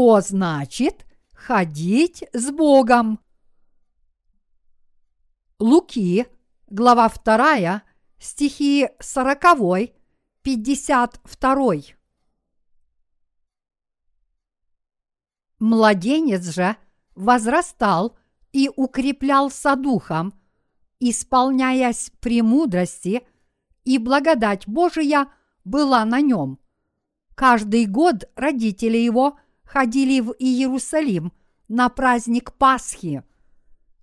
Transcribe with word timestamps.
что 0.00 0.22
значит 0.22 1.04
ходить 1.34 2.24
с 2.32 2.50
Богом. 2.50 3.20
Луки, 5.58 6.26
глава 6.68 7.10
2, 7.10 7.82
стихи 8.18 8.88
40, 8.98 9.92
52. 10.40 11.74
Младенец 15.58 16.44
же 16.46 16.76
возрастал 17.14 18.16
и 18.52 18.70
укреплялся 18.74 19.76
духом, 19.76 20.32
исполняясь 20.98 22.10
премудрости, 22.20 23.20
и 23.84 23.98
благодать 23.98 24.66
Божия 24.66 25.26
была 25.64 26.06
на 26.06 26.22
нем. 26.22 26.58
Каждый 27.34 27.84
год 27.84 28.30
родители 28.34 28.96
его 28.96 29.38
ходили 29.72 30.18
в 30.18 30.34
Иерусалим 30.38 31.32
на 31.68 31.88
праздник 31.88 32.52
Пасхи. 32.54 33.22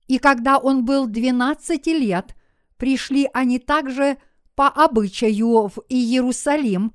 И 0.07 0.17
когда 0.17 0.57
он 0.59 0.85
был 0.85 1.07
12 1.07 1.87
лет, 1.87 2.35
пришли 2.77 3.29
они 3.33 3.59
также 3.59 4.17
по 4.55 4.69
обычаю 4.69 5.67
в 5.67 5.79
Иерусалим 5.89 6.93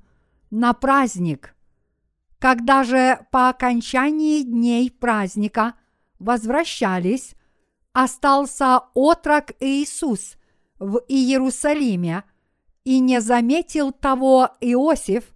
на 0.49 0.73
праздник. 0.73 1.55
Когда 2.39 2.83
же 2.83 3.19
по 3.31 3.49
окончании 3.49 4.41
дней 4.41 4.89
праздника 4.89 5.75
возвращались, 6.17 7.35
остался 7.93 8.81
отрок 8.95 9.51
Иисус 9.59 10.35
в 10.79 10.99
Иерусалиме 11.07 12.23
и 12.85 12.99
не 12.99 13.21
заметил 13.21 13.91
того 13.91 14.49
Иосиф, 14.61 15.31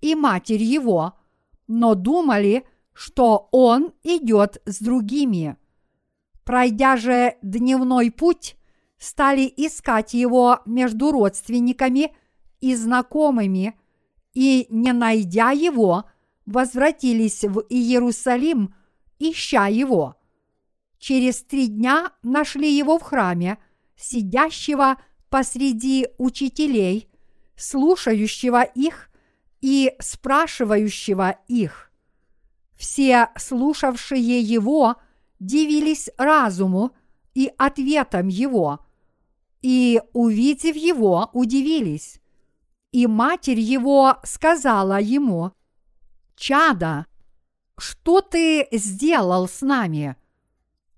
и 0.00 0.14
матерь 0.14 0.62
его, 0.62 1.18
но 1.66 1.94
думали, 1.94 2.64
что 2.98 3.48
он 3.52 3.92
идет 4.02 4.60
с 4.64 4.80
другими. 4.80 5.56
Пройдя 6.42 6.96
же 6.96 7.36
дневной 7.42 8.10
путь, 8.10 8.56
стали 8.98 9.42
искать 9.56 10.14
его 10.14 10.62
между 10.66 11.12
родственниками 11.12 12.12
и 12.60 12.74
знакомыми, 12.74 13.78
и, 14.34 14.66
не 14.70 14.92
найдя 14.92 15.52
его, 15.52 16.06
возвратились 16.44 17.44
в 17.44 17.60
Иерусалим, 17.68 18.74
ища 19.20 19.68
его. 19.68 20.16
Через 20.98 21.44
три 21.44 21.68
дня 21.68 22.10
нашли 22.24 22.76
его 22.76 22.98
в 22.98 23.02
храме, 23.02 23.58
сидящего 23.94 24.96
посреди 25.30 26.08
учителей, 26.18 27.08
слушающего 27.54 28.62
их 28.62 29.08
и 29.60 29.94
спрашивающего 30.00 31.38
их. 31.46 31.87
Все 32.78 33.30
слушавшие 33.36 34.40
его 34.40 34.96
дивились 35.40 36.08
разуму 36.16 36.92
и 37.34 37.52
ответам 37.58 38.28
его, 38.28 38.86
и, 39.62 40.00
увидев 40.12 40.76
его, 40.76 41.28
удивились. 41.32 42.20
И 42.92 43.08
матерь 43.08 43.58
его 43.58 44.18
сказала 44.22 45.00
ему, 45.00 45.50
«Чада, 46.36 47.06
что 47.76 48.20
ты 48.20 48.68
сделал 48.70 49.48
с 49.48 49.60
нами? 49.60 50.16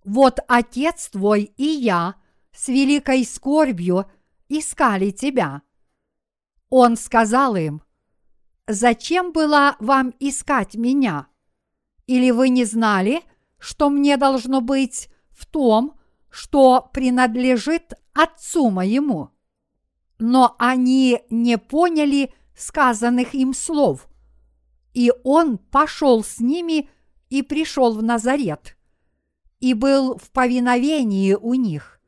Вот 0.05 0.39
отец 0.49 1.09
твой 1.09 1.45
и 1.57 1.65
я 1.65 2.17
с 2.53 2.69
великой 2.69 3.25
скорбью 3.25 4.05
искали 4.51 5.13
тебя». 5.13 5.63
Он 6.69 6.99
сказал 6.99 7.57
им, 7.57 7.83
зачем 8.67 9.33
было 9.33 9.77
вам 9.81 10.13
искать 10.21 10.75
меня? 10.75 11.31
Или 12.11 12.33
вы 12.33 12.49
не 12.49 12.65
знали, 12.65 13.23
что 13.61 13.89
мне 13.89 14.17
должно 14.17 14.61
быть 14.61 15.09
в 15.31 15.47
том, 15.47 15.97
что 16.29 16.91
принадлежит 16.93 17.93
отцу 18.15 18.71
моему? 18.71 19.31
Но 20.19 20.57
они 20.59 21.21
не 21.31 21.57
поняли 21.57 22.35
сказанных 22.57 23.33
им 23.35 23.55
слов, 23.55 24.09
и 24.93 25.13
он 25.23 25.57
пошел 25.57 26.25
с 26.25 26.41
ними 26.41 26.91
и 27.29 27.43
пришел 27.43 27.95
в 27.95 28.03
Назарет, 28.03 28.77
и 29.61 29.73
был 29.73 30.19
в 30.19 30.33
повиновении 30.33 31.35
у 31.35 31.55
них. 31.55 32.01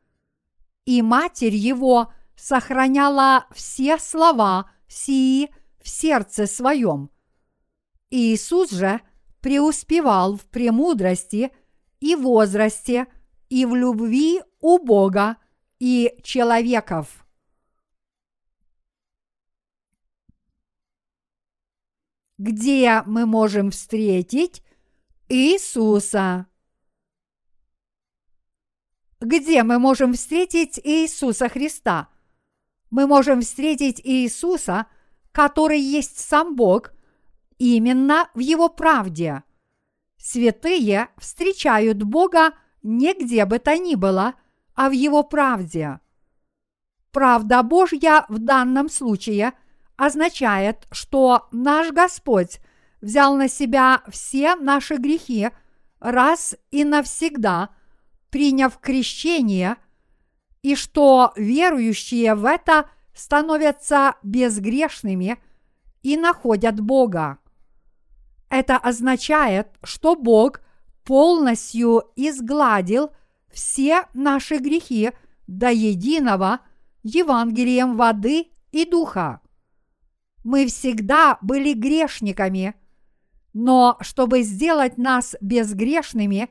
И 0.84 1.00
матерь 1.00 1.54
его 1.54 2.12
сохраняла 2.34 3.46
все 3.54 3.98
слова 3.98 4.68
сии 4.88 5.48
в 5.80 5.88
сердце 5.88 6.48
своем. 6.48 7.08
Иисус 8.10 8.72
же 8.72 9.00
преуспевал 9.42 10.36
в 10.36 10.46
премудрости 10.46 11.52
и 12.00 12.14
возрасте, 12.14 13.06
и 13.50 13.66
в 13.66 13.74
любви 13.74 14.40
у 14.60 14.78
Бога 14.78 15.36
и 15.78 16.18
человеков. 16.22 17.26
Где 22.38 23.02
мы 23.04 23.26
можем 23.26 23.70
встретить 23.70 24.64
Иисуса? 25.28 26.46
Где 29.20 29.62
мы 29.62 29.78
можем 29.78 30.14
встретить 30.14 30.80
Иисуса 30.82 31.48
Христа? 31.50 32.08
Мы 32.90 33.06
можем 33.06 33.42
встретить 33.42 34.00
Иисуса– 34.02 34.86
который 35.32 35.80
есть 35.80 36.18
сам 36.20 36.54
Бог, 36.54 36.92
именно 37.62 38.28
в 38.34 38.40
Его 38.40 38.68
правде. 38.68 39.42
Святые 40.16 41.08
встречают 41.18 42.02
Бога 42.02 42.52
не 42.82 43.14
где 43.14 43.44
бы 43.44 43.58
то 43.58 43.76
ни 43.76 43.94
было, 43.94 44.34
а 44.74 44.88
в 44.88 44.92
Его 44.92 45.22
правде. 45.22 46.00
Правда 47.10 47.62
Божья 47.62 48.24
в 48.28 48.38
данном 48.38 48.88
случае 48.88 49.52
означает, 49.96 50.86
что 50.90 51.48
наш 51.52 51.90
Господь 51.90 52.60
взял 53.00 53.36
на 53.36 53.48
себя 53.48 54.02
все 54.08 54.54
наши 54.56 54.96
грехи 54.96 55.50
раз 56.00 56.56
и 56.70 56.84
навсегда, 56.84 57.70
приняв 58.30 58.78
крещение, 58.78 59.76
и 60.62 60.74
что 60.74 61.32
верующие 61.36 62.34
в 62.34 62.44
это– 62.44 62.88
становятся 63.14 64.16
безгрешными 64.22 65.38
и 66.02 66.16
находят 66.16 66.80
Бога. 66.80 67.38
Это 68.52 68.76
означает, 68.76 69.68
что 69.82 70.14
Бог 70.14 70.60
полностью 71.04 72.04
изгладил 72.16 73.10
все 73.50 74.02
наши 74.12 74.58
грехи 74.58 75.12
до 75.46 75.70
единого 75.70 76.60
Евангелием 77.02 77.96
воды 77.96 78.48
и 78.70 78.84
духа. 78.84 79.40
Мы 80.44 80.66
всегда 80.66 81.38
были 81.40 81.72
грешниками, 81.72 82.74
но 83.54 83.96
чтобы 84.02 84.42
сделать 84.42 84.98
нас 84.98 85.34
безгрешными, 85.40 86.50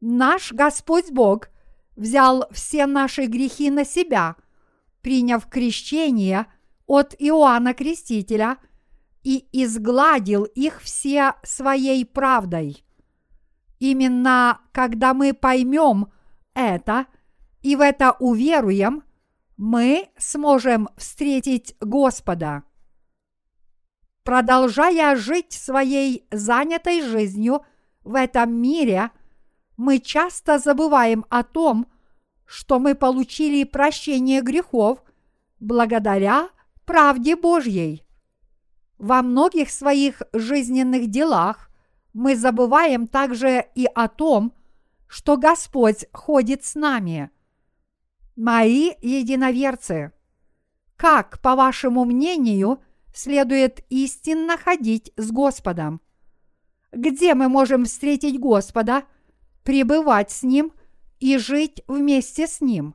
наш 0.00 0.50
Господь 0.50 1.10
Бог 1.10 1.50
взял 1.94 2.46
все 2.52 2.86
наши 2.86 3.26
грехи 3.26 3.70
на 3.70 3.84
себя– 3.84 4.36
приняв 5.04 5.46
крещение 5.50 6.46
от 6.86 7.14
Иоанна 7.18 7.74
Крестителя 7.74 8.56
и 9.24 9.48
изгладил 9.52 10.44
их 10.44 10.80
все 10.82 11.34
своей 11.42 12.04
правдой. 12.04 12.84
Именно 13.80 14.60
когда 14.72 15.14
мы 15.14 15.32
поймем 15.34 16.12
это 16.54 17.06
и 17.62 17.74
в 17.74 17.80
это 17.80 18.12
уверуем, 18.20 19.02
мы 19.56 20.08
сможем 20.18 20.88
встретить 20.96 21.74
Господа. 21.80 22.64
Продолжая 24.22 25.16
жить 25.16 25.52
своей 25.52 26.26
занятой 26.30 27.02
жизнью 27.02 27.64
в 28.04 28.14
этом 28.14 28.54
мире, 28.54 29.10
мы 29.76 29.98
часто 29.98 30.58
забываем 30.58 31.24
о 31.30 31.42
том, 31.42 31.86
что 32.46 32.78
мы 32.78 32.94
получили 32.94 33.64
прощение 33.64 34.40
грехов 34.40 35.02
благодаря 35.60 36.50
правде 36.84 37.36
Божьей. 37.36 38.03
Во 38.98 39.22
многих 39.22 39.70
своих 39.70 40.22
жизненных 40.32 41.08
делах 41.08 41.70
мы 42.12 42.36
забываем 42.36 43.06
также 43.06 43.66
и 43.74 43.86
о 43.86 44.08
том, 44.08 44.52
что 45.06 45.36
Господь 45.36 46.06
ходит 46.12 46.64
с 46.64 46.74
нами. 46.74 47.30
Мои 48.36 48.92
единоверцы, 49.00 50.12
как, 50.96 51.40
по 51.40 51.54
вашему 51.56 52.04
мнению, 52.04 52.80
следует 53.14 53.84
истинно 53.90 54.56
ходить 54.56 55.12
с 55.16 55.30
Господом? 55.30 56.00
Где 56.92 57.34
мы 57.34 57.48
можем 57.48 57.84
встретить 57.84 58.38
Господа, 58.38 59.04
пребывать 59.64 60.30
с 60.30 60.42
Ним– 60.42 60.72
и 61.24 61.38
жить 61.38 61.82
вместе 61.88 62.46
с 62.46 62.60
Ним. 62.60 62.94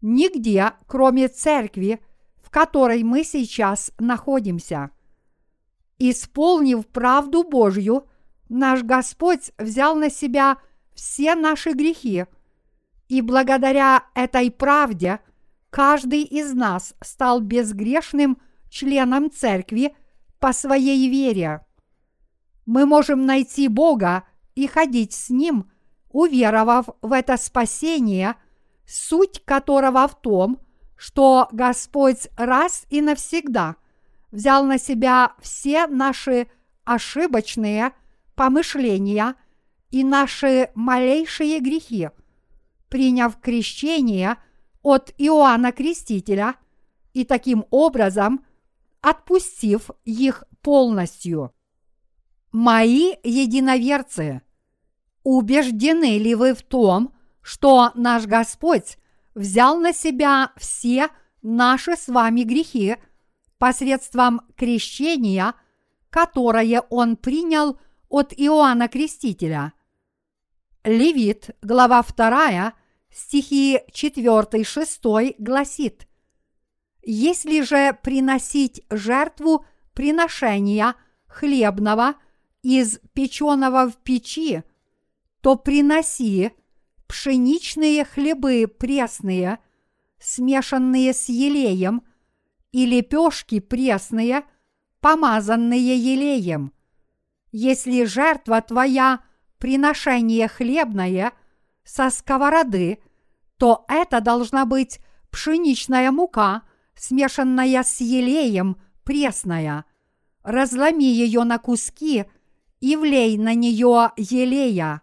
Нигде, 0.00 0.72
кроме 0.86 1.28
церкви, 1.28 2.00
в 2.36 2.48
которой 2.48 3.02
мы 3.02 3.22
сейчас 3.22 3.92
находимся. 3.98 4.90
Исполнив 6.06 6.86
правду 6.86 7.44
Божью, 7.44 8.06
наш 8.50 8.82
Господь 8.82 9.52
взял 9.56 9.96
на 9.96 10.10
себя 10.10 10.58
все 10.94 11.34
наши 11.34 11.70
грехи, 11.72 12.26
и 13.08 13.22
благодаря 13.22 14.04
этой 14.14 14.50
правде 14.50 15.20
каждый 15.70 16.20
из 16.20 16.52
нас 16.52 16.94
стал 17.02 17.40
безгрешным 17.40 18.36
членом 18.68 19.30
церкви 19.30 19.96
по 20.40 20.52
своей 20.52 21.08
вере. 21.08 21.64
Мы 22.66 22.84
можем 22.84 23.24
найти 23.24 23.68
Бога 23.68 24.24
и 24.54 24.66
ходить 24.66 25.14
с 25.14 25.30
Ним, 25.30 25.70
уверовав 26.10 26.90
в 27.00 27.12
это 27.12 27.38
спасение, 27.38 28.34
суть 28.86 29.42
которого 29.46 30.06
в 30.06 30.20
том, 30.20 30.58
что 30.98 31.48
Господь 31.50 32.28
раз 32.36 32.84
и 32.90 33.00
навсегда 33.00 33.76
взял 34.34 34.64
на 34.64 34.78
себя 34.78 35.32
все 35.40 35.86
наши 35.86 36.48
ошибочные 36.84 37.92
помышления 38.34 39.36
и 39.92 40.02
наши 40.02 40.70
малейшие 40.74 41.60
грехи, 41.60 42.10
приняв 42.88 43.40
крещение 43.40 44.36
от 44.82 45.14
Иоанна 45.18 45.70
Крестителя 45.70 46.56
и 47.12 47.24
таким 47.24 47.64
образом 47.70 48.44
отпустив 49.00 49.90
их 50.04 50.42
полностью. 50.62 51.54
Мои 52.50 53.14
единоверцы, 53.22 54.42
убеждены 55.22 56.18
ли 56.18 56.34
вы 56.34 56.54
в 56.54 56.62
том, 56.62 57.14
что 57.40 57.92
наш 57.94 58.26
Господь 58.26 58.98
взял 59.36 59.78
на 59.78 59.92
себя 59.92 60.50
все 60.56 61.08
наши 61.40 61.96
с 61.96 62.08
вами 62.08 62.42
грехи 62.42 62.96
посредством 63.64 64.42
крещения, 64.56 65.54
которое 66.10 66.82
Он 66.90 67.16
принял 67.16 67.78
от 68.10 68.34
Иоанна 68.36 68.88
Крестителя. 68.88 69.72
Левит, 70.84 71.48
глава 71.62 72.02
2, 72.02 72.74
стихи 73.10 73.80
4-6 73.90 75.36
гласит 75.38 76.06
«Если 77.02 77.62
же 77.62 77.98
приносить 78.02 78.82
жертву 78.90 79.64
приношения 79.94 80.94
хлебного 81.26 82.16
из 82.60 83.00
печеного 83.14 83.90
в 83.90 83.96
печи, 83.96 84.62
то 85.40 85.56
приноси 85.56 86.52
пшеничные 87.06 88.04
хлебы 88.04 88.66
пресные, 88.68 89.58
смешанные 90.18 91.14
с 91.14 91.30
елеем, 91.30 92.02
и 92.74 92.86
лепешки 92.86 93.60
пресные, 93.60 94.42
помазанные 95.00 95.96
елеем. 95.96 96.72
Если 97.52 98.02
жертва 98.02 98.60
твоя 98.62 99.20
приношение 99.58 100.48
хлебное 100.48 101.32
со 101.84 102.10
сковороды, 102.10 102.98
то 103.58 103.84
это 103.86 104.20
должна 104.20 104.66
быть 104.66 104.98
пшеничная 105.30 106.10
мука, 106.10 106.62
смешанная 106.96 107.84
с 107.84 108.00
елеем 108.00 108.76
пресная. 109.04 109.84
Разломи 110.42 111.04
ее 111.04 111.44
на 111.44 111.58
куски 111.58 112.24
и 112.80 112.96
влей 112.96 113.38
на 113.38 113.54
нее 113.54 114.10
елея 114.16 115.00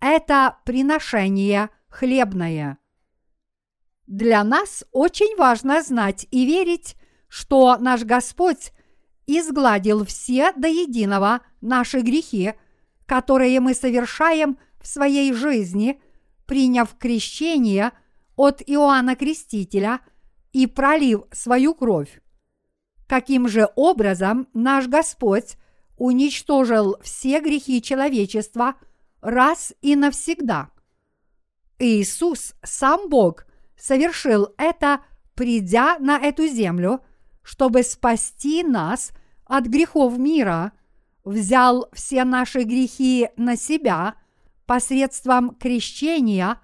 это 0.00 0.56
приношение 0.64 1.68
хлебное. 1.90 2.78
Для 4.10 4.42
нас 4.42 4.84
очень 4.90 5.36
важно 5.36 5.82
знать 5.82 6.26
и 6.32 6.44
верить, 6.44 6.96
что 7.28 7.78
наш 7.78 8.02
Господь 8.02 8.72
изгладил 9.28 10.04
все 10.04 10.52
до 10.52 10.66
единого 10.66 11.42
наши 11.60 12.00
грехи, 12.00 12.54
которые 13.06 13.60
мы 13.60 13.72
совершаем 13.72 14.58
в 14.80 14.88
своей 14.88 15.32
жизни, 15.32 16.02
приняв 16.44 16.98
крещение 16.98 17.92
от 18.34 18.60
Иоанна 18.66 19.14
Крестителя 19.14 20.00
и 20.52 20.66
пролив 20.66 21.22
свою 21.30 21.74
кровь. 21.74 22.20
Каким 23.08 23.46
же 23.46 23.68
образом 23.76 24.48
наш 24.52 24.88
Господь 24.88 25.54
уничтожил 25.96 26.96
все 27.02 27.40
грехи 27.40 27.80
человечества– 27.80 28.74
раз 29.20 29.72
и 29.82 29.96
навсегда. 29.96 30.70
Иисус, 31.78 32.54
сам 32.62 33.08
Бог, 33.08 33.46
совершил 33.80 34.54
это, 34.58 35.00
придя 35.34 35.98
на 35.98 36.18
эту 36.18 36.46
землю, 36.46 37.00
чтобы 37.42 37.82
спасти 37.82 38.62
нас 38.62 39.12
от 39.46 39.64
грехов 39.64 40.18
мира, 40.18 40.72
взял 41.24 41.88
все 41.92 42.24
наши 42.24 42.62
грехи 42.62 43.28
на 43.36 43.56
себя 43.56 44.16
посредством 44.66 45.54
крещения, 45.54 46.60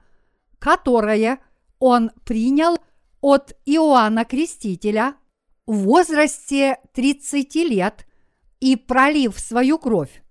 которое 0.58 1.40
Он 1.78 2.10
принял 2.24 2.78
от 3.20 3.56
Иоанна 3.64 4.24
Крестителя 4.24 5.16
в 5.66 5.78
возрасте 5.78 6.78
30 6.92 7.54
лет 7.56 8.06
и 8.60 8.76
пролив 8.76 9.38
свою 9.38 9.78
кровь. 9.78 10.22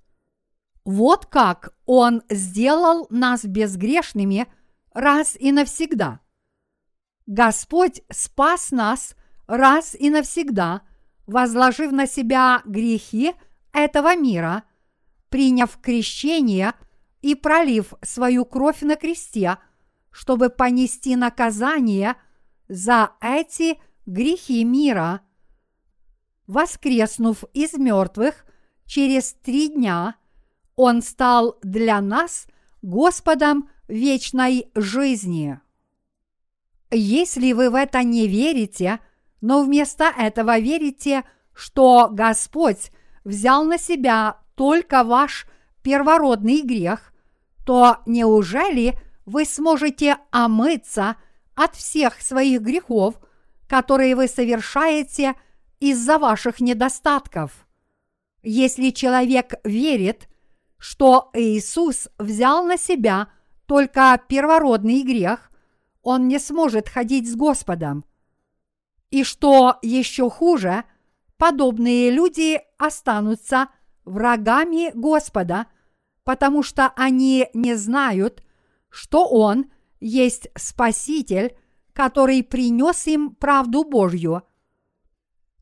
Вот 0.85 1.25
как 1.25 1.75
Он 1.85 2.21
сделал 2.29 3.07
нас 3.09 3.43
безгрешными 3.43 4.47
раз 4.93 5.35
и 5.37 5.51
навсегда. 5.51 6.21
Господь 7.27 8.01
спас 8.11 8.71
нас 8.71 9.15
раз 9.47 9.95
и 9.95 10.09
навсегда, 10.09 10.81
возложив 11.27 11.91
на 11.91 12.07
себя 12.07 12.61
грехи 12.65 13.33
этого 13.73 14.15
мира, 14.15 14.63
приняв 15.29 15.77
крещение 15.81 16.73
и 17.21 17.35
пролив 17.35 17.93
свою 18.01 18.45
кровь 18.45 18.81
на 18.81 18.95
кресте, 18.95 19.57
чтобы 20.11 20.49
понести 20.49 21.15
наказание 21.15 22.15
за 22.67 23.11
эти 23.21 23.79
грехи 24.05 24.63
мира. 24.63 25.21
Воскреснув 26.47 27.43
из 27.53 27.73
мертвых 27.73 28.45
через 28.85 29.33
три 29.33 29.69
дня– 29.69 30.15
он 30.75 31.01
стал 31.01 31.57
для 31.63 32.01
нас 32.01 32.47
Господом 32.81 33.69
вечной 33.87 34.69
жизни. 34.75 35.59
Если 36.95 37.51
вы 37.53 37.69
в 37.69 37.75
это 37.75 38.03
не 38.03 38.27
верите, 38.27 38.99
но 39.41 39.63
вместо 39.63 40.05
этого 40.05 40.59
верите, 40.59 41.23
что 41.53 42.09
Господь 42.11 42.91
взял 43.23 43.65
на 43.65 43.77
себя 43.77 44.37
только 44.55 45.03
ваш 45.03 45.47
первородный 45.81 46.61
грех, 46.61 47.13
то 47.65 47.97
неужели 48.05 48.97
вы 49.25 49.45
сможете 49.45 50.17
омыться 50.31 51.15
от 51.55 51.75
всех 51.75 52.21
своих 52.21 52.61
грехов, 52.61 53.15
которые 53.67 54.15
вы 54.15 54.27
совершаете 54.27 55.35
из-за 55.79 56.17
ваших 56.17 56.59
недостатков? 56.59 57.67
Если 58.43 58.91
человек 58.91 59.55
верит– 59.63 60.27
что 60.77 61.31
Иисус 61.33 62.09
взял 62.19 62.63
на 62.63 62.77
себя 62.77 63.29
только 63.65 64.21
первородный 64.27 65.01
грех, 65.01 65.51
он 66.05 66.27
не 66.27 66.37
сможет 66.37 66.87
ходить 66.87 67.29
с 67.29 67.35
Господом. 67.35 68.05
И 69.09 69.23
что 69.23 69.79
еще 69.81 70.29
хуже, 70.29 70.83
подобные 71.37 72.11
люди 72.11 72.61
останутся 72.77 73.69
врагами 74.05 74.91
Господа, 74.93 75.65
потому 76.23 76.61
что 76.61 76.93
они 76.95 77.49
не 77.55 77.73
знают, 77.73 78.43
что 78.89 79.27
Он 79.27 79.71
есть 79.99 80.47
Спаситель, 80.55 81.57
который 81.91 82.43
принес 82.43 83.07
им 83.07 83.31
правду 83.33 83.83
Божью. 83.83 84.43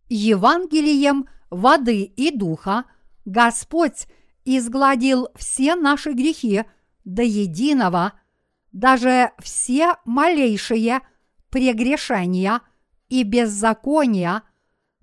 Евангелием 0.10 1.30
воды 1.52 2.04
и 2.04 2.38
духа 2.38 2.84
Господь 3.24 4.08
изгладил 4.44 5.30
все 5.36 5.76
наши 5.76 6.12
грехи 6.12 6.66
до 7.06 7.24
единого, 7.24 8.14
даже 8.74 9.32
все 9.40 9.96
малейшие 10.04 11.00
прегрешения 11.50 12.60
и 13.08 13.24
беззакония, 13.24 14.44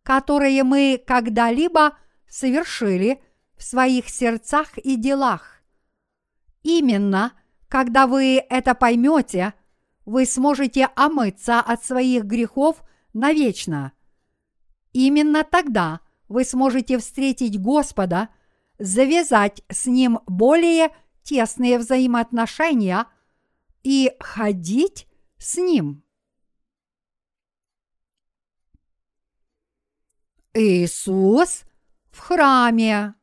которые 0.03 0.62
мы 0.65 1.03
когда-либо 1.07 1.97
совершили 2.29 3.23
в 3.57 3.62
своих 3.62 4.11
сердцах 4.11 4.77
и 4.77 4.97
делах. 4.97 5.62
Именно, 6.62 7.33
когда 7.69 8.07
вы 8.07 8.45
это 8.50 8.75
поймете, 8.75 9.55
вы 10.05 10.27
сможете 10.27 10.91
омыться 10.95 11.61
от 11.61 11.83
своих 11.83 12.25
грехов 12.25 12.83
навечно. 13.15 13.93
Именно 14.93 15.45
тогда 15.45 16.00
вы 16.29 16.45
сможете 16.45 16.99
встретить 16.99 17.59
Господа– 17.59 18.29
завязать 18.81 19.62
с 19.69 19.87
ним 19.87 20.21
более 20.27 20.91
тесные 21.23 21.79
взаимоотношения 21.79 23.07
и 23.82 24.12
ходить 24.20 25.08
с 25.38 25.56
ним. 25.56 26.04
Иисус 30.54 31.64
в 32.10 32.18
храме. 32.18 33.14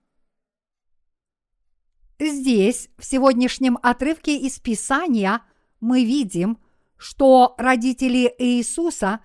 Здесь, 2.19 2.89
в 2.97 3.05
сегодняшнем 3.05 3.77
отрывке 3.83 4.37
из 4.37 4.59
Писания, 4.59 5.43
мы 5.79 6.03
видим, 6.03 6.57
что 6.97 7.53
родители 7.57 8.33
Иисуса 8.39 9.19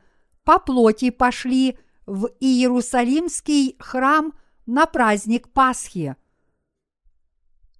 по 0.44 0.58
плоти 0.58 1.10
пошли 1.10 1.78
в 2.04 2.28
Иерусалимский 2.40 3.76
храм 3.78 4.34
на 4.66 4.86
праздник 4.86 5.48
Пасхи. 5.48 6.16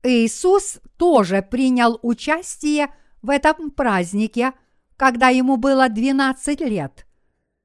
Иисус 0.03 0.81
тоже 0.97 1.43
принял 1.43 1.99
участие 2.03 2.95
в 3.23 3.31
этом 3.31 3.71
празднике, 3.71 4.53
когда 4.97 5.29
ему 5.29 5.57
было 5.57 5.89
12 5.89 6.61
лет. 6.61 7.07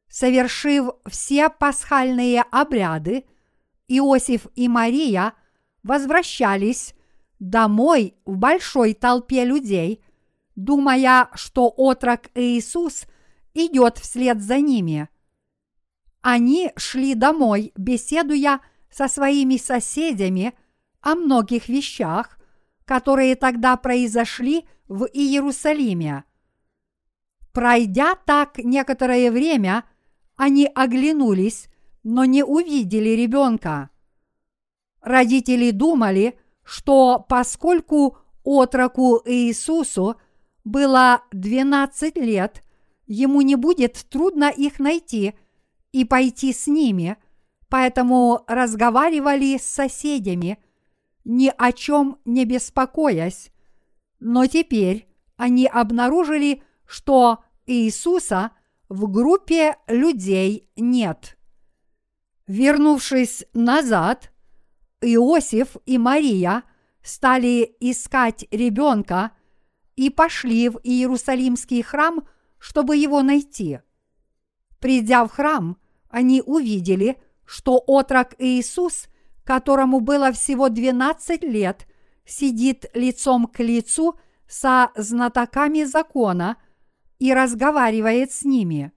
Совершив 0.07 0.91
все 1.07 1.49
пасхальные 1.49 2.43
обряды, 2.43 3.25
Иосиф 3.87 4.47
и 4.55 4.67
Мария 4.67 5.33
возвращались 5.83 6.93
домой 7.39 8.15
в 8.25 8.37
большой 8.37 8.93
толпе 8.93 9.45
людей, 9.45 10.03
думая, 10.55 11.29
что 11.33 11.67
отрок 11.67 12.29
Иисус 12.35 13.05
идет 13.53 13.97
вслед 13.97 14.41
за 14.41 14.59
ними. 14.59 15.09
Они 16.21 16.71
шли 16.75 17.15
домой, 17.15 17.71
беседуя 17.77 18.59
со 18.89 19.07
своими 19.07 19.57
соседями 19.57 20.53
о 21.01 21.15
многих 21.15 21.69
вещах, 21.69 22.36
которые 22.87 23.35
тогда 23.35 23.75
произошли 23.75 24.65
в 24.87 25.03
Иерусалиме. 25.11 26.23
Пройдя 27.51 28.15
так 28.15 28.59
некоторое 28.59 29.29
время, 29.29 29.83
они 30.37 30.69
оглянулись, 30.73 31.67
но 32.03 32.23
не 32.23 32.43
увидели 32.45 33.09
ребенка. 33.09 33.89
Родители 35.01 35.71
думали, 35.71 36.39
что 36.63 37.25
поскольку 37.27 38.19
отроку 38.43 39.21
Иисусу 39.25 40.15
было 40.63 41.23
12 41.33 42.15
лет, 42.15 42.63
ему 43.05 43.41
не 43.41 43.55
будет 43.55 44.05
трудно 44.09 44.49
их 44.49 44.79
найти 44.79 45.33
и 45.91 46.05
пойти 46.05 46.53
с 46.53 46.67
ними, 46.67 47.17
поэтому 47.67 48.45
разговаривали 48.47 49.57
с 49.57 49.63
соседями, 49.63 50.57
ни 51.27 51.51
о 51.57 51.73
чем 51.73 52.19
не 52.23 52.45
беспокоясь. 52.45 53.51
Но 54.21 54.47
теперь 54.47 55.09
они 55.35 55.67
обнаружили, 55.67 56.63
что 56.85 57.43
Иисуса 57.65 58.51
в 58.87 59.11
группе 59.11 59.75
людей 59.87 60.69
нет. 60.77 61.37
Вернувшись 62.47 63.45
назад, 63.53 64.31
Иосиф 65.01 65.75
и 65.85 65.97
Мария 65.97 66.63
стали 67.03 67.75
искать 67.81 68.45
ребенка 68.49 69.31
и 69.97 70.09
пошли 70.09 70.69
в 70.69 70.79
Иерусалимский 70.81 71.81
храм, 71.81 72.25
чтобы 72.57 72.95
его 72.95 73.21
найти. 73.21 73.81
Придя 74.79 75.25
в 75.25 75.31
храм, 75.31 75.77
они 76.09 76.41
увидели, 76.41 77.21
что 77.45 77.83
отрок 77.85 78.33
Иисус, 78.37 79.09
которому 79.47 80.01
было 80.01 80.33
всего 80.33 80.67
12 80.67 81.41
лет, 81.43 81.87
сидит 82.25 82.85
лицом 82.93 83.47
к 83.47 83.59
лицу 83.61 84.19
со 84.45 84.91
знатоками 84.95 85.85
закона 85.85 86.57
и 87.17 87.33
разговаривает 87.33 88.33
с 88.33 88.43
ними. 88.43 88.91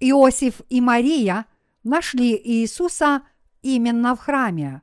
Иосиф 0.00 0.62
и 0.70 0.80
Мария 0.80 1.44
нашли 1.82 2.40
Иисуса 2.42 3.22
именно 3.60 4.16
в 4.16 4.20
храме. 4.20 4.80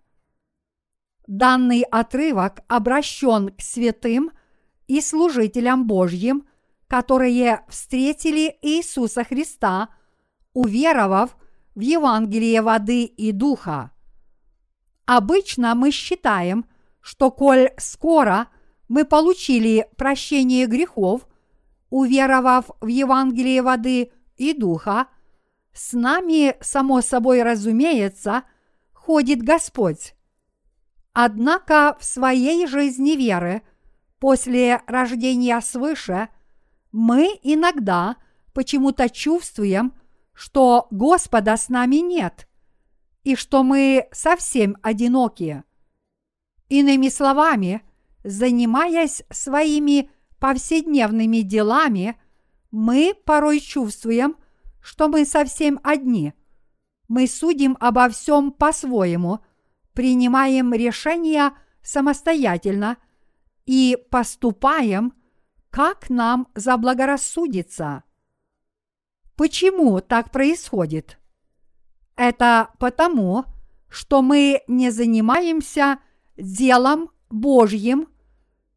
Данный 1.25 1.81
отрывок 1.81 2.59
обращен 2.67 3.49
к 3.49 3.61
святым 3.61 4.31
и 4.87 5.01
служителям 5.01 5.87
Божьим, 5.87 6.45
которые 6.87 7.65
встретили 7.67 8.57
Иисуса 8.61 9.23
Христа, 9.23 9.89
уверовав 10.53 11.35
в 11.73 11.79
Евангелие 11.79 12.61
воды 12.61 13.05
и 13.05 13.31
духа. 13.31 13.91
Обычно 15.13 15.75
мы 15.75 15.91
считаем, 15.91 16.63
что 17.01 17.31
коль 17.31 17.71
скоро 17.75 18.47
мы 18.87 19.03
получили 19.03 19.89
прощение 19.97 20.67
грехов, 20.67 21.27
уверовав 21.89 22.71
в 22.79 22.87
Евангелие 22.87 23.61
воды 23.61 24.13
и 24.37 24.53
духа, 24.53 25.07
с 25.73 25.91
нами, 25.91 26.55
само 26.61 27.01
собой 27.01 27.43
разумеется, 27.43 28.43
ходит 28.93 29.43
Господь. 29.43 30.15
Однако 31.11 31.97
в 31.99 32.05
своей 32.05 32.65
жизни 32.65 33.17
веры 33.17 33.63
после 34.17 34.81
рождения 34.87 35.59
свыше 35.59 36.29
мы 36.93 37.37
иногда 37.43 38.15
почему-то 38.53 39.09
чувствуем, 39.09 39.93
что 40.31 40.87
Господа 40.89 41.57
с 41.57 41.67
нами 41.67 41.97
нет 41.97 42.47
и 43.23 43.35
что 43.35 43.63
мы 43.63 44.07
совсем 44.11 44.77
одинокие. 44.81 45.63
Иными 46.69 47.09
словами, 47.09 47.81
занимаясь 48.23 49.23
своими 49.29 50.09
повседневными 50.39 51.41
делами, 51.41 52.19
мы 52.71 53.13
порой 53.25 53.59
чувствуем, 53.59 54.35
что 54.81 55.07
мы 55.07 55.25
совсем 55.25 55.79
одни. 55.83 56.33
Мы 57.07 57.27
судим 57.27 57.77
обо 57.79 58.09
всем 58.09 58.51
по-своему– 58.51 59.39
принимаем 59.93 60.73
решения 60.73 61.53
самостоятельно 61.81 62.97
и 63.65 63.97
поступаем, 64.09 65.13
как 65.69 66.09
нам 66.09 66.47
заблагорассудится. 66.55 68.03
Почему 69.35 70.01
так 70.01 70.31
происходит? 70.31 71.17
Это 72.15 72.69
потому, 72.79 73.45
что 73.89 74.21
мы 74.21 74.61
не 74.67 74.89
занимаемся 74.91 75.99
делом 76.37 77.09
Божьим 77.29 78.07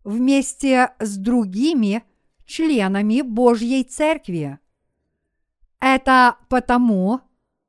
вместе 0.02 0.94
с 0.98 1.16
другими 1.16 2.04
членами 2.46 3.22
Божьей 3.22 3.84
Церкви. 3.84 4.58
Это 5.80 6.36
потому, 6.48 7.20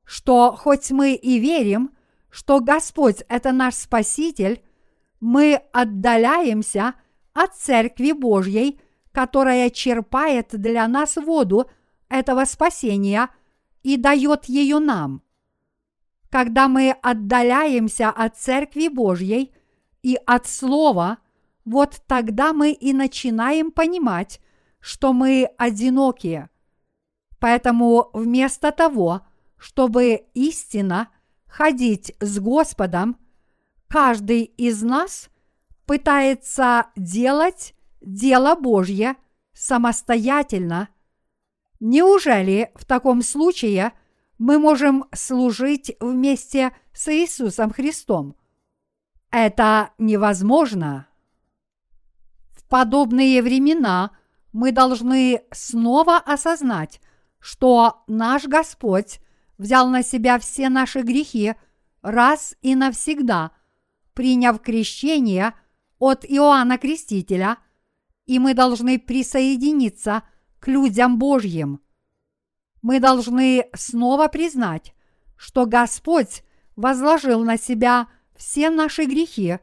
что 0.05 0.55
хоть 0.55 0.91
мы 0.91 1.13
и 1.13 1.39
верим 1.39 1.95
что 2.35 2.59
Господь– 2.59 3.23
это 3.29 3.53
наш 3.53 3.75
Спаситель, 3.75 4.61
мы 5.21 5.61
отдаляемся 5.71 6.95
от 7.33 7.55
Церкви 7.55 8.11
Божьей, 8.11 8.81
которая 9.13 9.69
черпает 9.69 10.49
для 10.51 10.85
нас 10.89 11.15
воду 11.15 11.71
этого 12.09 12.43
спасения 12.43 13.29
и 13.83 13.95
дает 13.95 14.45
ее 14.45 14.79
нам. 14.79 15.21
Когда 16.35 16.67
мы 16.67 16.91
отдаляемся 16.91 18.09
от 18.09 18.35
Церкви 18.35 18.89
Божьей 18.89 19.53
и 20.03 20.17
от 20.25 20.47
Слова, 20.47 21.19
вот 21.63 22.01
тогда 22.07 22.51
мы 22.51 22.73
и 22.73 22.91
начинаем 22.91 23.71
понимать, 23.71 24.41
что 24.81 25.13
мы 25.13 25.49
одинокие. 25.57 26.49
Поэтому 27.39 28.09
вместо 28.11 28.73
того, 28.73 29.21
чтобы 29.55 30.25
истина– 30.33 31.07
ходить 31.47 32.13
с 32.19 32.37
Господом, 32.39 33.17
каждый 33.87 34.43
из 34.43 34.83
нас 34.83 35.29
пытается 35.85 36.87
делать 36.97 37.75
дело 38.01 38.55
Божье 38.55 39.15
самостоятельно. 39.53 40.89
Неужели 41.79 42.73
в 42.75 42.83
таком 42.83 43.21
случае 43.21 43.93
мы 44.37 44.59
можем 44.59 45.05
служить 45.13 45.95
вместе 45.99 46.75
с 46.93 47.07
Иисусом 47.07 47.71
Христом? 47.71 48.35
Это 49.31 49.91
невозможно. 49.97 51.07
В 52.51 52.67
подобные 52.67 53.41
времена 53.41 54.11
мы 54.51 54.71
должны 54.71 55.43
снова 55.51 56.17
осознать, 56.17 57.01
что 57.39 58.03
наш 58.07 58.45
Господь 58.45 59.19
взял 59.57 59.89
на 59.89 60.03
себя 60.03 60.39
все 60.39 60.69
наши 60.69 61.01
грехи 61.01 61.55
раз 62.01 62.55
и 62.61 62.75
навсегда, 62.75 63.51
приняв 64.13 64.61
крещение 64.61 65.53
от 65.99 66.25
Иоанна 66.25 66.77
Крестителя, 66.77 67.57
и 68.25 68.39
мы 68.39 68.53
должны 68.53 68.99
присоединиться 68.99 70.23
к 70.59 70.67
людям 70.67 71.19
Божьим. 71.19 71.81
Мы 72.85 72.99
должны 72.99 73.65
снова 73.73 74.27
признать, 74.27 74.93
что 75.35 75.65
Господь 75.65 76.43
возложил 76.75 77.43
на 77.43 77.57
себя 77.57 78.09
все 78.35 78.69
наши 78.69 79.05
грехи, 79.05 79.57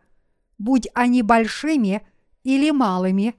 будь 0.59 0.89
они 0.93 1.23
большими 1.23 2.05
или 2.43 2.73
малыми, 2.73 3.37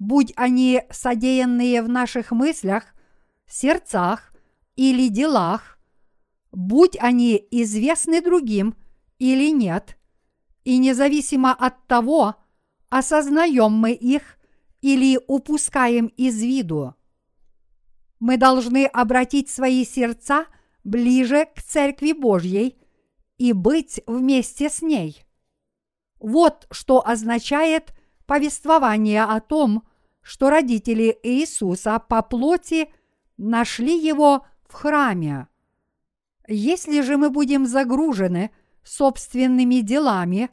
будь 0.00 0.32
они 0.34 0.82
содеянные 0.90 1.80
в 1.82 1.88
наших 1.88 2.32
мыслях, 2.32 2.86
сердцах 3.46 4.32
или 4.74 5.06
делах, 5.06 5.78
будь 6.50 6.96
они 6.98 7.40
известны 7.52 8.20
другим 8.20 8.74
или 9.20 9.52
нет, 9.52 9.96
и 10.64 10.76
независимо 10.76 11.52
от 11.52 11.86
того, 11.86 12.34
осознаем 12.88 13.74
мы 13.74 13.92
их 13.92 14.40
или 14.80 15.20
упускаем 15.28 16.06
из 16.16 16.42
виду. 16.42 16.96
Мы 18.20 18.36
должны 18.36 18.84
обратить 18.86 19.48
свои 19.48 19.84
сердца 19.84 20.46
ближе 20.84 21.48
к 21.54 21.62
Церкви 21.62 22.12
Божьей 22.12 22.76
и 23.38 23.52
быть 23.52 24.00
вместе 24.06 24.68
с 24.68 24.82
ней. 24.82 25.24
Вот 26.18 26.66
что 26.70 27.06
означает 27.06 27.94
повествование 28.26 29.24
о 29.24 29.40
том, 29.40 29.84
что 30.20 30.50
родители 30.50 31.18
Иисуса 31.22 31.98
по 31.98 32.20
плоти 32.22 32.92
нашли 33.38 33.98
его 33.98 34.46
в 34.68 34.74
храме. 34.74 35.48
Если 36.46 37.00
же 37.00 37.16
мы 37.16 37.30
будем 37.30 37.66
загружены 37.66 38.50
собственными 38.84 39.76
делами, 39.76 40.50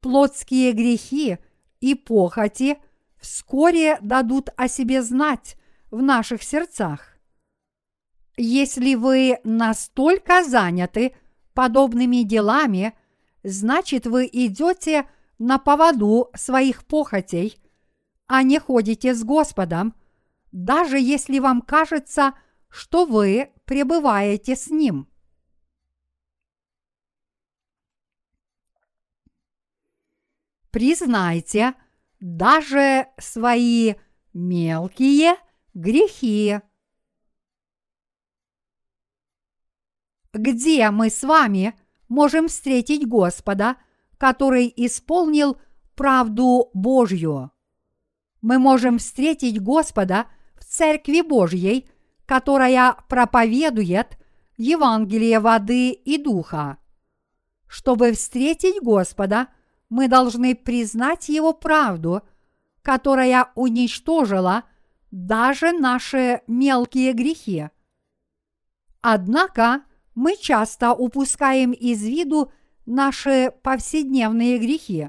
плотские 0.00 0.72
грехи 0.72 1.38
и 1.80 1.94
похоти 1.94 2.78
вскоре 3.18 3.98
дадут 4.00 4.48
о 4.56 4.66
себе 4.68 5.02
знать 5.02 5.56
в 5.90 6.02
наших 6.02 6.42
сердцах. 6.42 7.16
Если 8.36 8.94
вы 8.94 9.38
настолько 9.44 10.44
заняты 10.44 11.16
подобными 11.54 12.22
делами, 12.22 12.96
значит 13.42 14.06
вы 14.06 14.28
идете 14.30 15.08
на 15.38 15.58
поводу 15.58 16.30
своих 16.34 16.84
похотей, 16.84 17.58
а 18.26 18.42
не 18.42 18.58
ходите 18.58 19.14
с 19.14 19.24
Господом, 19.24 19.94
даже 20.52 20.98
если 20.98 21.38
вам 21.38 21.62
кажется, 21.62 22.34
что 22.68 23.06
вы 23.06 23.52
пребываете 23.64 24.54
с 24.56 24.68
Ним. 24.68 25.08
Признайте 30.70 31.74
даже 32.20 33.06
свои 33.18 33.94
мелкие 34.34 35.36
грехи. 35.76 36.60
Где 40.32 40.90
мы 40.90 41.10
с 41.10 41.22
вами 41.22 41.78
можем 42.08 42.48
встретить 42.48 43.06
Господа, 43.06 43.76
который 44.16 44.72
исполнил 44.74 45.58
правду 45.94 46.70
Божью? 46.72 47.50
Мы 48.40 48.58
можем 48.58 48.98
встретить 48.98 49.60
Господа 49.60 50.26
в 50.58 50.64
Церкви 50.64 51.20
Божьей, 51.20 51.88
которая 52.24 52.96
проповедует 53.08 54.18
Евангелие 54.56 55.40
воды 55.40 55.90
и 55.90 56.16
духа. 56.16 56.78
Чтобы 57.66 58.12
встретить 58.12 58.82
Господа, 58.82 59.48
мы 59.90 60.08
должны 60.08 60.54
признать 60.54 61.28
Его 61.28 61.52
правду, 61.52 62.22
которая 62.82 63.52
уничтожила 63.54 64.64
даже 65.16 65.72
наши 65.72 66.42
мелкие 66.46 67.14
грехи. 67.14 67.70
Однако 69.00 69.82
мы 70.14 70.36
часто 70.36 70.92
упускаем 70.92 71.72
из 71.72 72.04
виду 72.04 72.52
наши 72.84 73.50
повседневные 73.62 74.58
грехи. 74.58 75.08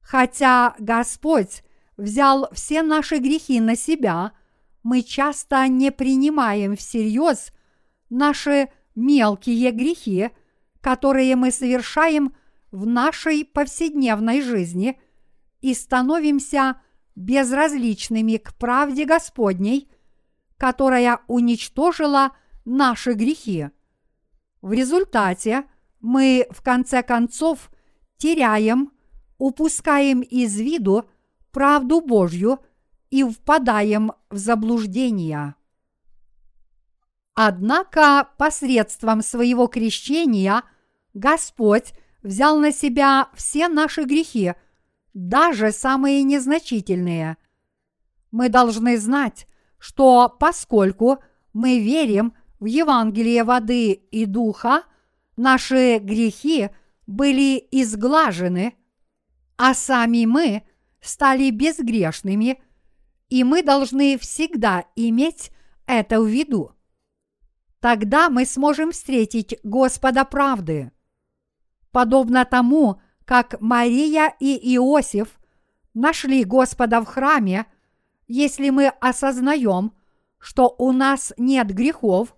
Хотя 0.00 0.74
Господь 0.80 1.62
взял 1.96 2.48
все 2.52 2.82
наши 2.82 3.18
грехи 3.18 3.60
на 3.60 3.76
себя, 3.76 4.32
мы 4.82 5.02
часто 5.02 5.68
не 5.68 5.92
принимаем 5.92 6.74
всерьез 6.74 7.52
наши 8.10 8.70
мелкие 8.96 9.70
грехи, 9.70 10.30
которые 10.80 11.36
мы 11.36 11.52
совершаем 11.52 12.34
в 12.72 12.86
нашей 12.86 13.44
повседневной 13.44 14.42
жизни 14.42 15.00
и 15.60 15.74
становимся 15.74 16.80
безразличными 17.16 18.36
к 18.36 18.54
правде 18.54 19.06
Господней, 19.06 19.90
которая 20.58 21.20
уничтожила 21.26 22.36
наши 22.64 23.14
грехи. 23.14 23.70
В 24.62 24.72
результате 24.72 25.64
мы 26.00 26.46
в 26.50 26.62
конце 26.62 27.02
концов 27.02 27.70
теряем, 28.18 28.92
упускаем 29.38 30.20
из 30.20 30.58
виду 30.58 31.08
правду 31.50 32.00
Божью 32.00 32.60
и 33.10 33.24
впадаем 33.24 34.12
в 34.30 34.36
заблуждение. 34.36 35.54
Однако 37.34 38.28
посредством 38.38 39.22
своего 39.22 39.66
крещения 39.66 40.62
Господь 41.12 41.92
взял 42.22 42.58
на 42.58 42.72
себя 42.72 43.28
все 43.34 43.68
наши 43.68 44.04
грехи, 44.04 44.54
даже 45.16 45.72
самые 45.72 46.22
незначительные. 46.22 47.38
Мы 48.30 48.50
должны 48.50 48.98
знать, 48.98 49.46
что 49.78 50.28
поскольку 50.28 51.20
мы 51.54 51.80
верим 51.80 52.34
в 52.60 52.66
Евангелие 52.66 53.42
воды 53.42 53.92
и 53.92 54.26
духа, 54.26 54.82
наши 55.38 55.98
грехи 55.98 56.68
были 57.06 57.66
изглажены, 57.70 58.74
а 59.56 59.72
сами 59.72 60.26
мы 60.26 60.64
стали 61.00 61.48
безгрешными, 61.48 62.62
и 63.30 63.42
мы 63.42 63.62
должны 63.62 64.18
всегда 64.18 64.84
иметь 64.96 65.50
это 65.86 66.20
в 66.20 66.26
виду. 66.26 66.72
Тогда 67.80 68.28
мы 68.28 68.44
сможем 68.44 68.92
встретить 68.92 69.58
Господа 69.62 70.26
правды 70.26 70.92
подобно 71.96 72.44
тому, 72.44 73.00
как 73.26 73.60
Мария 73.60 74.34
и 74.38 74.76
Иосиф 74.76 75.38
нашли 75.92 76.44
Господа 76.44 77.00
в 77.00 77.06
храме, 77.06 77.66
если 78.28 78.70
мы 78.70 78.88
осознаем, 79.00 79.92
что 80.38 80.74
у 80.78 80.92
нас 80.92 81.32
нет 81.36 81.74
грехов, 81.74 82.34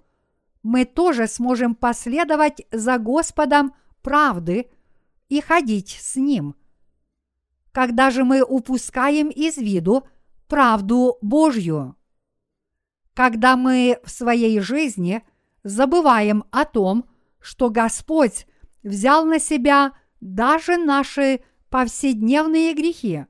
мы 0.62 0.87
тоже 0.87 1.29
сможем 1.29 1.74
последовать 1.74 2.62
за 2.72 2.98
Господом 2.98 3.74
правды 4.03 4.70
и 5.29 5.40
ходить 5.40 5.98
с 6.01 6.16
Ним. 6.16 6.57
Когда 7.72 8.11
же 8.11 8.24
мы 8.24 8.42
упускаем 8.42 9.29
из 9.29 9.59
виду 9.59 10.09
правду 10.46 11.18
Божью? 11.20 11.96
Когда 13.12 13.57
мы 13.57 13.98
в 14.05 14.11
своей 14.11 14.59
жизни 14.61 15.22
забываем 15.64 16.44
о 16.51 16.64
том, 16.64 17.05
что 17.40 17.68
Господь 17.68 18.46
взял 18.83 19.27
на 19.27 19.38
себя 19.38 19.92
даже 20.20 20.76
наши 20.76 21.40
повседневные 21.70 22.74
грехи. 22.74 23.26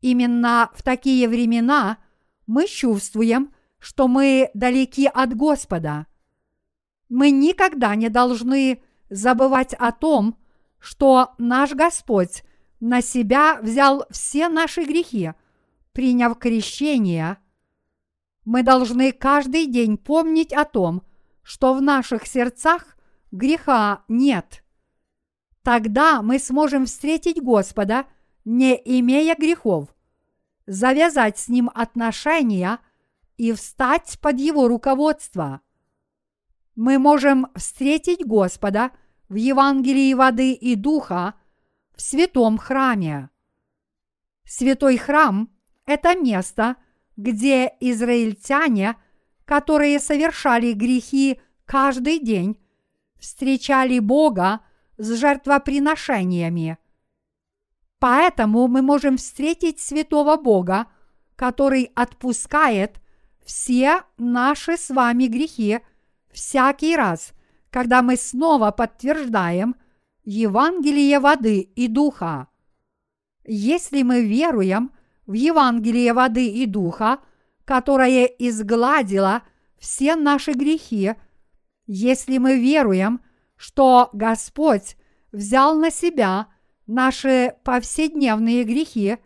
Именно 0.00 0.70
в 0.74 0.82
такие 0.82 1.28
времена 1.28 1.98
мы 2.46 2.66
чувствуем, 2.66 3.52
что 3.78 4.08
мы 4.08 4.50
далеки 4.54 5.06
от 5.06 5.34
Господа. 5.34 6.06
Мы 7.08 7.30
никогда 7.30 7.94
не 7.94 8.08
должны 8.08 8.82
забывать 9.10 9.74
о 9.74 9.92
том, 9.92 10.38
что 10.78 11.34
наш 11.38 11.72
Господь 11.72 12.42
на 12.80 13.00
себя 13.00 13.58
взял 13.62 14.06
все 14.10 14.48
наши 14.48 14.84
грехи, 14.84 15.32
приняв 15.92 16.38
крещение. 16.38 17.38
Мы 18.44 18.62
должны 18.62 19.12
каждый 19.12 19.66
день 19.66 19.96
помнить 19.96 20.52
о 20.52 20.64
том, 20.64 21.02
что 21.42 21.74
в 21.74 21.82
наших 21.82 22.26
сердцах 22.26 22.96
греха 23.30 24.04
нет. 24.08 24.62
Тогда 25.66 26.22
мы 26.22 26.38
сможем 26.38 26.86
встретить 26.86 27.42
Господа, 27.42 28.06
не 28.44 28.80
имея 29.00 29.34
грехов, 29.34 29.88
завязать 30.68 31.40
с 31.40 31.48
Ним 31.48 31.72
отношения 31.74 32.78
и 33.36 33.50
встать 33.50 34.16
под 34.22 34.38
Его 34.38 34.68
руководство. 34.68 35.62
Мы 36.76 37.00
можем 37.00 37.48
встретить 37.56 38.24
Господа 38.24 38.92
в 39.28 39.34
Евангелии 39.34 40.14
воды 40.14 40.52
и 40.52 40.76
духа 40.76 41.34
в 41.96 42.00
святом 42.00 42.58
храме. 42.58 43.30
Святой 44.44 44.96
храм– 44.98 45.50
это 45.84 46.14
место, 46.14 46.76
где 47.16 47.72
израильтяне, 47.80 48.94
которые 49.44 49.98
совершали 49.98 50.74
грехи 50.74 51.40
каждый 51.64 52.20
день, 52.20 52.56
встречали 53.18 53.98
Бога 53.98 54.60
с 54.98 55.14
жертвоприношениями. 55.14 56.78
Поэтому 57.98 58.68
мы 58.68 58.82
можем 58.82 59.16
встретить 59.16 59.80
святого 59.80 60.36
Бога, 60.36 60.86
который 61.34 61.90
отпускает 61.94 63.00
все 63.44 64.02
наши 64.18 64.76
с 64.76 64.90
вами 64.90 65.26
грехи 65.26 65.80
всякий 66.30 66.96
раз, 66.96 67.32
когда 67.70 68.02
мы 68.02 68.16
снова 68.16 68.70
подтверждаем 68.70 69.76
Евангелие 70.24 71.20
воды 71.20 71.60
и 71.60 71.88
духа. 71.88 72.48
Если 73.44 74.02
мы 74.02 74.22
веруем 74.22 74.90
в 75.26 75.34
Евангелие 75.34 76.12
воды 76.12 76.48
и 76.48 76.66
духа, 76.66 77.20
которое 77.64 78.24
изгладило 78.24 79.42
все 79.78 80.16
наши 80.16 80.52
грехи 80.52 81.14
если 81.86 82.38
мы 82.38 82.58
веруем, 82.58 83.20
что 83.56 84.10
Господь 84.12 84.96
взял 85.32 85.76
на 85.76 85.90
себя 85.90 86.48
наши 86.86 87.54
повседневные 87.64 88.64
грехи, 88.64 89.18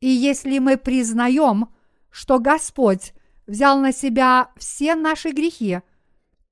и 0.00 0.08
если 0.08 0.58
мы 0.58 0.76
признаем, 0.76 1.74
что 2.10 2.38
Господь 2.38 3.14
взял 3.46 3.80
на 3.80 3.92
себя 3.92 4.50
все 4.56 4.94
наши 4.94 5.30
грехи, 5.30 5.80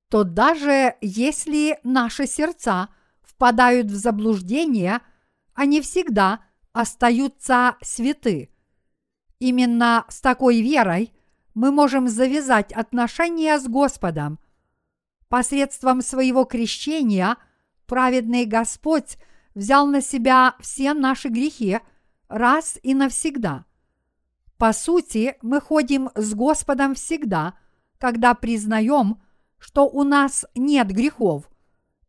то 0.09 0.23
даже 0.23 0.95
если 1.01 1.79
наши 1.83 2.27
сердца 2.27 2.89
впадают 3.21 3.87
в 3.87 3.95
заблуждение, 3.95 4.99
они 5.53 5.81
всегда 5.81 6.41
остаются 6.71 7.77
святы. 7.81 8.49
Именно 9.39 10.05
с 10.09 10.21
такой 10.21 10.61
верой 10.61 11.13
мы 11.53 11.71
можем 11.71 12.07
завязать 12.07 12.71
отношения 12.71 13.59
с 13.59 13.67
Господом. 13.67 14.39
Посредством 15.33 16.03
своего 16.03 16.45
крещения 16.45 17.37
праведный 17.87 18.45
Господь 18.45 19.17
взял 19.55 19.87
на 19.87 19.99
себя 19.99 20.53
все 20.59 20.93
наши 20.93 21.29
грехи 21.29 21.79
раз 22.27 22.77
и 22.83 22.93
навсегда. 22.93 23.65
По 24.59 24.73
сути, 24.73 25.35
мы 25.41 25.59
ходим 25.59 26.11
с 26.13 26.35
Господом 26.35 26.93
всегда, 26.93 27.55
когда 27.97 28.35
признаем, 28.35 29.23
что 29.57 29.89
у 29.89 30.03
нас 30.03 30.45
нет 30.53 30.91
грехов, 30.91 31.49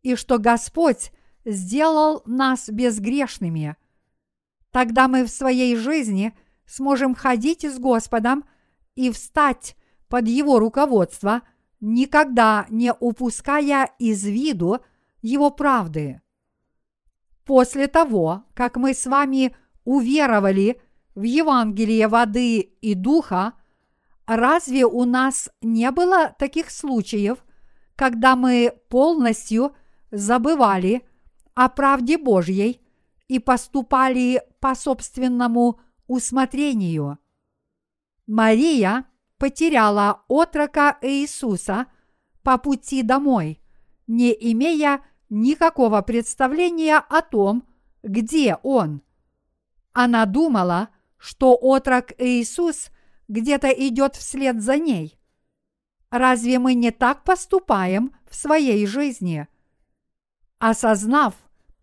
и 0.02 0.16
что 0.16 0.36
Господь 0.36 1.10
сделал 1.46 2.20
нас 2.26 2.68
безгрешными. 2.68 3.76
Тогда 4.70 5.08
мы 5.08 5.24
в 5.24 5.30
своей 5.30 5.76
жизни 5.76 6.36
сможем 6.66 7.14
ходить 7.14 7.64
с 7.64 7.78
Господом 7.78 8.44
и 8.96 9.10
встать 9.10 9.76
под 10.08 10.28
Его 10.28 10.58
руководство, 10.58 11.40
никогда 11.80 12.66
не 12.70 12.92
упуская 12.92 13.90
из 13.98 14.24
виду 14.24 14.80
Его 15.22 15.50
правды. 15.50 16.20
После 17.44 17.88
того, 17.88 18.44
как 18.54 18.76
мы 18.76 18.94
с 18.94 19.06
вами 19.06 19.54
уверовали 19.84 20.80
в 21.14 21.22
Евангелие 21.22 22.08
воды 22.08 22.58
и 22.58 22.94
духа, 22.94 23.54
разве 24.26 24.86
у 24.86 25.04
нас 25.04 25.50
не 25.60 25.90
было 25.90 26.34
таких 26.38 26.70
случаев, 26.70 27.44
когда 27.96 28.34
мы 28.34 28.74
полностью 28.88 29.74
забывали 30.10 31.06
о 31.54 31.68
правде 31.68 32.18
Божьей 32.18 32.80
и 33.28 33.38
поступали 33.38 34.42
по 34.60 34.74
собственному 34.74 35.80
усмотрению? 36.06 37.18
Мария 38.26 39.04
потеряла 39.44 40.22
отрока 40.26 40.96
Иисуса 41.02 41.84
по 42.42 42.56
пути 42.56 43.02
домой, 43.02 43.60
не 44.06 44.32
имея 44.32 45.04
никакого 45.28 46.00
представления 46.00 46.96
о 46.96 47.20
том, 47.20 47.68
где 48.02 48.56
он. 48.62 49.02
Она 49.92 50.24
думала, 50.24 50.88
что 51.18 51.58
отрок 51.60 52.12
Иисус 52.16 52.88
где-то 53.28 53.68
идет 53.68 54.16
вслед 54.16 54.62
за 54.62 54.78
ней. 54.78 55.20
Разве 56.08 56.58
мы 56.58 56.72
не 56.72 56.90
так 56.90 57.22
поступаем 57.22 58.16
в 58.26 58.34
своей 58.34 58.86
жизни? 58.86 59.46
Осознав 60.58 61.34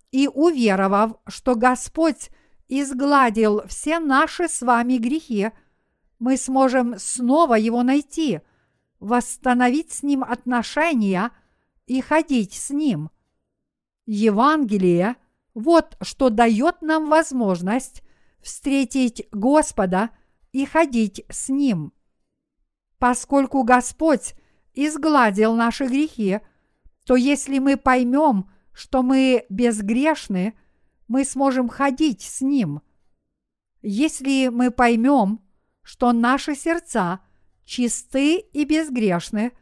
и 0.10 0.28
уверовав, 0.28 1.12
что 1.28 1.54
Господь 1.54 2.32
изгладил 2.70 3.62
все 3.68 4.00
наши 4.00 4.48
с 4.48 4.64
вами 4.64 4.98
грехи, 4.98 5.52
мы 6.22 6.38
сможем 6.38 7.00
снова 7.00 7.56
Его 7.56 7.82
найти, 7.82 8.42
восстановить 9.00 9.92
с 9.92 10.04
Ним 10.04 10.24
отношения 10.24 11.32
и 11.88 12.00
ходить 12.00 12.54
с 12.54 12.70
Ним. 12.70 13.10
Евангелие– 14.06 15.16
вот 15.56 15.98
что 16.02 16.30
дает 16.30 16.84
нам 16.84 17.10
возможность 17.10 18.04
встретить 18.40 19.28
Господа 19.32 20.12
и 20.52 20.64
ходить 20.64 21.26
с 21.28 21.50
Ним. 21.50 21.92
Поскольку 23.00 23.64
Господь 23.64 24.36
изгладил 24.76 25.56
наши 25.56 25.88
грехи, 25.88 26.40
то 27.04 27.16
если 27.16 27.58
мы 27.58 27.78
поймем, 27.78 28.52
что 28.74 29.02
мы 29.02 29.48
безгрешны, 29.50 30.54
мы 31.08 31.26
сможем 31.26 31.68
ходить 31.68 32.22
с 32.22 32.42
Ним. 32.42 32.84
Если 33.82 34.50
мы 34.50 34.70
поймем, 34.70 35.42
что 35.84 36.12
наши 36.12 36.56
сердца 36.56 37.20
чисты 37.66 38.38
и 38.38 38.66
безгрешны, 38.66 39.54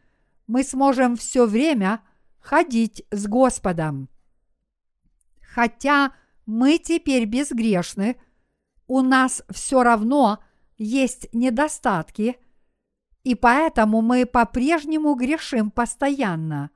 мы 0.48 0.64
сможем 0.64 1.16
все 1.16 1.46
время 1.46 2.02
ходить 2.40 3.06
с 3.12 3.28
Господом. 3.28 4.10
Хотя 5.42 6.14
мы 6.46 6.78
теперь 6.78 7.26
безгрешны, 7.26 8.20
у 8.88 9.02
нас 9.02 9.44
все 9.50 9.84
равно 9.84 10.40
есть 10.78 11.32
недостатки, 11.34 12.38
и 13.24 13.36
поэтому 13.36 14.02
мы 14.02 14.26
по-прежнему 14.26 15.14
грешим 15.14 15.70
постоянно. 15.70 16.72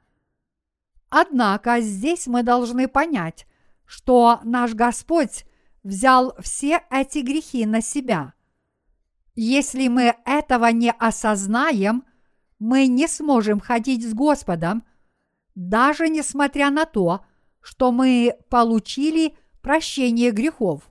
Однако 1.09 1.79
здесь 1.81 2.27
мы 2.27 2.43
должны 2.43 2.87
понять, 2.87 3.47
что 3.85 4.39
наш 4.43 4.73
Господь 4.73 5.45
взял 5.83 6.35
все 6.39 6.83
эти 6.91 7.19
грехи 7.19 7.65
на 7.65 7.81
себя– 7.81 8.33
если 9.35 9.87
мы 9.87 10.15
этого 10.25 10.67
не 10.67 10.91
осознаем, 10.91 12.03
мы 12.59 12.87
не 12.87 13.07
сможем 13.07 13.59
ходить 13.59 14.07
с 14.07 14.13
Господом, 14.13 14.83
даже 15.55 16.07
несмотря 16.07 16.69
на 16.69 16.85
то, 16.85 17.25
что 17.61 17.91
мы 17.91 18.35
получили 18.49 19.35
прощение 19.61 20.31
грехов. 20.31 20.89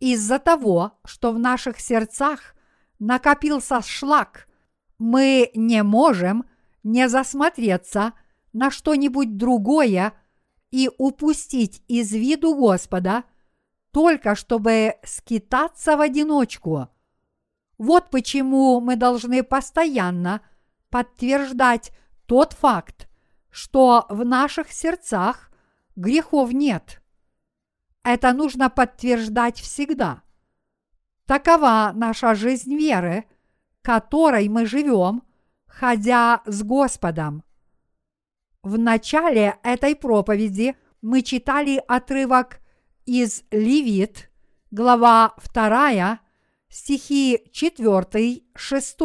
Из-за 0.00 0.38
того, 0.38 0.98
что 1.04 1.32
в 1.32 1.38
наших 1.38 1.78
сердцах 1.78 2.54
накопился 2.98 3.82
шлак, 3.82 4.48
мы 4.98 5.50
не 5.54 5.82
можем 5.82 6.44
не 6.82 7.08
засмотреться 7.08 8.14
на 8.52 8.70
что-нибудь 8.70 9.36
другое 9.36 10.14
и 10.70 10.90
упустить 10.98 11.82
из 11.86 12.12
виду 12.12 12.54
Господа, 12.54 13.24
только 13.92 14.34
чтобы 14.34 14.94
скитаться 15.04 15.96
в 15.96 16.00
одиночку– 16.00 16.88
вот 17.80 18.10
почему 18.10 18.78
мы 18.80 18.94
должны 18.94 19.42
постоянно 19.42 20.42
подтверждать 20.90 21.92
тот 22.26 22.52
факт, 22.52 23.08
что 23.48 24.04
в 24.10 24.22
наших 24.22 24.70
сердцах 24.70 25.50
грехов 25.96 26.52
нет. 26.52 27.00
Это 28.02 28.34
нужно 28.34 28.68
подтверждать 28.68 29.58
всегда. 29.58 30.22
Такова 31.24 31.92
наша 31.94 32.34
жизнь 32.34 32.76
веры, 32.76 33.24
которой 33.80 34.46
мы 34.50 34.66
живем, 34.66 35.22
ходя 35.66 36.42
с 36.44 36.62
Господом. 36.62 37.44
В 38.62 38.76
начале 38.76 39.56
этой 39.62 39.96
проповеди 39.96 40.76
мы 41.00 41.22
читали 41.22 41.82
отрывок 41.88 42.60
из 43.06 43.42
Левит, 43.50 44.30
глава 44.70 45.32
2, 45.54 46.20
стихи 46.70 47.42
4, 47.52 48.42
6. 48.54 48.98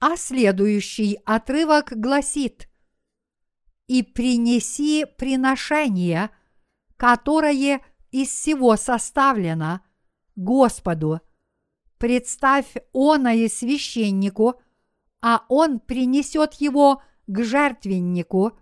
А 0.00 0.16
следующий 0.16 1.18
отрывок 1.24 1.92
гласит 1.98 2.68
«И 3.86 4.02
принеси 4.02 5.06
приношение, 5.16 6.30
которое 6.96 7.80
из 8.10 8.28
всего 8.28 8.76
составлено, 8.76 9.80
Господу, 10.36 11.20
представь 11.98 12.74
оное 12.92 13.48
священнику, 13.48 14.60
а 15.22 15.44
он 15.48 15.78
принесет 15.80 16.54
его 16.54 17.02
к 17.26 17.42
жертвеннику, 17.42 18.58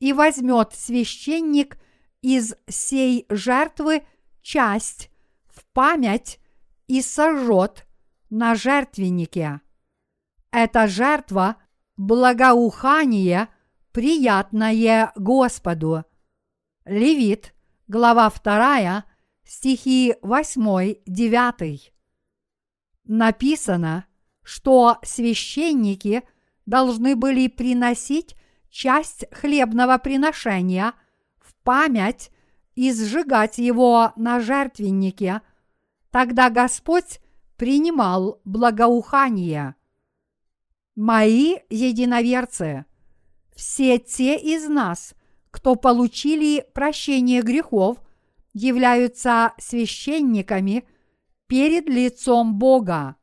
и 0.00 0.12
возьмет 0.12 0.72
священник 0.74 1.78
из 2.22 2.54
сей 2.68 3.26
жертвы 3.28 4.04
часть 4.40 5.10
в 5.46 5.64
память 5.72 6.40
и 6.86 7.00
сожжет 7.02 7.86
на 8.30 8.54
жертвеннике. 8.54 9.60
Эта 10.50 10.86
жертва– 10.86 11.56
благоухание, 11.96 13.48
приятное 13.92 15.12
Господу. 15.16 16.04
Левит, 16.84 17.54
глава 17.88 18.30
2, 18.30 19.04
стихи 19.44 20.14
8-9. 20.22 21.92
Написано, 23.04 24.06
что 24.42 24.98
священники 25.02 26.22
должны 26.66 27.16
были 27.16 27.48
приносить 27.48 28.36
часть 28.70 29.24
хлебного 29.32 29.98
приношения 29.98 30.94
в 31.38 31.54
память 31.62 32.30
и 32.74 32.92
сжигать 32.92 33.58
его 33.58 34.12
на 34.16 34.40
жертвеннике– 34.40 35.42
Тогда 36.12 36.50
Господь 36.50 37.20
принимал 37.56 38.38
благоухание. 38.44 39.76
Мои 40.94 41.56
единоверцы, 41.70 42.84
все 43.56 43.98
те 43.98 44.36
из 44.36 44.68
нас, 44.68 45.14
кто 45.50 45.74
получили 45.74 46.66
прощение 46.74 47.40
грехов 47.40 47.96
являются 48.52 49.54
священниками 49.56 50.86
перед 51.46 51.88
лицом 51.88 52.58
Бога. 52.58 53.16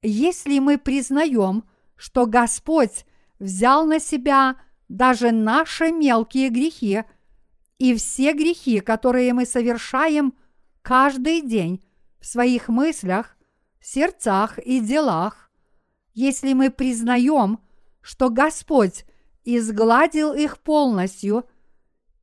Если 0.00 0.58
мы 0.58 0.78
признаем, 0.78 1.64
что 1.96 2.24
Господь 2.24 3.04
взял 3.38 3.84
на 3.84 4.00
себя 4.00 4.56
даже 4.88 5.32
наши 5.32 5.92
мелкие 5.92 6.48
грехи 6.48 7.04
и 7.76 7.94
все 7.94 8.32
грехи, 8.32 8.80
которые 8.80 9.34
мы 9.34 9.44
совершаем 9.44 10.32
каждый 10.80 11.42
день 11.42 11.84
в 12.20 12.26
своих 12.26 12.68
мыслях, 12.68 13.36
сердцах 13.80 14.58
и 14.58 14.80
делах, 14.80 15.50
если 16.12 16.52
мы 16.52 16.70
признаем, 16.70 17.60
что 18.02 18.30
Господь 18.30 19.04
изгладил 19.44 20.32
их 20.34 20.58
полностью, 20.58 21.46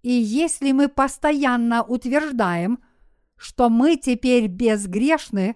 и 0.04 0.12
если 0.12 0.72
мы 0.72 0.88
постоянно 0.88 1.84
утверждаем, 1.84 2.80
что 3.36 3.70
мы 3.70 3.98
теперь 3.98 4.48
безгрешны, 4.48 5.56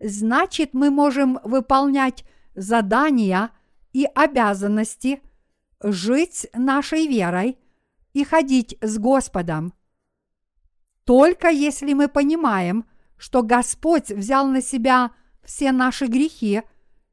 значит 0.00 0.74
мы 0.74 0.90
можем 0.90 1.38
выполнять 1.44 2.24
задания 2.54 3.50
и 3.92 4.06
обязанности, 4.14 5.22
жить 5.82 6.48
нашей 6.52 7.06
верой 7.06 7.58
и 8.12 8.24
ходить 8.24 8.76
с 8.80 8.98
Господом. 8.98 9.72
Только 11.04 11.48
если 11.48 11.92
мы 11.92 12.08
понимаем, 12.08 12.84
что 13.20 13.42
Господь 13.42 14.08
взял 14.08 14.46
на 14.46 14.62
себя 14.62 15.10
все 15.44 15.72
наши 15.72 16.06
грехи, 16.06 16.62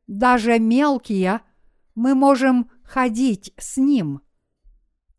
даже 0.07 0.57
мелкие, 0.57 1.41
мы 1.95 2.15
можем 2.15 2.71
ходить 2.81 3.53
с 3.57 3.75
Ним. 3.75 4.21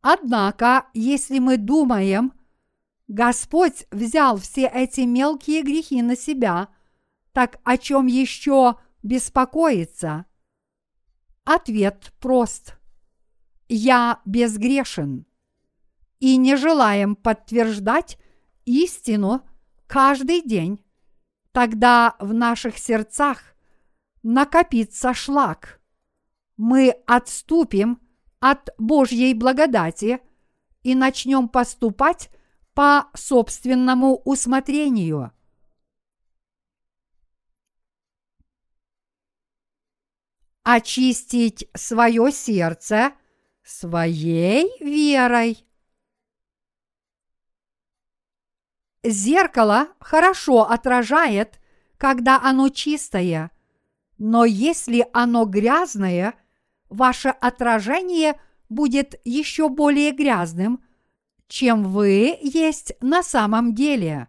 Однако, 0.00 0.86
если 0.94 1.40
мы 1.40 1.58
думаем, 1.58 2.32
Господь 3.06 3.86
взял 3.90 4.38
все 4.38 4.66
эти 4.66 5.02
мелкие 5.02 5.62
грехи 5.62 6.00
на 6.00 6.16
себя, 6.16 6.68
так 7.32 7.60
о 7.64 7.76
чем 7.76 8.06
еще 8.06 8.76
беспокоиться? 9.02 10.24
Ответ 11.44 12.14
прост. 12.18 12.78
Я 13.68 14.22
безгрешен. 14.24 15.26
И 16.18 16.38
не 16.38 16.56
желаем 16.56 17.14
подтверждать 17.14 18.18
истину 18.64 19.42
каждый 19.88 20.42
день, 20.42 20.84
тогда 21.50 22.14
в 22.20 22.32
наших 22.32 22.78
сердцах 22.78 23.42
накопится 24.22 25.12
шлак. 25.14 25.80
Мы 26.56 26.90
отступим 27.06 28.00
от 28.38 28.68
Божьей 28.78 29.34
благодати 29.34 30.20
и 30.82 30.94
начнем 30.94 31.48
поступать 31.48 32.30
по 32.74 33.08
собственному 33.14 34.16
усмотрению. 34.24 35.32
Очистить 40.62 41.68
свое 41.74 42.30
сердце 42.30 43.12
своей 43.64 44.70
верой. 44.80 45.67
Зеркало 49.04 49.88
хорошо 50.00 50.62
отражает, 50.62 51.60
когда 51.98 52.40
оно 52.40 52.68
чистое, 52.68 53.50
но 54.18 54.44
если 54.44 55.06
оно 55.12 55.44
грязное, 55.44 56.34
ваше 56.88 57.28
отражение 57.28 58.40
будет 58.68 59.20
еще 59.24 59.68
более 59.68 60.10
грязным, 60.10 60.82
чем 61.46 61.84
вы 61.84 62.38
есть 62.42 62.92
на 63.00 63.22
самом 63.22 63.74
деле. 63.74 64.28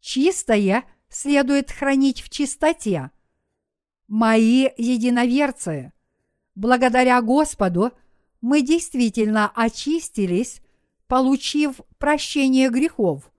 Чистое 0.00 0.84
следует 1.08 1.70
хранить 1.70 2.20
в 2.20 2.28
чистоте. 2.28 3.10
Мои 4.08 4.68
единоверцы, 4.76 5.92
благодаря 6.54 7.22
Господу 7.22 7.92
мы 8.40 8.60
действительно 8.60 9.50
очистились, 9.54 10.60
получив 11.06 11.80
прощение 11.98 12.68
грехов. 12.68 13.31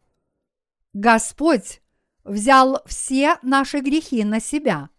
Господь 0.94 1.82
взял 2.24 2.82
все 2.86 3.38
наши 3.42 3.80
грехи 3.80 4.24
на 4.24 4.40
себя. 4.40 4.90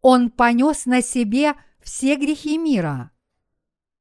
Он 0.00 0.30
понес 0.30 0.86
на 0.86 1.02
себе 1.02 1.54
все 1.80 2.14
грехи 2.14 2.56
мира. 2.56 3.10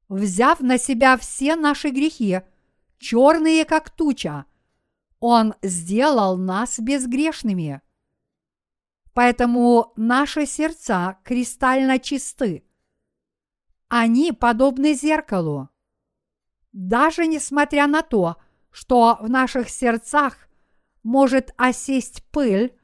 Взяв 0.08 0.60
на 0.60 0.78
себя 0.78 1.18
все 1.18 1.56
наши 1.56 1.90
грехи, 1.90 2.42
черные 3.00 3.66
как 3.66 3.90
туча, 3.90 4.46
Он 5.20 5.56
сделал 5.64 6.38
нас 6.38 6.80
безгрешными. 6.80 7.82
Поэтому 9.14 9.94
наши 9.96 10.46
сердца 10.46 11.18
кристально 11.24 11.98
чисты. 11.98 12.64
Они 13.88 14.32
подобны 14.32 14.94
зеркалу. 14.94 15.70
Даже 16.74 17.26
несмотря 17.26 17.88
на 17.88 18.04
то, 18.04 18.36
что 18.70 19.18
в 19.22 19.30
наших 19.30 19.70
сердцах 19.70 20.45
может 21.06 21.54
осесть 21.56 22.24
пыль, 22.32 22.76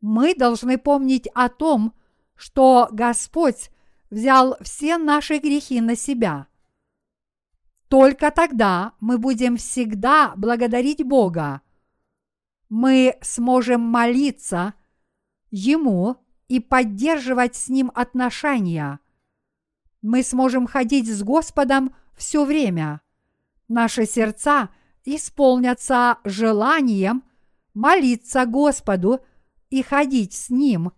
мы 0.00 0.34
должны 0.34 0.78
помнить 0.78 1.28
о 1.34 1.50
том, 1.50 1.92
что 2.34 2.88
Господь 2.90 3.70
взял 4.08 4.56
все 4.62 4.96
наши 4.96 5.36
грехи 5.38 5.82
на 5.82 5.94
себя. 5.94 6.46
Только 7.88 8.30
тогда 8.30 8.94
мы 8.98 9.18
будем 9.18 9.58
всегда 9.58 10.32
благодарить 10.36 11.04
Бога. 11.04 11.60
Мы 12.70 13.16
сможем 13.20 13.82
молиться 13.82 14.74
Ему 15.50 16.16
и 16.48 16.60
поддерживать 16.60 17.56
с 17.56 17.68
Ним 17.68 17.92
отношения. 17.94 19.00
Мы 20.00 20.22
сможем 20.22 20.66
ходить 20.66 21.08
с 21.08 21.22
Господом 21.22 21.94
все 22.16 22.44
время. 22.46 23.02
Наши 23.68 24.06
сердца 24.06 24.70
исполнятся 25.04 26.18
желанием– 26.24 27.22
молиться 27.76 28.46
Господу 28.46 29.20
и 29.68 29.82
ходить 29.82 30.32
с 30.32 30.48
Ним. 30.48 30.92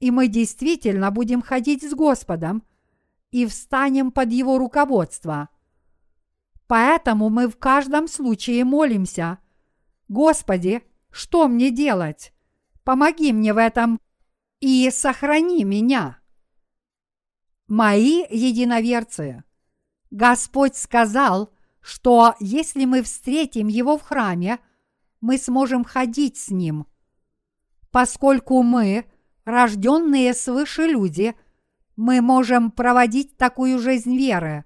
И 0.00 0.10
мы 0.10 0.26
действительно 0.26 1.12
будем 1.12 1.40
ходить 1.40 1.88
с 1.88 1.94
Господом 1.94 2.64
и 3.30 3.46
встанем 3.46 4.10
под 4.10 4.32
Его 4.32 4.58
руководство. 4.58 5.48
Поэтому 6.66 7.30
мы 7.30 7.46
в 7.46 7.56
каждом 7.56 8.08
случае 8.08 8.64
молимся. 8.64 9.38
Господи, 10.08 10.82
что 11.12 11.46
мне 11.46 11.70
делать? 11.70 12.34
Помоги 12.82 13.32
мне 13.32 13.54
в 13.54 13.58
этом 13.58 14.00
и 14.58 14.90
сохрани 14.90 15.62
меня. 15.62 16.18
Мои 17.68 18.24
единоверцы, 18.28 19.44
Господь 20.10 20.74
сказал, 20.74 21.52
что 21.80 22.34
если 22.40 22.86
мы 22.86 23.02
встретим 23.02 23.68
Его 23.68 23.96
в 23.96 24.02
храме– 24.02 24.58
мы 25.22 25.38
сможем 25.38 25.84
ходить 25.84 26.36
с 26.36 26.50
Ним. 26.50 26.86
Поскольку 27.90 28.62
мы, 28.62 29.06
рожденные 29.44 30.34
свыше 30.34 30.82
люди, 30.82 31.34
мы 31.96 32.20
можем 32.20 32.70
проводить 32.70 33.36
такую 33.36 33.78
жизнь 33.78 34.16
веры. 34.16 34.64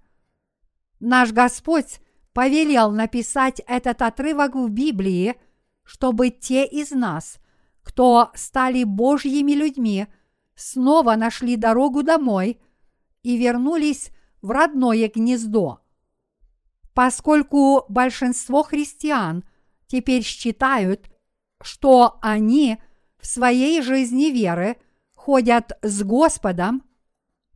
Наш 0.98 1.32
Господь 1.32 2.00
повелел 2.32 2.90
написать 2.90 3.60
этот 3.66 4.00
отрывок 4.00 4.54
в 4.54 4.70
Библии, 4.70 5.36
чтобы 5.84 6.30
те 6.30 6.64
из 6.64 6.90
нас, 6.90 7.38
кто 7.82 8.30
стали 8.34 8.84
Божьими 8.84 9.52
людьми, 9.52 10.06
снова 10.54 11.16
нашли 11.16 11.56
дорогу 11.56 12.02
домой 12.02 12.58
и 13.22 13.36
вернулись 13.36 14.10
в 14.40 14.50
родное 14.50 15.10
гнездо. 15.14 15.80
Поскольку 16.94 17.84
большинство 17.90 18.62
христиан– 18.62 19.44
теперь 19.86 20.22
считают, 20.22 21.10
что 21.62 22.18
они 22.22 22.78
в 23.18 23.26
своей 23.26 23.82
жизни 23.82 24.26
веры 24.26 24.76
ходят 25.14 25.72
с 25.82 26.02
Господом, 26.02 26.84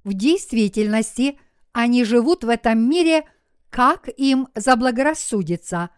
в 0.02 0.14
действительности 0.14 1.38
они 1.72 2.04
живут 2.04 2.44
в 2.44 2.48
этом 2.48 2.88
мире, 2.88 3.28
как 3.68 4.08
им 4.16 4.48
заблагорассудится, 4.54 5.90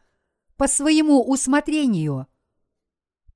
по 0.56 0.68
своему 0.68 1.22
усмотрению. 1.22 2.26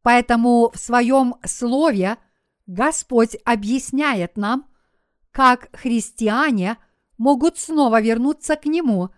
Поэтому 0.02 0.70
в 0.72 0.78
своем 0.78 1.37
слове 1.44 2.18
Господь 2.66 3.37
объясняет 3.44 4.37
нам, 4.37 4.68
как 5.30 5.68
христиане 5.72 6.76
могут 7.18 7.59
снова 7.59 8.00
вернуться 8.00 8.56
к 8.56 8.66
Нему 8.66 9.11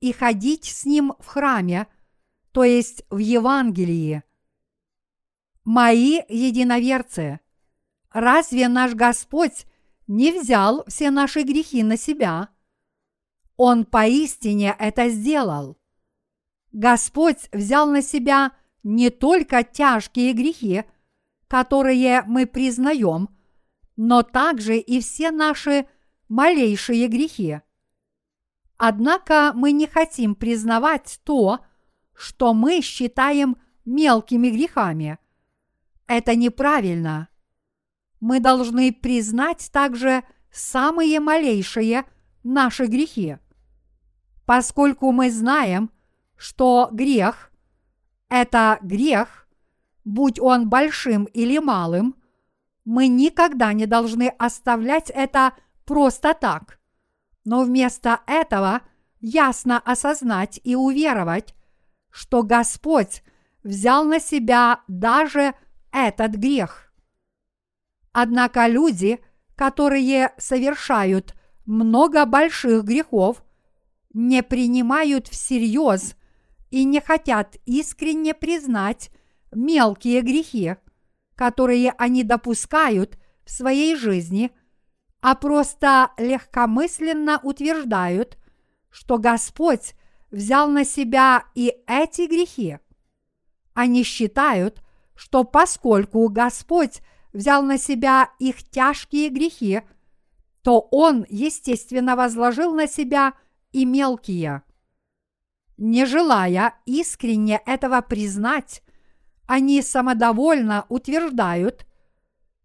и 0.00 0.12
ходить 0.12 0.64
с 0.64 0.84
Ним 0.84 1.12
в 1.18 1.26
храме– 1.26 1.88
то 2.56 2.64
есть 2.64 3.04
в 3.10 3.18
Евангелии. 3.18 4.22
Мои 5.62 6.22
единоверцы, 6.26 7.40
разве 8.10 8.68
наш 8.68 8.94
Господь 8.94 9.66
не 10.06 10.32
взял 10.32 10.82
все 10.86 11.10
наши 11.10 11.42
грехи 11.42 11.82
на 11.82 11.98
себя? 11.98 12.48
Он 13.58 13.84
поистине 13.84 14.74
это 14.78 15.10
сделал. 15.10 15.76
Господь 16.72 17.50
взял 17.52 17.86
на 17.90 18.00
себя 18.00 18.52
не 18.82 19.10
только 19.10 19.62
тяжкие 19.62 20.32
грехи, 20.32 20.84
которые 21.48 22.22
мы 22.22 22.46
признаем, 22.46 23.28
но 23.96 24.22
также 24.22 24.78
и 24.78 25.02
все 25.02 25.30
наши 25.30 25.86
малейшие 26.30 27.06
грехи. 27.08 27.60
Однако 28.78 29.52
мы 29.54 29.72
не 29.72 29.86
хотим 29.86 30.34
признавать 30.34 31.20
то, 31.22 31.65
что 32.16 32.54
мы 32.54 32.80
считаем 32.80 33.56
мелкими 33.84 34.48
грехами. 34.48 35.18
Это 36.06 36.34
неправильно. 36.34 37.28
Мы 38.20 38.40
должны 38.40 38.92
признать 38.92 39.70
также 39.72 40.24
самые 40.50 41.20
малейшие 41.20 42.04
наши 42.42 42.86
грехи. 42.86 43.38
Поскольку 44.46 45.12
мы 45.12 45.30
знаем, 45.30 45.90
что 46.36 46.88
грех– 46.92 47.50
это 48.28 48.78
грех, 48.82 49.48
будь 50.04 50.38
он 50.38 50.68
большим 50.68 51.24
или 51.24 51.58
малым, 51.58 52.14
мы 52.84 53.08
никогда 53.08 53.72
не 53.72 53.86
должны 53.86 54.28
оставлять 54.38 55.10
это 55.10 55.54
просто 55.84 56.34
так, 56.34 56.78
но 57.44 57.62
вместо 57.64 58.20
этого 58.26 58.82
ясно 59.20 59.78
осознать 59.80 60.60
и 60.62 60.76
уверовать, 60.76 61.55
что 62.16 62.42
Господь 62.42 63.22
взял 63.62 64.02
на 64.06 64.20
себя 64.20 64.80
даже 64.88 65.52
этот 65.92 66.32
грех. 66.32 66.90
Однако 68.12 68.66
люди, 68.68 69.20
которые 69.54 70.32
совершают 70.38 71.34
много 71.66 72.24
больших 72.24 72.84
грехов, 72.84 73.44
не 74.14 74.42
принимают 74.42 75.28
всерьез 75.28 76.16
и 76.70 76.84
не 76.84 77.02
хотят 77.02 77.56
искренне 77.66 78.32
признать 78.32 79.10
мелкие 79.52 80.22
грехи, 80.22 80.76
которые 81.34 81.92
они 81.98 82.24
допускают 82.24 83.18
в 83.44 83.50
своей 83.50 83.94
жизни, 83.94 84.52
а 85.20 85.34
просто 85.34 86.12
легкомысленно 86.16 87.40
утверждают, 87.42 88.38
что 88.88 89.18
Господь 89.18 89.95
взял 90.30 90.68
на 90.68 90.84
себя 90.84 91.44
и 91.54 91.74
эти 91.86 92.26
грехи. 92.26 92.78
Они 93.74 94.02
считают, 94.02 94.82
что 95.14 95.44
поскольку 95.44 96.28
Господь 96.28 97.00
взял 97.32 97.62
на 97.62 97.78
себя 97.78 98.30
их 98.38 98.62
тяжкие 98.62 99.28
грехи, 99.28 99.82
то 100.62 100.80
Он, 100.90 101.26
естественно, 101.28 102.16
возложил 102.16 102.74
на 102.74 102.86
себя 102.86 103.34
и 103.72 103.84
мелкие. 103.84 104.62
Не 105.76 106.06
желая 106.06 106.74
искренне 106.86 107.60
этого 107.66 108.00
признать, 108.00 108.82
они 109.46 109.82
самодовольно 109.82 110.86
утверждают, 110.88 111.86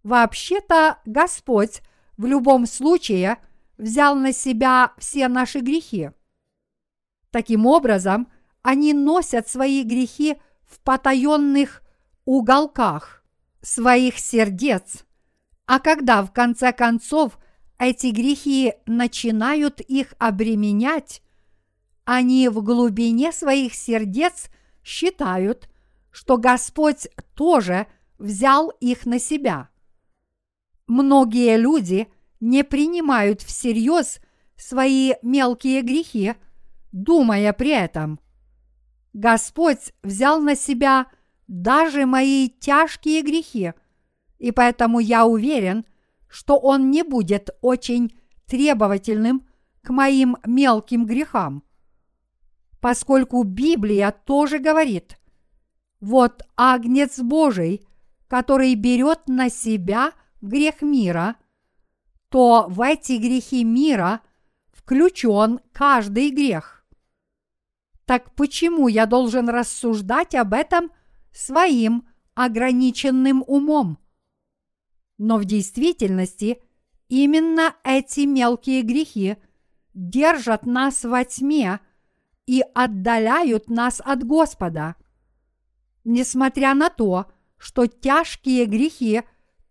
вообще-то 0.03 0.99
Господь 1.05 1.81
в 2.17 2.25
любом 2.25 2.65
случае 2.65 3.37
взял 3.77 4.15
на 4.15 4.31
себя 4.31 4.93
все 4.97 5.27
наши 5.27 5.59
грехи. 5.59 6.11
Таким 7.31 7.65
образом, 7.65 8.27
они 8.61 8.93
носят 8.93 9.47
свои 9.47 9.83
грехи 9.83 10.35
в 10.63 10.79
потаенных 10.81 11.81
уголках 12.25 13.23
своих 13.61 14.19
сердец, 14.19 15.05
а 15.65 15.79
когда 15.79 16.23
в 16.23 16.33
конце 16.33 16.73
концов 16.73 17.39
эти 17.79 18.07
грехи 18.07 18.73
начинают 18.85 19.79
их 19.79 20.13
обременять, 20.19 21.23
они 22.03 22.49
в 22.49 22.61
глубине 22.61 23.31
своих 23.31 23.73
сердец 23.73 24.49
считают, 24.83 25.69
что 26.11 26.37
Господь 26.37 27.07
тоже 27.35 27.87
взял 28.17 28.69
их 28.81 29.05
на 29.05 29.19
себя. 29.19 29.69
Многие 30.87 31.57
люди 31.57 32.07
не 32.39 32.63
принимают 32.63 33.41
всерьез 33.41 34.19
свои 34.57 35.13
мелкие 35.21 35.81
грехи, 35.81 36.35
думая 36.91 37.53
при 37.53 37.71
этом, 37.71 38.19
Господь 39.13 39.93
взял 40.03 40.39
на 40.41 40.55
себя 40.55 41.07
даже 41.47 42.05
мои 42.05 42.49
тяжкие 42.49 43.21
грехи, 43.21 43.73
и 44.37 44.51
поэтому 44.51 44.99
я 44.99 45.25
уверен, 45.25 45.85
что 46.27 46.57
Он 46.57 46.89
не 46.89 47.03
будет 47.03 47.49
очень 47.61 48.17
требовательным 48.47 49.47
к 49.81 49.89
моим 49.89 50.37
мелким 50.45 51.05
грехам. 51.05 51.63
Поскольку 52.79 53.43
Библия 53.43 54.11
тоже 54.11 54.59
говорит, 54.59 55.17
вот 55.99 56.41
агнец 56.55 57.19
Божий, 57.19 57.85
который 58.27 58.73
берет 58.75 59.27
на 59.27 59.49
себя 59.49 60.13
грех 60.41 60.81
мира, 60.81 61.35
то 62.29 62.65
в 62.69 62.81
эти 62.81 63.13
грехи 63.13 63.63
мира 63.63 64.21
включен 64.71 65.59
каждый 65.73 66.31
грех. 66.31 66.80
Так 68.05 68.33
почему 68.35 68.87
я 68.87 69.05
должен 69.05 69.49
рассуждать 69.49 70.35
об 70.35 70.53
этом 70.53 70.91
своим 71.31 72.07
ограниченным 72.33 73.43
умом? 73.47 73.99
Но 75.17 75.37
в 75.37 75.45
действительности 75.45 76.61
именно 77.07 77.75
эти 77.83 78.21
мелкие 78.21 78.81
грехи 78.81 79.37
держат 79.93 80.65
нас 80.65 81.03
во 81.03 81.23
тьме 81.23 81.79
и 82.45 82.63
отдаляют 82.73 83.69
нас 83.69 84.01
от 84.03 84.23
Господа. 84.23 84.95
Несмотря 86.03 86.73
на 86.73 86.89
то, 86.89 87.31
что 87.57 87.85
тяжкие 87.85 88.65
грехи 88.65 89.21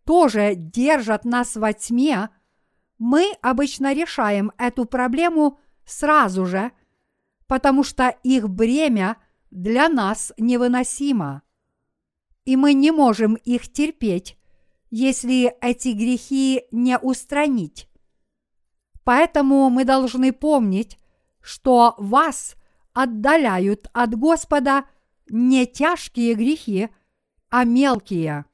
тоже 0.05 0.55
держат 0.55 1.25
нас 1.25 1.57
во 1.57 1.73
тьме, 1.73 2.29
мы 2.99 3.33
обычно 3.43 3.93
решаем 3.93 4.53
эту 4.59 4.85
проблему 4.85 5.59
сразу 5.85 6.47
же, 6.47 6.71
потому 7.51 7.83
что 7.83 8.11
их 8.23 8.49
бремя 8.49 9.17
для 9.51 9.89
нас 9.89 10.33
невыносимо. 10.39 11.43
И 12.45 12.55
мы 12.55 12.75
не 12.75 12.93
можем 12.93 13.35
их 13.35 13.73
терпеть, 13.73 14.39
если 14.91 15.53
эти 15.61 15.89
грехи 15.89 16.63
не 16.71 16.97
устранить. 16.97 17.89
Поэтому 19.03 19.69
мы 19.69 19.85
должны 19.85 20.33
помнить, 20.33 20.97
что 21.41 21.97
вас 21.99 22.55
отдаляют 22.93 23.89
от 23.95 24.15
Господа 24.15 24.85
не 25.29 25.67
тяжкие 25.67 26.35
грехи, 26.35 26.89
а 27.49 27.65
мелкие. 27.65 28.45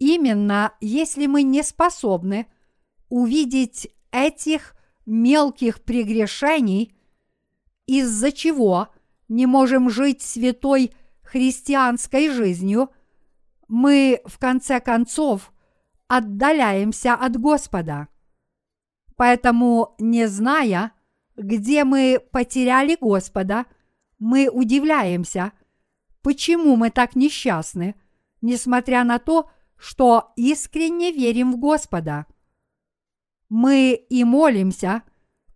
Именно 0.00 0.72
если 0.80 1.26
мы 1.26 1.44
не 1.44 1.62
способны 1.62 2.48
увидеть 3.08 3.94
этих 4.10 4.74
мелких 5.06 5.84
прегрешений, 5.84 6.95
из-за 7.86 8.32
чего 8.32 8.88
не 9.28 9.46
можем 9.46 9.90
жить 9.90 10.22
святой 10.22 10.92
христианской 11.22 12.30
жизнью, 12.30 12.90
мы 13.68 14.20
в 14.24 14.38
конце 14.38 14.80
концов 14.80 15.52
отдаляемся 16.08 17.14
от 17.14 17.36
Господа. 17.36 18.08
Поэтому, 19.16 19.94
не 19.98 20.28
зная, 20.28 20.92
где 21.36 21.84
мы 21.84 22.20
потеряли 22.30 22.96
Господа, 23.00 23.66
мы 24.18 24.48
удивляемся, 24.48 25.52
почему 26.22 26.76
мы 26.76 26.90
так 26.90 27.16
несчастны, 27.16 27.94
несмотря 28.40 29.04
на 29.04 29.18
то, 29.18 29.50
что 29.76 30.32
искренне 30.36 31.12
верим 31.12 31.52
в 31.52 31.58
Господа. 31.58 32.26
Мы 33.48 33.94
и 33.94 34.24
молимся, 34.24 35.02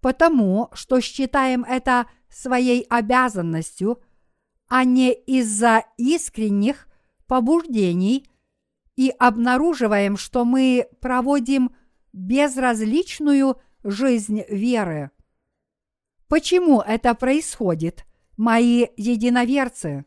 потому 0.01 0.71
что 0.73 1.01
считаем 1.01 1.65
это 1.65 2.07
своей 2.29 2.83
обязанностью, 2.83 4.03
а 4.69 4.85
не 4.85 5.13
из-за 5.13 5.85
искренних 5.97 6.89
побуждений 7.27 8.31
и 8.97 9.11
обнаруживаем, 9.19 10.17
что 10.17 10.45
мы 10.45 10.87
проводим 11.01 11.75
безразличную 12.13 13.61
жизнь 13.83 14.43
веры. 14.49 15.11
Почему 16.29 16.81
это 16.81 17.15
происходит, 17.15 18.05
мои 18.37 18.87
единоверцы? 18.97 20.05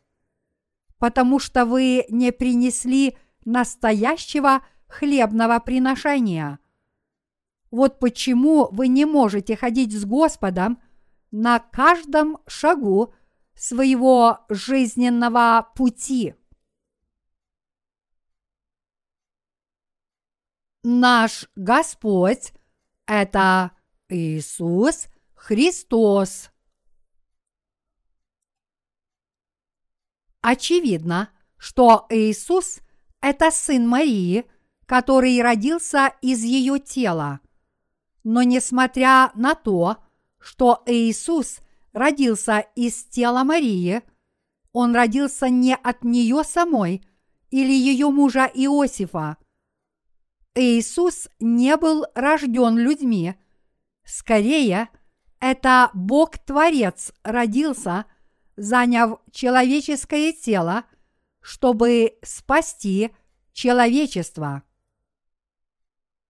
Потому 0.98 1.38
что 1.38 1.66
вы 1.66 2.06
не 2.08 2.32
принесли 2.32 3.18
настоящего 3.44 4.64
хлебного 4.86 5.58
приношения. 5.60 6.58
Вот 7.74 7.98
почему 7.98 8.68
вы 8.70 8.86
не 8.86 9.04
можете 9.04 9.56
ходить 9.56 9.92
с 9.92 10.04
Господом 10.04 10.80
на 11.32 11.58
каждом 11.58 12.38
шагу 12.46 13.12
своего 13.56 14.46
жизненного 14.48 15.72
пути. 15.74 16.36
Наш 20.84 21.48
Господь– 21.56 22.52
это 23.06 23.72
Иисус 24.08 25.08
Христос. 25.34 26.50
Очевидно, 30.42 31.30
что 31.56 32.06
Иисус– 32.08 32.78
это 33.20 33.50
сын 33.50 33.88
Марии, 33.88 34.48
который 34.86 35.42
родился 35.42 36.14
из 36.22 36.44
ее 36.44 36.78
тела. 36.78 37.40
Но 38.24 38.42
несмотря 38.42 39.30
на 39.34 39.54
то, 39.54 39.98
что 40.40 40.82
Иисус 40.86 41.60
родился 41.92 42.60
из 42.74 43.04
тела 43.04 43.44
Марии, 43.44 44.02
он 44.72 44.94
родился 44.94 45.48
не 45.48 45.76
от 45.76 46.02
нее 46.02 46.42
самой 46.42 47.04
или 47.50 47.72
ее 47.72 48.10
мужа 48.10 48.50
Иосифа. 48.52 49.36
Иисус 50.54 51.28
не 51.38 51.76
был 51.76 52.06
рожден 52.14 52.78
людьми. 52.78 53.34
Скорее, 54.04 54.88
это 55.38 55.90
Бог-творец 55.94 57.12
родился, 57.22 58.06
заняв 58.56 59.20
человеческое 59.32 60.32
тело, 60.32 60.84
чтобы 61.40 62.18
спасти 62.22 63.10
человечество. 63.52 64.62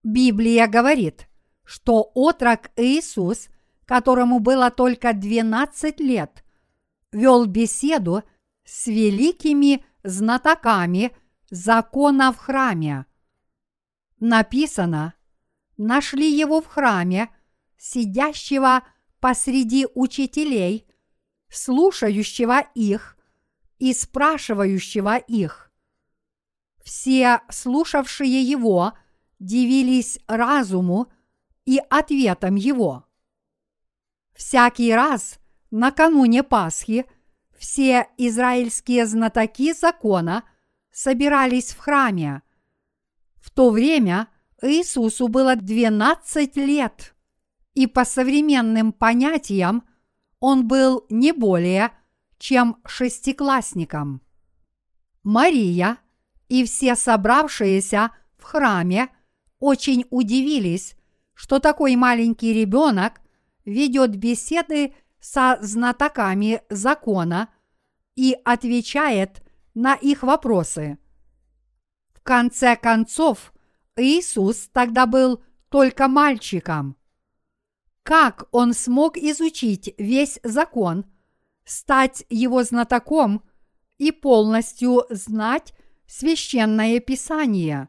Библия 0.03 0.67
говорит, 0.67 1.29
что 1.65 2.11
отрок 2.15 2.71
Иисус, 2.77 3.49
которому 3.87 4.39
было 4.39 4.71
только 4.71 5.13
12 5.13 6.01
лет, 6.01 6.45
вел 7.13 7.47
беседу 7.47 8.23
с 8.65 8.87
великими 8.87 9.85
знатоками 10.03 11.13
закона 11.51 12.33
в 12.33 12.39
храме. 12.39 13.07
Написано, 14.21 15.15
нашли 15.77 16.31
его 16.31 16.61
в 16.61 16.67
храме, 16.67 17.31
сидящего 17.77 18.83
посреди 19.21 19.87
учителей, 19.95 20.87
слушающего 21.49 22.61
их 22.75 23.17
и 23.79 23.93
спрашивающего 23.93 25.17
их. 25.17 25.71
Все 26.83 27.41
слушавшие 27.51 28.43
его 28.43 28.93
дивились 29.39 30.19
разуму 30.27 31.11
и 31.65 31.81
ответом 31.91 32.57
его. 32.57 33.07
Всякий 34.35 34.93
раз 34.93 35.39
накануне 35.71 36.43
Пасхи 36.43 37.07
все 37.57 38.09
израильские 38.19 39.07
знатоки 39.07 39.73
закона 39.73 40.45
собирались 40.91 41.73
в 41.73 41.79
храме. 41.79 42.43
В 43.37 43.51
то 43.51 43.71
время 43.71 44.29
Иисусу 44.63 45.29
было 45.29 45.57
12 45.57 46.57
лет, 46.57 47.15
и 47.75 47.87
по 47.87 48.05
современным 48.05 48.93
понятиям 48.93 49.85
он 50.41 50.67
был 50.67 51.07
не 51.09 51.33
более, 51.33 51.91
чем 52.39 52.77
шестиклассником. 52.87 54.21
Мария 55.23 55.99
и 56.49 56.65
все 56.65 56.97
собравшиеся 56.97 58.11
в 58.37 58.43
храме 58.43 59.09
очень 59.59 60.05
удивились, 60.11 60.97
что 61.35 61.59
такой 61.59 61.97
маленький 61.97 62.53
ребенок 62.53 63.21
ведет 63.65 64.17
беседы 64.17 64.95
со 65.21 65.59
знатоками 65.61 66.63
закона 66.71 67.49
и 68.15 68.37
отвечает 68.45 69.43
на 69.75 69.95
их 69.95 70.23
вопросы. 70.23 70.99
В 72.13 72.21
конце 72.21 72.77
концов, 72.77 73.53
Иисус 73.97 74.69
тогда 74.73 75.07
был 75.07 75.43
только 75.69 76.09
мальчиком. 76.09 76.97
Как 78.03 78.47
он 78.53 78.75
смог 78.75 79.17
изучить 79.17 79.95
весь 79.99 80.39
закон, 80.43 81.07
стать 81.65 82.25
его 82.29 82.63
знатоком 82.63 83.43
и 83.99 84.13
полностью 84.13 85.05
знать 85.09 85.73
священное 86.07 87.01
писание? 87.01 87.89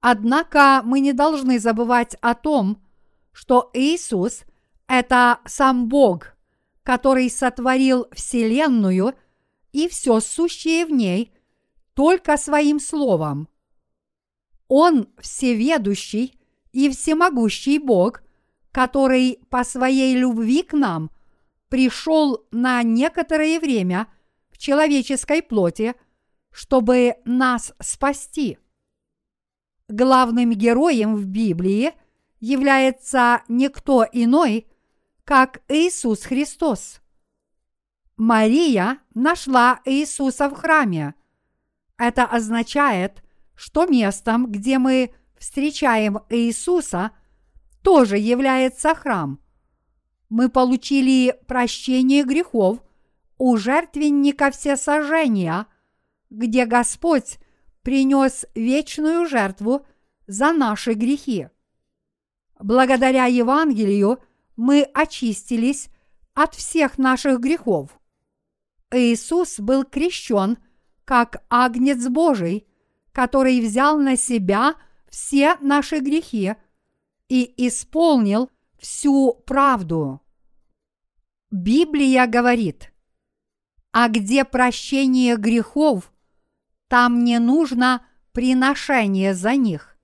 Однако 0.00 0.82
мы 0.84 1.00
не 1.00 1.12
должны 1.12 1.58
забывать 1.58 2.16
о 2.20 2.34
том, 2.34 2.82
что 3.32 3.70
Иисус– 3.74 4.44
это 4.88 5.40
сам 5.46 5.88
Бог, 5.88 6.36
который 6.82 7.28
сотворил 7.28 8.06
Вселенную 8.12 9.14
и 9.72 9.88
все 9.88 10.20
сущее 10.20 10.86
в 10.86 10.90
ней 10.90 11.32
только 11.94 12.36
своим 12.36 12.78
Словом. 12.78 13.48
Он 14.68 15.08
всеведущий 15.18 16.38
и 16.72 16.88
всемогущий 16.90 17.78
Бог, 17.78 18.22
который 18.72 19.40
по 19.48 19.64
своей 19.64 20.14
любви 20.16 20.62
к 20.62 20.72
нам 20.72 21.10
пришел 21.68 22.46
на 22.50 22.82
некоторое 22.82 23.58
время 23.58 24.08
в 24.50 24.58
человеческой 24.58 25.42
плоти, 25.42 25.94
чтобы 26.50 27.16
нас 27.24 27.72
спасти. 27.80 28.58
Главным 29.88 30.50
героем 30.50 31.14
в 31.14 31.26
Библии 31.26 31.92
является 32.40 33.42
никто 33.48 34.04
иной, 34.12 34.66
как 35.24 35.62
Иисус 35.68 36.24
Христос. 36.24 37.00
Мария 38.16 38.98
нашла 39.14 39.80
Иисуса 39.84 40.48
в 40.48 40.54
храме. 40.54 41.14
Это 41.98 42.24
означает, 42.24 43.22
что 43.54 43.86
местом, 43.86 44.50
где 44.50 44.78
мы 44.78 45.14
встречаем 45.38 46.18
Иисуса, 46.30 47.12
тоже 47.82 48.18
является 48.18 48.92
храм. 48.92 49.38
Мы 50.28 50.48
получили 50.48 51.38
прощение 51.46 52.24
грехов 52.24 52.82
у 53.38 53.56
жертвенника 53.56 54.50
всесожжения, 54.50 55.66
где 56.28 56.66
Господь 56.66 57.38
принес 57.86 58.44
вечную 58.56 59.28
жертву 59.28 59.86
за 60.26 60.52
наши 60.52 60.94
грехи. 60.94 61.50
Благодаря 62.58 63.26
Евангелию– 63.26 64.18
мы 64.56 64.82
очистились 64.94 65.88
от 66.34 66.54
всех 66.54 66.98
наших 66.98 67.40
грехов. 67.40 67.96
Иисус 68.90 69.60
был 69.60 69.84
крещен 69.84 70.58
как 71.04 71.44
агнец 71.48 72.08
Божий, 72.08 72.66
который 73.12 73.60
взял 73.60 73.98
на 73.98 74.16
себя 74.16 74.74
все 75.08 75.56
наши 75.60 76.00
грехи 76.00 76.54
и 77.28 77.54
исполнил 77.68 78.50
всю 78.78 79.34
правду. 79.46 80.20
Библия 81.52 82.26
говорит, 82.26 82.92
а 83.92 84.08
где 84.08 84.44
прощение 84.44 85.36
грехов, 85.36 86.12
там 86.88 87.24
не 87.24 87.38
нужно 87.38 88.06
приношение 88.32 89.34
за 89.34 89.56
них. 89.56 89.96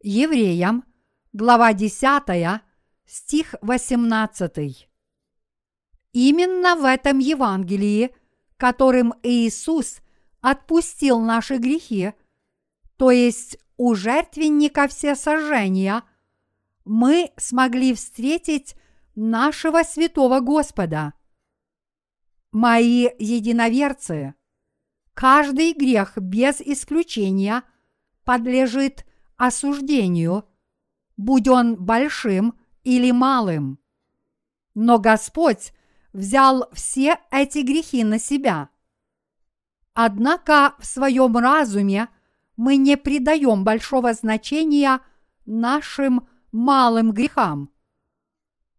Евреям, 0.00 0.84
глава 1.32 1.72
10, 1.72 2.62
стих 3.06 3.54
18. 3.62 4.88
Именно 6.12 6.76
в 6.76 6.84
этом 6.84 7.18
Евангелии, 7.18 8.14
которым 8.56 9.14
Иисус 9.22 10.00
отпустил 10.40 11.20
наши 11.20 11.58
грехи, 11.58 12.12
то 12.96 13.10
есть 13.10 13.58
у 13.76 13.94
жертвенника 13.94 14.88
все 14.88 15.14
сожжения, 15.14 16.02
мы 16.84 17.32
смогли 17.36 17.94
встретить 17.94 18.74
нашего 19.14 19.82
святого 19.82 20.40
Господа. 20.40 21.14
Мои 22.50 23.08
единоверцы, 23.18 24.34
каждый 25.18 25.72
грех 25.72 26.16
без 26.16 26.60
исключения 26.60 27.64
подлежит 28.22 29.04
осуждению, 29.36 30.44
будь 31.16 31.48
он 31.48 31.74
большим 31.74 32.54
или 32.84 33.10
малым. 33.10 33.80
Но 34.74 35.00
Господь 35.00 35.72
взял 36.12 36.70
все 36.72 37.18
эти 37.32 37.62
грехи 37.66 38.04
на 38.04 38.20
себя. 38.20 38.68
Однако 39.92 40.76
в 40.78 40.86
своем 40.86 41.36
разуме 41.36 42.10
мы 42.56 42.76
не 42.76 42.96
придаем 42.96 43.64
большого 43.64 44.12
значения 44.12 45.00
нашим 45.46 46.28
малым 46.52 47.10
грехам. 47.10 47.72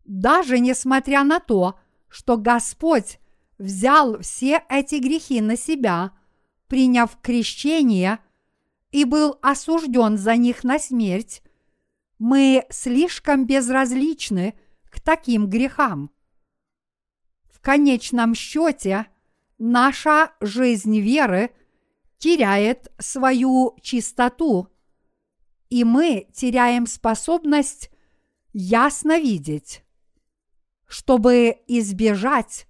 Даже 0.06 0.60
несмотря 0.60 1.26
на 1.26 1.42
то, 1.42 1.78
что 2.08 2.38
Господь 2.38 3.20
взял 3.58 4.20
все 4.20 4.64
эти 4.70 5.02
грехи 5.02 5.42
на 5.42 5.58
себя, 5.58 6.14
приняв 6.70 7.20
крещение 7.22 8.20
и 8.92 9.04
был 9.04 9.38
осужден 9.42 10.18
за 10.18 10.38
них 10.38 10.64
на 10.64 10.80
смерть, 10.80 11.42
мы 12.20 12.66
слишком 12.70 13.46
безразличны 13.46 14.54
к 14.90 15.02
таким 15.02 15.50
грехам. 15.50 16.12
В 17.52 17.60
конечном 17.60 18.36
счете, 18.36 19.08
наша 19.58 20.32
жизнь 20.40 21.00
веры 21.00 21.52
теряет 22.18 22.92
свою 23.00 23.76
чистоту, 23.82 24.68
и 25.70 25.84
мы 25.84 26.28
теряем 26.34 26.88
способность 26.88 27.90
ясно 28.54 29.20
видеть. 29.20 29.84
Чтобы 30.88 31.58
избежать 31.68 32.68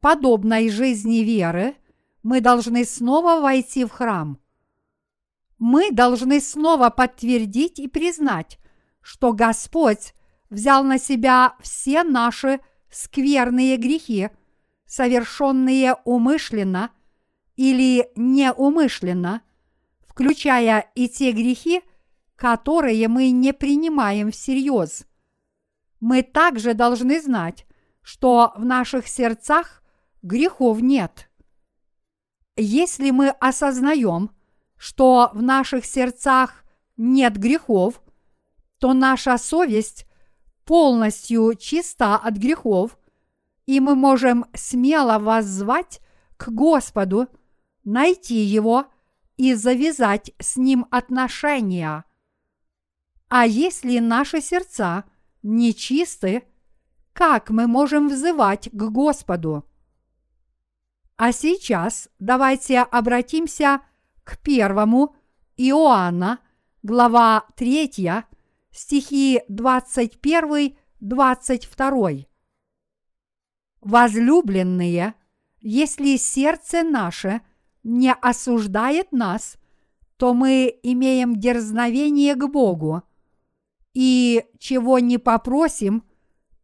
подобной 0.00 0.68
жизни 0.70 1.18
веры, 1.18 1.76
мы 2.22 2.40
должны 2.40 2.84
снова 2.84 3.40
войти 3.40 3.84
в 3.84 3.90
храм. 3.90 4.38
Мы 5.58 5.90
должны 5.90 6.40
снова 6.40 6.90
подтвердить 6.90 7.78
и 7.78 7.88
признать, 7.88 8.58
что 9.02 9.32
Господь 9.32 10.14
взял 10.48 10.84
на 10.84 10.98
себя 10.98 11.54
все 11.60 12.02
наши 12.02 12.60
скверные 12.90 13.76
грехи, 13.76 14.30
совершенные 14.86 15.96
умышленно 16.04 16.90
или 17.56 18.10
неумышленно, 18.16 19.42
включая 20.06 20.90
и 20.94 21.08
те 21.08 21.32
грехи, 21.32 21.82
которые 22.36 23.06
мы 23.08 23.30
не 23.30 23.52
принимаем 23.52 24.30
всерьез. 24.30 25.06
Мы 26.00 26.22
также 26.22 26.74
должны 26.74 27.20
знать, 27.20 27.66
что 28.02 28.52
в 28.56 28.64
наших 28.64 29.06
сердцах 29.06 29.82
грехов 30.22 30.80
нет. 30.80 31.29
Если 32.62 33.10
мы 33.10 33.30
осознаем, 33.30 34.30
что 34.76 35.30
в 35.32 35.40
наших 35.40 35.86
сердцах 35.86 36.62
нет 36.98 37.38
грехов, 37.38 38.02
то 38.78 38.92
наша 38.92 39.38
совесть 39.38 40.06
полностью 40.66 41.54
чиста 41.54 42.16
от 42.16 42.34
грехов, 42.34 42.98
и 43.64 43.80
мы 43.80 43.94
можем 43.94 44.44
смело 44.52 45.18
воззвать 45.18 46.00
к 46.36 46.50
Господу, 46.50 47.28
найти 47.82 48.36
Его 48.36 48.84
и 49.38 49.54
завязать 49.54 50.32
с 50.38 50.58
Ним 50.58 50.86
отношения. 50.90 52.04
А 53.28 53.46
если 53.46 54.00
наши 54.00 54.42
сердца 54.42 55.04
нечисты, 55.42 56.42
как 57.14 57.48
мы 57.48 57.66
можем 57.66 58.10
взывать 58.10 58.68
к 58.70 58.82
Господу? 58.90 59.64
А 61.22 61.32
сейчас 61.32 62.08
давайте 62.18 62.80
обратимся 62.80 63.82
к 64.24 64.38
первому. 64.38 65.14
Иоанна, 65.58 66.38
глава 66.82 67.44
3, 67.56 68.24
стихи 68.70 69.42
21-22. 69.50 72.26
Возлюбленные, 73.82 75.12
если 75.60 76.16
сердце 76.16 76.84
наше 76.84 77.42
не 77.82 78.14
осуждает 78.14 79.12
нас, 79.12 79.58
то 80.16 80.32
мы 80.32 80.74
имеем 80.82 81.36
дерзновение 81.36 82.34
к 82.34 82.48
Богу, 82.48 83.02
и 83.92 84.46
чего 84.58 84.98
не 84.98 85.18
попросим, 85.18 86.02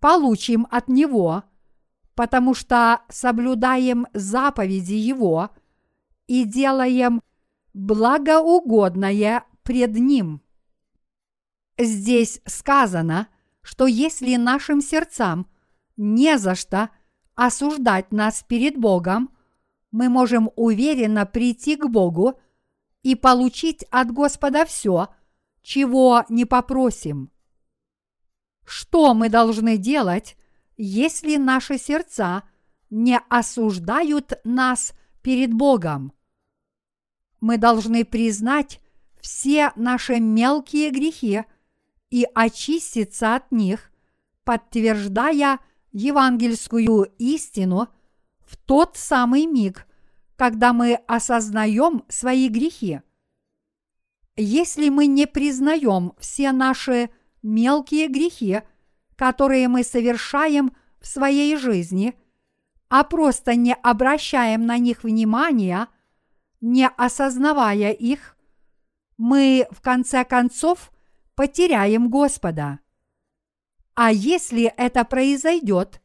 получим 0.00 0.66
от 0.70 0.88
Него, 0.88 1.44
потому 2.16 2.54
что 2.54 3.02
соблюдаем 3.08 4.06
заповеди 4.12 4.94
Его 4.94 5.50
и 6.26 6.44
делаем 6.44 7.22
благоугодное 7.74 9.44
пред 9.62 9.94
Ним. 9.96 10.40
Здесь 11.78 12.40
сказано, 12.46 13.28
что 13.60 13.86
если 13.86 14.36
нашим 14.36 14.80
сердцам 14.80 15.46
не 15.96 16.38
за 16.38 16.54
что 16.54 16.90
осуждать 17.34 18.10
нас 18.12 18.42
перед 18.48 18.78
Богом, 18.78 19.30
мы 19.90 20.08
можем 20.08 20.50
уверенно 20.56 21.26
прийти 21.26 21.76
к 21.76 21.86
Богу 21.86 22.40
и 23.02 23.14
получить 23.14 23.84
от 23.90 24.10
Господа 24.10 24.64
все, 24.64 25.08
чего 25.60 26.24
не 26.30 26.46
попросим. 26.46 27.30
Что 28.64 29.12
мы 29.12 29.28
должны 29.28 29.76
делать, 29.76 30.36
если 30.76 31.36
наши 31.36 31.78
сердца 31.78 32.42
не 32.90 33.18
осуждают 33.28 34.38
нас 34.44 34.92
перед 35.22 35.52
Богом? 35.52 36.12
Мы 37.40 37.58
должны 37.58 38.04
признать 38.04 38.80
все 39.20 39.72
наши 39.76 40.20
мелкие 40.20 40.90
грехи– 40.90 41.44
и 42.10 42.26
очиститься 42.34 43.34
от 43.34 43.50
них, 43.52 43.90
подтверждая 44.44 45.58
евангельскую 45.92 47.12
истину 47.18 47.88
в 48.40 48.56
тот 48.56 48.96
самый 48.96 49.46
миг, 49.46 49.86
когда 50.36 50.72
мы 50.72 50.94
осознаем 51.06 52.04
свои 52.08 52.48
грехи. 52.48 53.00
Если 54.36 54.90
мы 54.90 55.06
не 55.06 55.26
признаем 55.26 56.12
все 56.18 56.52
наши 56.52 57.10
мелкие 57.42 58.08
грехи, 58.08 58.60
которые 59.16 59.68
мы 59.68 59.82
совершаем 59.82 60.74
в 61.00 61.06
своей 61.06 61.56
жизни, 61.56 62.14
а 62.88 63.02
просто 63.02 63.54
не 63.56 63.74
обращаем 63.74 64.66
на 64.66 64.78
них 64.78 65.02
внимания, 65.02 65.88
не 66.60 66.88
осознавая 66.88 67.92
их, 67.92 68.36
мы 69.16 69.66
в 69.70 69.80
конце 69.80 70.24
концов 70.24 70.92
потеряем 71.34 72.10
Господа. 72.10 72.80
А 73.94 74.12
если 74.12 74.72
это 74.76 75.04
произойдет, 75.04 76.02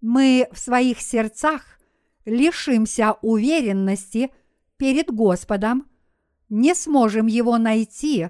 мы 0.00 0.48
в 0.52 0.58
своих 0.58 1.00
сердцах 1.00 1.78
лишимся 2.24 3.16
уверенности 3.20 4.30
перед 4.76 5.10
Господом, 5.10 5.88
не 6.48 6.74
сможем 6.74 7.26
его 7.26 7.58
найти, 7.58 8.28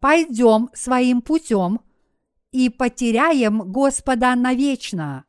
пойдем 0.00 0.70
своим 0.72 1.20
путем 1.20 1.80
и 2.52 2.68
потеряем 2.68 3.72
Господа 3.72 4.34
навечно. 4.36 5.24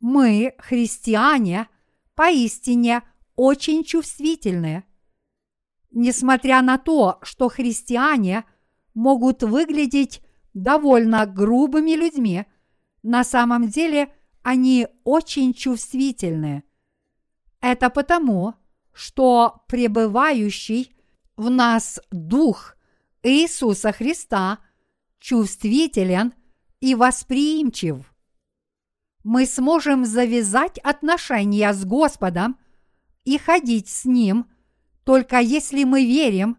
Мы, 0.00 0.54
христиане, 0.58 1.68
поистине 2.14 3.02
очень 3.36 3.84
чувствительны. 3.84 4.84
Несмотря 5.90 6.62
на 6.62 6.78
то, 6.78 7.18
что 7.22 7.48
христиане– 7.48 8.44
могут 8.98 9.44
выглядеть 9.44 10.20
довольно 10.54 11.24
грубыми 11.24 11.92
людьми, 11.92 12.46
на 13.02 13.22
самом 13.22 13.68
деле 13.68 14.12
они 14.42 14.88
очень 15.04 15.54
чувствительны. 15.54 16.64
Это 17.60 17.90
потому, 17.90 18.54
что 18.92 19.62
пребывающий 19.68 20.96
в 21.36 21.48
нас 21.48 22.00
Дух 22.10 22.76
Иисуса 23.22 23.92
Христа 23.92 24.58
чувствителен 25.18 26.32
и 26.80 26.94
восприимчив. 26.94 28.14
Мы 29.24 29.46
сможем 29.46 30.04
завязать 30.04 30.78
отношения 30.78 31.72
с 31.72 31.84
Господом 31.84 32.58
и 33.24 33.36
ходить 33.36 33.88
с 33.88 34.04
Ним, 34.04 34.50
только 35.04 35.40
если 35.40 35.84
мы 35.84 36.04
верим, 36.04 36.56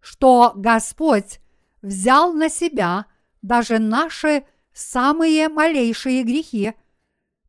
что 0.00 0.52
Господь 0.54 1.40
взял 1.80 2.32
на 2.32 2.48
себя 2.48 3.06
даже 3.40 3.78
наши 3.78 4.44
самые 4.72 5.48
малейшие 5.48 6.22
грехи 6.22 6.74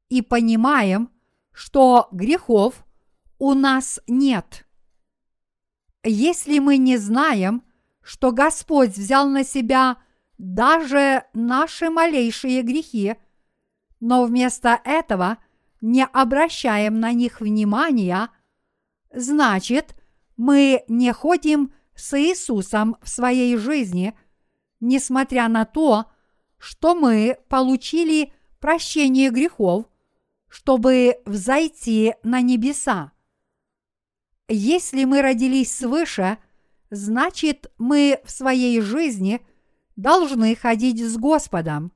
и 0.10 0.22
понимаем, 0.22 1.10
что 1.52 2.08
грехов 2.12 2.86
у 3.40 3.54
нас 3.54 4.00
нет. 4.08 4.66
Если 6.04 6.60
мы 6.60 6.78
не 6.78 6.98
знаем, 6.98 7.64
что 8.02 8.32
Господь 8.32 8.90
взял 8.90 9.30
на 9.30 9.44
себя 9.44 9.98
даже 10.38 11.26
наши 11.34 11.90
малейшие 11.90 12.62
грехи, 12.62 13.16
но 14.00 14.26
вместо 14.26 14.80
этого 14.84 15.38
не 15.82 16.06
обращаем 16.06 17.00
на 17.00 17.14
них 17.14 17.42
внимания, 17.42 18.30
значит, 19.14 19.96
мы 20.38 20.84
не 20.88 21.12
ходим 21.14 21.74
с 21.96 22.20
Иисусом 22.20 22.98
в 23.02 23.10
своей 23.10 23.58
жизни– 23.58 24.18
несмотря 24.84 25.48
на 25.48 25.64
то, 25.64 26.12
что 26.58 26.94
мы 26.94 27.38
получили 27.48 28.34
прощение 28.60 29.30
грехов, 29.30 29.86
чтобы 30.50 31.22
взойти 31.26 32.16
на 32.22 32.42
небеса. 32.42 33.14
Если 34.50 35.06
мы 35.06 35.22
родились 35.22 35.74
свыше, 35.74 36.38
значит 36.90 37.72
мы 37.78 38.20
в 38.26 38.32
своей 38.32 38.82
жизни 38.82 39.40
должны 39.96 40.56
ходить 40.56 41.04
с 41.04 41.18
Господом. 41.18 41.92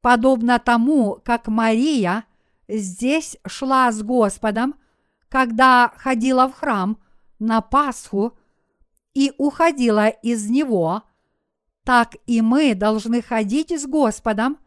Подобно 0.00 0.58
тому, 0.58 1.20
как 1.24 1.48
Мария 1.48 2.24
здесь 2.68 3.36
шла 3.46 3.90
с 3.90 4.02
Господом, 4.02 4.74
когда 5.28 5.92
ходила 5.96 6.48
в 6.48 6.54
храм 6.54 6.98
на 7.38 7.60
Пасху 7.60 8.36
и 9.14 9.32
уходила 9.38 10.08
из 10.08 10.48
него– 10.48 11.02
так 11.84 12.16
и 12.26 12.40
мы 12.40 12.74
должны 12.74 13.22
ходить 13.22 13.70
с 13.70 13.86
Господом, 13.86 14.58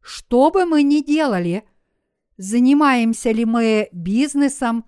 что 0.00 0.50
бы 0.50 0.66
мы 0.66 0.82
ни 0.82 1.02
делали, 1.02 1.64
занимаемся 2.36 3.30
ли 3.30 3.44
мы 3.46 3.88
бизнесом, 3.92 4.84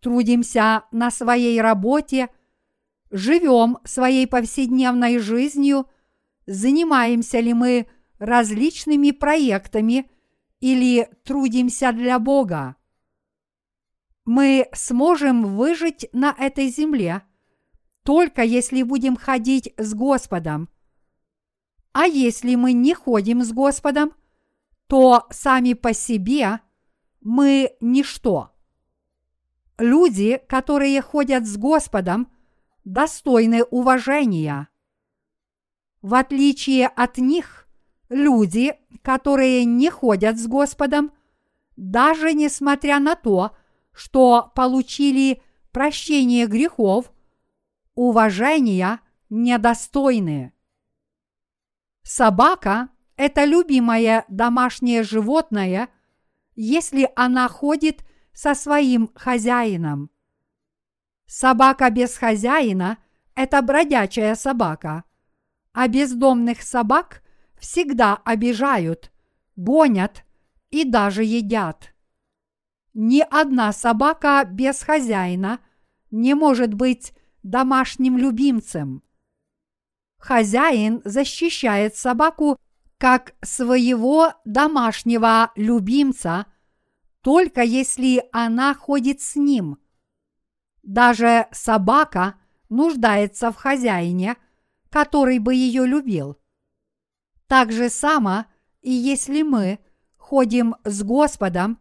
трудимся 0.00 0.84
на 0.92 1.10
своей 1.10 1.60
работе, 1.60 2.28
живем 3.10 3.78
своей 3.84 4.26
повседневной 4.26 5.18
жизнью, 5.18 5.86
занимаемся 6.46 7.40
ли 7.40 7.54
мы 7.54 7.86
различными 8.18 9.10
проектами 9.10 10.10
или 10.60 11.08
трудимся 11.24 11.92
для 11.92 12.18
Бога. 12.18 12.76
Мы 14.24 14.68
сможем 14.72 15.56
выжить 15.56 16.08
на 16.12 16.34
этой 16.38 16.68
земле 16.68 17.22
только 18.02 18.42
если 18.42 18.82
будем 18.82 19.16
ходить 19.16 19.74
с 19.76 19.94
Господом. 19.94 20.68
А 21.92 22.06
если 22.06 22.54
мы 22.54 22.72
не 22.72 22.94
ходим 22.94 23.42
с 23.42 23.52
Господом, 23.52 24.12
то 24.86 25.26
сами 25.30 25.72
по 25.74 25.92
себе 25.92 26.60
мы 27.20 27.76
ничто. 27.80 28.52
Люди, 29.78 30.40
которые 30.48 31.00
ходят 31.02 31.46
с 31.46 31.56
Господом, 31.56 32.28
достойны 32.84 33.64
уважения. 33.64 34.68
В 36.02 36.14
отличие 36.14 36.86
от 36.86 37.18
них, 37.18 37.68
люди, 38.08 38.74
которые 39.02 39.64
не 39.64 39.90
ходят 39.90 40.38
с 40.38 40.46
Господом, 40.46 41.12
даже 41.76 42.32
несмотря 42.32 42.98
на 42.98 43.14
то, 43.14 43.56
что 43.92 44.50
получили 44.54 45.42
прощение 45.72 46.46
грехов, 46.46 47.12
уважения 47.94 49.00
недостойны. 49.28 50.52
Собака– 52.02 52.88
это 53.16 53.44
любимое 53.44 54.24
домашнее 54.28 55.02
животное, 55.02 55.88
если 56.54 57.10
она 57.14 57.48
ходит 57.48 58.04
со 58.32 58.54
своим 58.54 59.10
хозяином. 59.14 60.10
Собака 61.32 61.90
без 61.90 62.16
хозяина– 62.16 62.98
это 63.36 63.62
бродячая 63.62 64.34
собака, 64.34 65.04
а 65.72 65.86
бездомных 65.86 66.60
собак 66.60 67.22
всегда 67.56 68.16
обижают, 68.24 69.12
гонят 69.54 70.24
и 70.70 70.82
даже 70.82 71.22
едят. 71.22 71.94
Ни 72.94 73.20
одна 73.20 73.72
собака 73.72 74.42
без 74.44 74.82
хозяина 74.82 75.60
не 76.10 76.34
может 76.34 76.74
быть 76.74 77.12
домашним 77.44 78.18
любимцем. 78.18 79.04
Хозяин 80.18 81.00
защищает 81.04 81.94
собаку 81.94 82.58
как 82.98 83.36
своего 83.40 84.32
домашнего 84.44 85.52
любимца, 85.54 86.46
только 87.20 87.62
если 87.62 88.24
она 88.32 88.74
ходит 88.74 89.20
с 89.20 89.36
ним. 89.36 89.78
Даже 90.82 91.46
собака 91.52 92.36
нуждается 92.68 93.50
в 93.52 93.56
хозяине, 93.56 94.36
который 94.88 95.38
бы 95.38 95.54
ее 95.54 95.86
любил. 95.86 96.38
Так 97.46 97.72
же 97.72 97.90
само, 97.90 98.46
и 98.80 98.90
если 98.90 99.42
мы 99.42 99.80
ходим 100.16 100.76
с 100.84 101.02
Господом, 101.02 101.78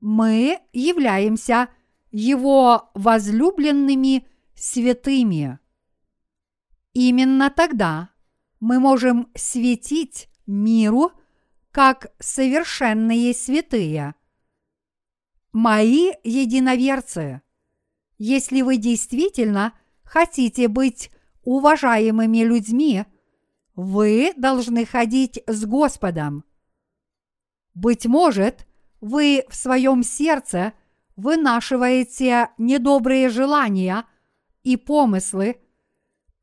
мы 0.00 0.60
являемся 0.72 1.68
Его 2.10 2.90
возлюбленными 2.94 4.26
святыми. 4.54 5.58
Именно 6.92 7.50
тогда 7.50 8.10
мы 8.58 8.78
можем 8.78 9.30
светить 9.34 10.28
миру 10.46 11.12
как 11.70 12.12
совершенные 12.18 13.32
святые. 13.34 14.14
Мои 15.52 16.12
единоверцы, 16.24 17.42
если 18.20 18.60
вы 18.60 18.76
действительно 18.76 19.72
хотите 20.04 20.68
быть 20.68 21.10
уважаемыми 21.42 22.42
людьми, 22.44 23.06
вы 23.74 24.34
должны 24.36 24.84
ходить 24.84 25.42
с 25.46 25.64
Господом. 25.64 26.44
Быть 27.72 28.04
может, 28.04 28.66
вы 29.00 29.44
в 29.48 29.56
своем 29.56 30.02
сердце 30.02 30.74
вынашиваете 31.16 32.50
недобрые 32.58 33.30
желания 33.30 34.04
и 34.64 34.76
помыслы, 34.76 35.58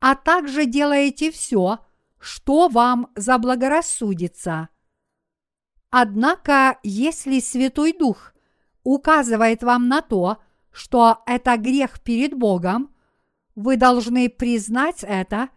а 0.00 0.16
также 0.16 0.66
делаете 0.66 1.30
все, 1.30 1.78
что 2.18 2.66
вам 2.66 3.12
заблагорассудится. 3.14 4.68
Однако, 5.90 6.80
если 6.82 7.38
Святой 7.38 7.92
Дух 7.92 8.34
указывает 8.82 9.62
вам 9.62 9.86
на 9.86 10.02
то, 10.02 10.38
что 10.70 11.22
это 11.26 11.56
грех 11.56 12.00
перед 12.00 12.34
Богом, 12.34 12.94
вы 13.54 13.76
должны 13.76 14.28
признать 14.28 15.02
это 15.02 15.48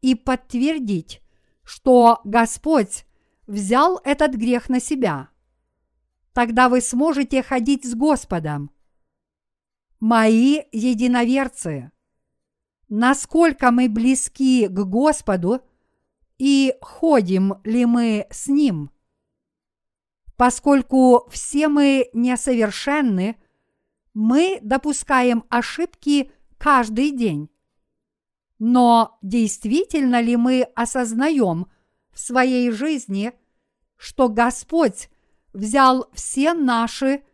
и 0.00 0.14
подтвердить, 0.14 1.22
что 1.64 2.20
Господь 2.24 3.04
взял 3.46 4.00
этот 4.04 4.34
грех 4.34 4.68
на 4.68 4.80
себя. 4.80 5.28
Тогда 6.32 6.68
вы 6.68 6.80
сможете 6.80 7.42
ходить 7.42 7.84
с 7.84 7.94
Господом. 7.94 8.70
Мои 10.00 10.62
единоверцы, 10.72 11.92
насколько 12.88 13.70
мы 13.70 13.88
близки 13.88 14.66
к 14.66 14.84
Господу 14.84 15.60
и 16.38 16.74
ходим 16.80 17.54
ли 17.64 17.86
мы 17.86 18.26
с 18.30 18.48
Ним? 18.48 18.90
Поскольку 20.36 21.28
все 21.30 21.68
мы 21.68 22.08
несовершенны, 22.14 23.36
мы 24.14 24.58
допускаем 24.62 25.44
ошибки 25.48 26.32
каждый 26.58 27.10
день. 27.10 27.50
Но 28.58 29.18
действительно 29.22 30.20
ли 30.20 30.36
мы 30.36 30.62
осознаем 30.74 31.66
в 32.12 32.20
своей 32.20 32.70
жизни, 32.70 33.32
что 33.96 34.28
Господь 34.28 35.08
взял 35.52 36.08
все 36.12 36.54
наши 36.54 37.24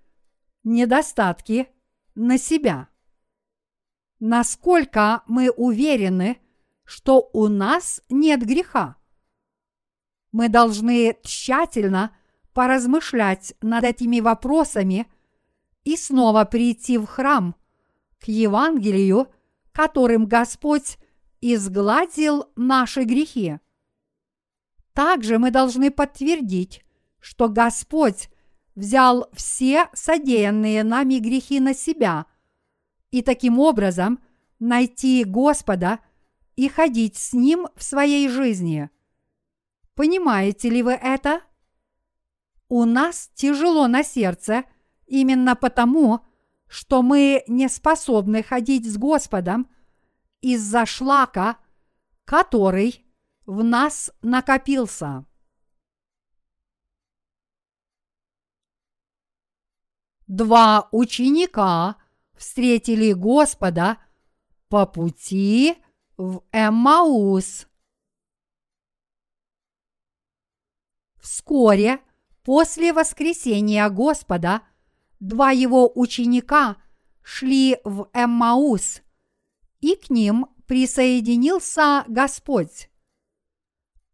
недостатки 0.65 1.69
на 2.15 2.39
себя? 2.39 2.89
Насколько 4.21 5.23
мы 5.27 5.51
уверены, 5.51 6.41
что 6.85 7.29
у 7.33 7.49
нас 7.49 8.03
нет 8.09 8.45
греха? 8.45 8.97
Мы 10.33 10.49
должны 10.49 11.17
тщательно 11.23 12.17
поразмышлять 12.53 13.55
над 13.61 13.85
этими 13.85 14.21
вопросами 14.21 15.07
и 15.89 15.97
снова 15.97 16.45
прийти 16.45 16.99
в 16.99 17.07
храм 17.07 17.57
к 18.21 18.29
Евангелию, 18.29 19.33
которым 19.73 20.27
Господь 20.27 20.99
изгладил 21.41 22.53
наши 22.57 23.05
грехи. 23.05 23.59
Также 24.93 25.39
мы 25.39 25.51
должны 25.51 25.91
подтвердить, 25.91 26.85
что 27.21 27.49
Господь 27.49 28.29
взял 28.75 29.31
все 29.33 29.89
содеянные 29.95 30.85
нами 30.85 31.21
грехи 31.21 31.59
на 31.59 31.73
себя 31.73 32.27
и 33.11 33.23
таким 33.23 33.59
образом 33.59 34.23
найти 34.59 35.25
Господа 35.25 36.01
и 36.55 36.69
ходить 36.69 37.17
с 37.17 37.33
Ним 37.33 37.67
в 37.77 37.83
своей 37.83 38.29
жизни. 38.29 38.91
Понимаете 39.95 40.69
ли 40.69 40.83
вы 40.83 40.93
это? 40.93 41.41
У 42.69 42.85
нас 42.85 43.31
тяжело 43.35 43.87
на 43.87 44.03
сердце 44.03 44.65
именно 45.09 45.57
потому, 45.57 46.21
что 46.69 47.03
мы 47.03 47.43
не 47.49 47.69
способны 47.69 48.43
ходить 48.43 48.91
с 48.91 48.97
Господом– 48.97 49.69
из-за 50.41 50.87
шлака, 50.87 51.59
который 52.25 53.05
в 53.47 53.65
нас 53.65 54.11
накопился. 54.23 55.25
Два 60.27 60.89
ученика 60.93 61.97
встретили 62.35 63.15
Господа 63.15 63.99
по 64.69 64.87
пути 64.87 65.83
в 66.19 66.43
Эммаус. 66.53 67.67
Вскоре 71.17 72.01
после 72.43 72.93
воскресения 72.93 73.89
Господа 73.89 74.63
два 75.21 75.51
его 75.51 75.91
ученика 75.95 76.77
шли 77.23 77.79
в 77.85 78.09
Эммаус– 78.13 79.03
и 79.81 79.95
к 79.95 80.11
ним 80.11 80.47
присоединился 80.67 82.05
Господь. 82.09 82.91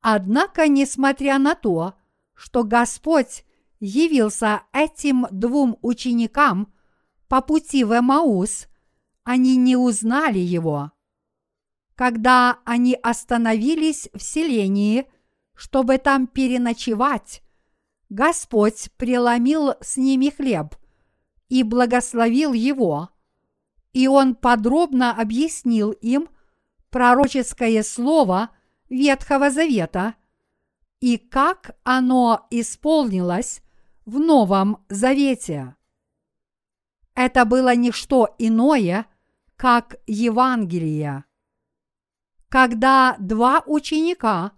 Однако, 0.01 0.69
несмотря 0.69 1.39
на 1.39 1.55
то, 1.55 1.95
что 2.35 2.65
Господь 2.65 3.45
явился 3.81 4.63
этим 4.73 5.27
двум 5.31 5.79
ученикам 5.83 6.73
по 7.29 7.41
пути 7.41 7.85
в 7.85 7.99
Эмаус, 7.99 8.67
они 9.25 9.57
не 9.57 9.77
узнали 9.77 10.39
его. 10.39 10.93
Когда 11.95 12.59
они 12.65 12.95
остановились 12.95 14.11
в 14.13 14.21
селении, 14.21 15.07
чтобы 15.55 15.99
там 15.99 16.27
переночевать, 16.27 17.43
Господь 18.11 18.91
преломил 18.97 19.75
с 19.81 19.97
ними 19.97 20.29
хлеб 20.29 20.75
и 21.49 21.63
благословил 21.63 22.53
его– 22.53 23.11
и 23.95 24.09
он 24.09 24.35
подробно 24.35 25.13
объяснил 25.13 25.93
им 25.93 26.29
пророческое 26.91 27.83
слово 27.83 28.51
Ветхого 28.91 29.51
Завета 29.51 30.17
и 31.01 31.17
как 31.17 31.77
оно 31.85 32.47
исполнилось 32.51 33.63
в 34.05 34.19
Новом 34.19 34.85
Завете. 34.89 35.77
Это 37.15 37.45
было 37.45 37.75
не 37.75 37.93
что 37.93 38.35
иное, 38.39 39.07
как 39.57 39.97
Евангелие. 40.07 41.25
Когда 42.49 43.17
два 43.19 43.63
ученика 43.67 44.53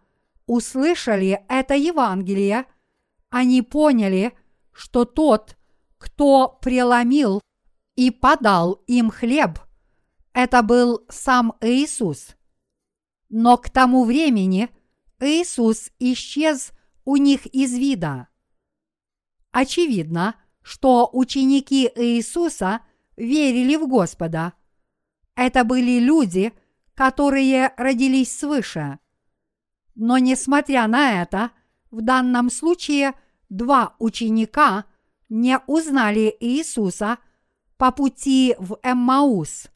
услышали 0.47 1.45
это 1.49 1.75
Евангелие, 1.75 2.65
они 3.29 3.61
поняли, 3.61 4.33
что 4.73 5.05
тот, 5.05 5.57
кто 6.07 6.57
преломил 6.63 7.43
и 7.97 8.13
подал 8.13 8.85
им 8.87 9.11
хлеб, 9.11 9.59
это 10.33 10.63
был 10.63 11.05
сам 11.09 11.55
Иисус. 11.61 12.37
Но 13.29 13.57
к 13.57 13.71
тому 13.71 14.05
времени 14.05 14.71
Иисус 15.19 15.91
исчез 15.99 16.71
у 17.05 17.17
них 17.17 17.47
из 17.47 17.75
вида. 17.77 18.29
Очевидно, 19.51 20.37
что 20.63 21.11
ученики 21.13 21.91
Иисуса 21.97 22.83
верили 23.17 23.75
в 23.75 23.89
Господа. 23.89 24.53
Это 25.35 25.65
были 25.65 25.99
люди, 25.99 26.53
которые 26.95 27.75
родились 27.77 28.39
свыше. 28.39 29.01
Но 29.97 30.19
несмотря 30.19 30.87
на 30.87 31.21
это, 31.23 31.51
в 31.91 32.01
данном 32.01 32.49
случае 32.49 33.15
два 33.49 33.97
ученика 33.99 34.85
не 35.29 35.59
узнали 35.67 36.35
Иисуса 36.41 37.19
по 37.77 37.93
пути 37.93 38.55
в 38.59 38.79
Эммаус. 38.83 39.69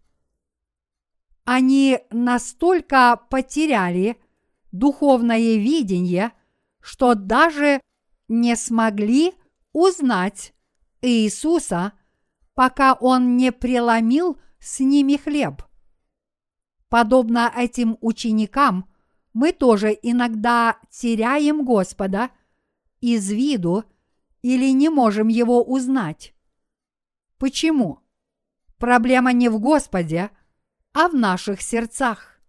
Они 1.44 1.98
настолько 2.10 3.20
потеряли 3.28 4.16
духовное 4.72 5.56
видение, 5.56 6.32
что 6.80 7.14
даже 7.14 7.80
не 8.28 8.56
смогли 8.56 9.34
узнать 9.72 10.54
Иисуса, 11.02 11.92
пока 12.54 12.94
Он 12.94 13.36
не 13.36 13.52
преломил 13.52 14.38
с 14.58 14.80
ними 14.80 15.16
хлеб. 15.16 15.62
Подобно 16.88 17.52
этим 17.56 17.96
ученикам, 18.00 18.88
мы 19.32 19.52
тоже 19.52 19.96
иногда 20.02 20.76
теряем 20.90 21.64
Господа 21.64 22.30
из 23.00 23.30
виду 23.30 23.84
или 24.42 24.72
не 24.72 24.88
можем 24.88 25.28
Его 25.28 25.62
узнать. 25.62 26.34
Почему? 27.38 28.00
Проблема 28.78 29.32
не 29.32 29.48
в 29.48 29.58
Господе, 29.58 30.30
а 30.92 31.08
в 31.08 31.14
наших 31.14 31.60
сердцах. 31.60 32.40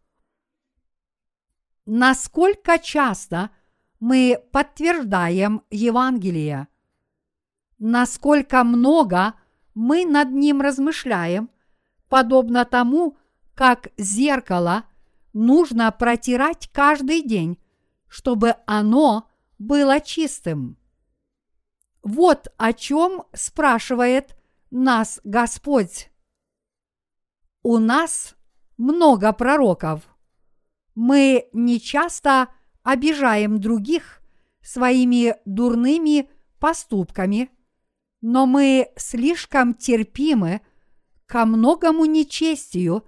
Насколько 1.85 2.79
часто 2.79 3.49
мы 3.99 4.41
подтверждаем 4.51 5.63
Евангелие? 5.69 6.67
Насколько 7.79 8.63
много 8.63 9.33
мы 9.73 10.05
над 10.05 10.31
ним 10.31 10.61
размышляем, 10.61 11.49
подобно 12.09 12.65
тому, 12.65 13.17
как 13.55 13.89
зеркало 13.97 14.85
нужно 15.33 15.91
протирать 15.91 16.69
каждый 16.71 17.21
день, 17.21 17.57
чтобы 18.07 18.55
оно 18.65 19.29
было 19.57 19.99
чистым. 19.99 20.77
Вот 22.03 22.47
о 22.57 22.73
чем 22.73 23.23
спрашивает 23.33 24.35
нас 24.71 25.19
Господь. 25.23 26.09
У 27.63 27.77
нас 27.77 28.35
много 28.77 29.31
пророков. 29.33 30.01
Мы 30.95 31.47
не 31.53 31.79
часто 31.79 32.47
обижаем 32.83 33.59
других 33.59 34.21
своими 34.61 35.35
дурными 35.45 36.29
поступками, 36.59 37.49
но 38.21 38.45
мы 38.45 38.91
слишком 38.95 39.73
терпимы 39.73 40.61
ко 41.25 41.45
многому 41.45 42.05
нечестию, 42.05 43.05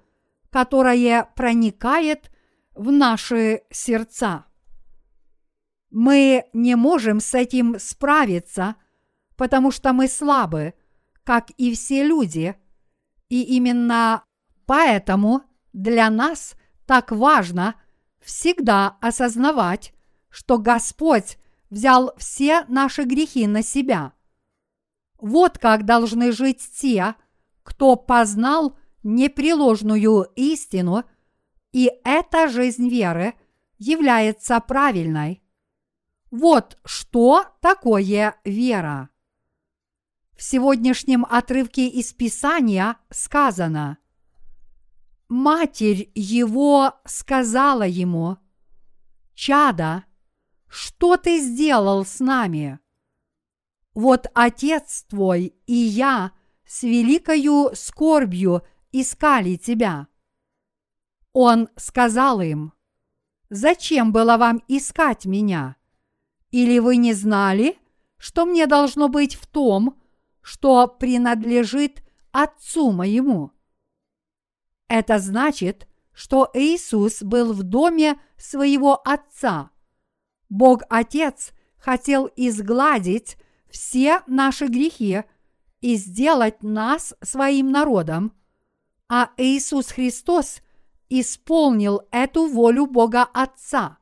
которое 0.49 1.25
проникает 1.35 2.31
в 2.75 2.91
наши 2.91 3.63
сердца. 3.71 4.45
Мы 5.89 6.45
не 6.53 6.75
можем 6.75 7.19
с 7.19 7.33
этим 7.33 7.77
справиться, 7.79 8.75
потому 9.35 9.71
что 9.71 9.93
мы 9.93 10.07
слабы, 10.07 10.73
как 11.23 11.49
и 11.51 11.73
все 11.73 12.05
люди, 12.05 12.55
и 13.29 13.41
именно 13.41 14.23
поэтому 14.65 15.43
для 15.71 16.09
нас 16.09 16.55
так 16.85 17.11
важно 17.11 17.75
всегда 18.21 18.97
осознавать, 19.01 19.93
что 20.29 20.57
Господь 20.57 21.37
взял 21.69 22.13
все 22.17 22.65
наши 22.67 23.03
грехи 23.03 23.47
на 23.47 23.63
себя. 23.63 24.13
Вот 25.19 25.57
как 25.57 25.85
должны 25.85 26.31
жить 26.31 26.61
те, 26.75 27.15
кто 27.63 27.95
познал 27.95 28.77
непреложную 29.03 30.23
истину, 30.35 31.03
и 31.71 31.91
эта 32.03 32.47
жизнь 32.49 32.87
веры 32.89 33.33
является 33.77 34.59
правильной. 34.59 35.41
Вот 36.29 36.77
что 36.85 37.45
такое 37.61 38.35
вера. 38.43 39.09
В 40.43 40.45
сегодняшнем 40.45 41.23
отрывке 41.23 41.87
из 41.87 42.11
Писания 42.11 42.97
сказано 43.09 43.97
Матерь 45.29 46.11
его 46.15 46.95
сказала 47.05 47.83
ему, 47.83 48.35
«Чада, 49.35 50.03
что 50.67 51.15
ты 51.15 51.39
сделал 51.39 52.03
с 52.03 52.19
нами? 52.19 52.81
Вот 53.93 54.27
отец 54.33 55.05
твой 55.07 55.55
и 55.65 55.73
я 55.75 56.33
с 56.65 56.83
великою 56.83 57.73
скорбью 57.73 58.63
искали 58.91 59.55
тебя. 59.55 60.07
Он 61.31 61.69
сказал 61.77 62.41
им, 62.41 62.73
«Зачем 63.49 64.11
было 64.11 64.35
вам 64.35 64.61
искать 64.67 65.25
меня? 65.25 65.77
Или 66.51 66.79
вы 66.79 66.97
не 66.97 67.13
знали, 67.13 67.77
что 68.17 68.43
мне 68.45 68.67
должно 68.67 69.07
быть 69.07 69.35
в 69.35 69.47
том, 69.47 70.02
что 70.43 70.87
принадлежит 70.87 72.03
Отцу 72.31 72.91
моему?» 72.91 73.51
Это 74.87 75.17
значит, 75.17 75.87
что 76.11 76.51
Иисус 76.53 77.23
был 77.23 77.53
в 77.53 77.63
доме 77.63 78.19
своего 78.37 79.01
Отца. 79.03 79.71
Бог 80.49 80.83
Отец 80.89 81.53
хотел 81.77 82.29
изгладить 82.35 83.37
все 83.71 84.21
наши 84.27 84.67
грехи 84.67 85.23
и 85.81 85.95
сделать 85.95 86.61
нас 86.61 87.15
своим 87.23 87.71
народом– 87.71 88.33
а 89.15 89.29
Иисус 89.37 89.91
Христос 89.91 90.63
исполнил 91.07 92.01
эту 92.09 92.47
волю 92.47 92.87
Бога 92.87 93.23
Отца. 93.23 93.99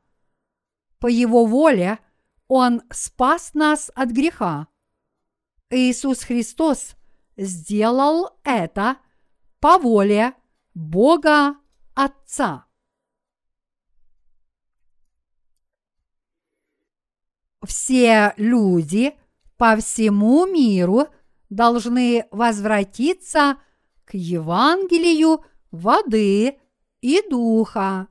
По 0.98 1.06
Его 1.06 1.44
воле 1.44 1.98
Он 2.48 2.80
спас 2.90 3.52
нас 3.52 3.90
от 3.94 4.08
греха. 4.08 4.68
Иисус 5.72 6.22
Христос 6.22 6.96
сделал 7.38 8.38
это 8.44 8.98
по 9.58 9.78
воле 9.78 10.34
Бога 10.74 11.56
Отца. 11.94 12.66
Все 17.64 18.34
люди 18.36 19.18
по 19.56 19.76
всему 19.76 20.44
миру 20.44 21.06
должны 21.48 22.26
возвратиться 22.30 23.56
к 24.04 24.12
Евангелию 24.12 25.42
воды 25.70 26.60
и 27.00 27.22
духа. 27.30 28.08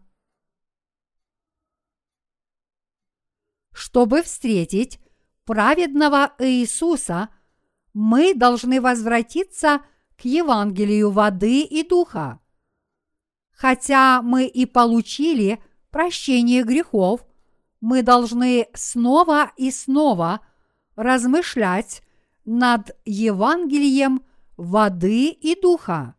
Чтобы 3.72 4.24
встретить 4.24 4.99
праведного 5.45 6.34
Иисуса, 6.39 7.30
мы 7.93 8.33
должны 8.33 8.81
возвратиться 8.81 9.81
к 10.17 10.25
Евангелию 10.25 11.11
воды 11.11 11.61
и 11.63 11.87
духа. 11.87 12.39
Хотя 13.51 14.21
мы 14.21 14.45
и 14.45 14.65
получили 14.65 15.61
прощение 15.91 16.63
грехов, 16.63 17.25
мы 17.79 18.03
должны 18.03 18.67
снова 18.73 19.51
и 19.57 19.71
снова 19.71 20.41
размышлять 20.95 22.01
над 22.45 22.95
Евангелием 23.05 24.23
воды 24.57 25.29
и 25.29 25.59
духа. 25.59 26.15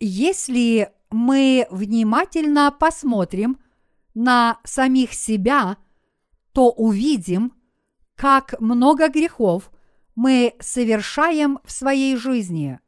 Если 0.00 0.92
мы 1.10 1.66
внимательно 1.70 2.70
посмотрим 2.72 3.60
на 4.14 4.58
самих 4.64 5.14
себя, 5.14 5.76
то 6.52 6.70
увидим, 6.70 7.52
как 8.16 8.60
много 8.60 9.08
грехов 9.08 9.70
мы 10.14 10.54
совершаем 10.60 11.58
в 11.64 11.72
своей 11.72 12.16
жизни. 12.16 12.80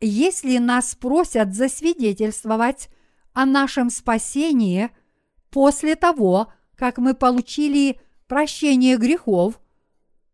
Если 0.00 0.58
нас 0.58 0.94
просят 0.94 1.54
засвидетельствовать 1.54 2.88
о 3.32 3.44
нашем 3.44 3.90
спасении 3.90 4.90
после 5.50 5.96
того, 5.96 6.52
как 6.76 6.98
мы 6.98 7.14
получили 7.14 8.00
прощение 8.26 8.96
грехов, 8.96 9.60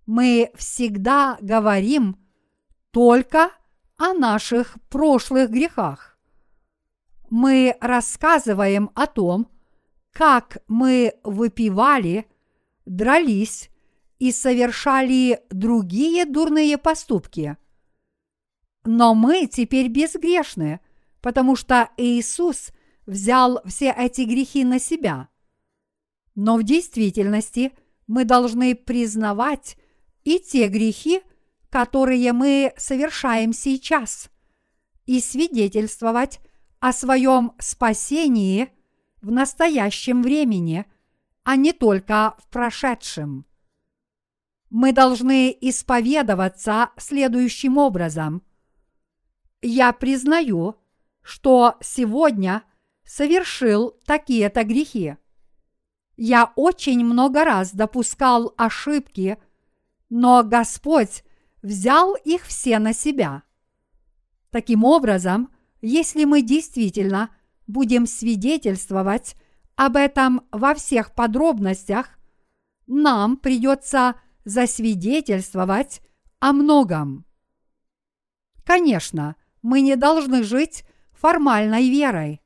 мы 0.07 0.51
всегда 0.55 1.37
говорим– 1.41 2.17
только 2.97 3.51
о 3.99 4.15
наших 4.15 4.79
прошлых 4.89 5.51
грехах. 5.51 6.19
Мы 7.29 7.77
рассказываем 7.83 8.91
о 8.95 9.07
том, 9.07 9.51
как 10.15 10.57
мы 10.67 11.13
выпивали, 11.23 12.27
дрались 12.87 13.69
и 14.19 14.33
совершали 14.33 15.41
другие 15.51 16.25
дурные 16.25 16.79
поступки. 16.79 17.57
Но 18.85 19.15
мы 19.15 19.47
теперь 19.47 19.89
безгрешны, 19.89 20.81
потому 21.21 21.57
что 21.57 21.91
Иисус 21.97 22.71
взял 23.05 23.61
все 23.67 23.95
эти 23.97 24.23
грехи 24.23 24.65
на 24.65 24.79
себя. 24.79 25.29
Но 26.35 26.57
в 26.57 26.63
действительности 26.63 27.73
мы 28.07 28.25
должны 28.25 28.75
признавать 28.75 29.77
и 30.25 30.39
те 30.39 30.69
грехи, 30.69 31.23
которые 31.71 32.33
мы 32.33 32.73
совершаем 32.77 33.53
сейчас, 33.53 34.31
и 35.05 35.21
свидетельствовать 35.21 36.41
о 36.79 36.93
своем 36.93 37.53
спасении 37.59 38.69
в 39.21 39.31
настоящем 39.31 40.23
времени, 40.23 40.85
а 41.43 41.57
не 41.57 41.73
только 41.73 42.37
в 42.39 42.49
прошедшем. 42.49 43.47
Мы 44.71 44.93
должны 44.93 45.57
исповедоваться 45.61 46.91
следующим 46.97 47.79
образом. 47.79 48.43
Я 49.63 49.93
признаю, 49.93 50.77
что 51.23 51.77
сегодня 51.81 52.63
совершил 53.05 53.97
такие-то 54.05 54.65
грехи. 54.65 55.17
Я 56.17 56.53
очень 56.57 57.05
много 57.05 57.45
раз 57.45 57.73
допускал 57.73 58.55
ошибки, 58.57 59.39
но 60.09 60.43
Господь 60.43 61.25
взял 61.63 62.15
их 62.15 62.45
все 62.47 62.79
на 62.79 62.93
себя. 62.93 63.43
Таким 64.51 64.85
образом, 64.85 65.51
если 65.81 66.25
мы 66.25 66.43
действительно 66.43 67.31
будем 67.67 68.07
свидетельствовать 68.07 69.37
об 69.75 69.97
этом 69.97 70.47
во 70.51 70.75
всех 70.75 71.15
подробностях, 71.15 72.19
нам 72.87 73.37
придется 73.37 74.15
засвидетельствовать 74.47 76.01
о 76.39 76.53
многом. 76.53 77.27
Конечно, 78.65 79.37
мы 79.61 79.81
не 79.81 79.97
должны 79.97 80.45
жить 80.45 80.85
формальной 81.13 81.91
верой. 81.91 82.41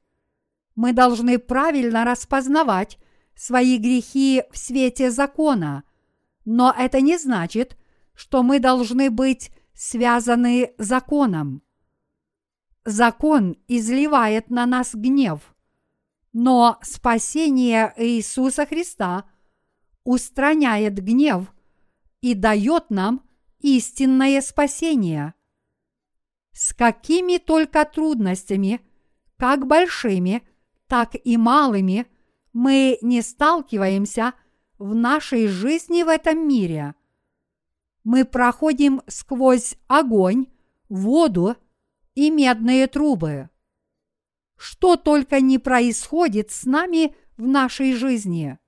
Мы 0.75 0.95
должны 0.95 1.39
правильно 1.39 2.05
распознавать 2.05 2.99
свои 3.37 3.77
грехи 3.77 4.43
в 4.51 4.57
свете 4.57 5.11
закона, 5.11 5.85
но 6.47 6.75
это 6.77 7.03
не 7.03 7.19
значит, 7.19 7.77
что 8.15 8.43
мы 8.43 8.61
должны 8.61 9.11
быть 9.11 9.51
связаны 9.75 10.73
законом. 10.79 11.63
Закон 12.87 13.57
изливает 13.69 14.49
на 14.49 14.65
нас 14.65 14.95
гнев, 14.95 15.55
но 16.33 16.79
спасение 16.81 17.93
Иисуса 17.99 18.65
Христа 18.65 19.25
устраняет 20.05 20.95
гнев 20.95 21.53
и 22.21 22.35
дает 22.35 22.91
нам 22.91 23.23
истинное 23.61 24.41
спасение. 24.41 25.35
С 26.53 26.75
какими 26.75 27.39
только 27.39 27.85
трудностями, 27.85 28.81
как 29.37 29.67
большими, 29.67 30.43
так 30.87 31.15
и 31.23 31.37
малыми– 31.37 32.07
мы 32.53 32.99
не 33.03 33.23
сталкиваемся 33.23 34.35
в 34.79 34.95
нашей 34.95 35.47
жизни 35.47 36.03
в 36.03 36.09
этом 36.09 36.49
мире. 36.49 36.95
Мы 38.03 38.25
проходим 38.25 39.03
сквозь 39.07 39.77
огонь, 39.87 40.47
воду 40.89 41.57
и 42.15 42.31
медные 42.31 42.87
трубы. 42.87 43.51
Что 44.57 44.97
только 44.97 45.41
не 45.41 45.59
происходит 45.59 46.51
с 46.51 46.65
нами 46.65 47.15
в 47.37 47.47
нашей 47.47 47.95
жизни. 47.95 48.59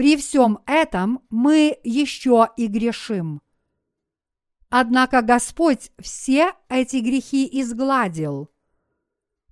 При 0.00 0.16
всем 0.16 0.60
этом 0.64 1.20
мы 1.28 1.78
еще 1.84 2.48
и 2.56 2.68
грешим. 2.68 3.42
Однако 4.70 5.20
Господь 5.20 5.92
все 5.98 6.54
эти 6.70 6.96
грехи 6.96 7.46
изгладил. 7.60 8.50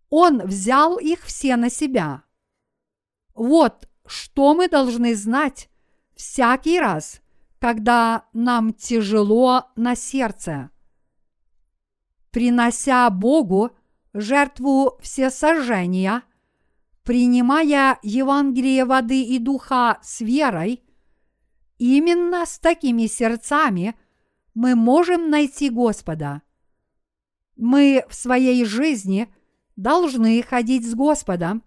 Он 0.08 0.40
взял 0.46 0.96
их 0.96 1.24
все 1.24 1.56
на 1.56 1.68
себя– 1.68 2.22
вот 3.34 3.90
что 4.06 4.54
мы 4.54 4.68
должны 4.68 5.14
знать 5.14 5.68
всякий 6.16 6.80
раз, 6.80 7.20
когда 7.58 8.24
нам 8.32 8.72
тяжело 8.72 9.66
на 9.76 9.94
сердце. 9.94 10.70
Принося 12.30 13.10
Богу 13.10 13.72
жертву 14.14 14.98
всесожжения, 15.02 16.22
принимая 17.08 17.98
Евангелие 18.02 18.84
воды 18.84 19.22
и 19.22 19.38
духа 19.38 19.98
с 20.02 20.20
верой, 20.20 20.84
именно 21.78 22.44
с 22.44 22.58
такими 22.58 23.06
сердцами 23.06 23.98
мы 24.52 24.74
можем 24.74 25.30
найти 25.30 25.70
Господа. 25.70 26.42
Мы 27.56 28.04
в 28.10 28.14
своей 28.14 28.62
жизни 28.66 29.34
должны 29.74 30.42
ходить 30.42 30.86
с 30.86 30.94
Господом 30.94 31.64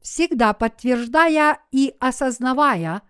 всегда 0.00 0.52
подтверждая 0.52 1.58
и 1.72 1.96
осознавая, 1.98 3.02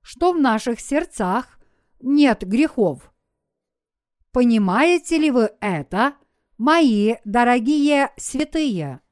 что 0.00 0.32
в 0.32 0.40
наших 0.40 0.80
сердцах 0.80 1.58
нет 2.00 2.42
грехов. 2.42 3.12
Понимаете 4.32 5.18
ли 5.18 5.30
вы 5.30 5.50
это, 5.60 6.14
мои 6.56 7.16
дорогие 7.26 8.12
святые? 8.16 9.02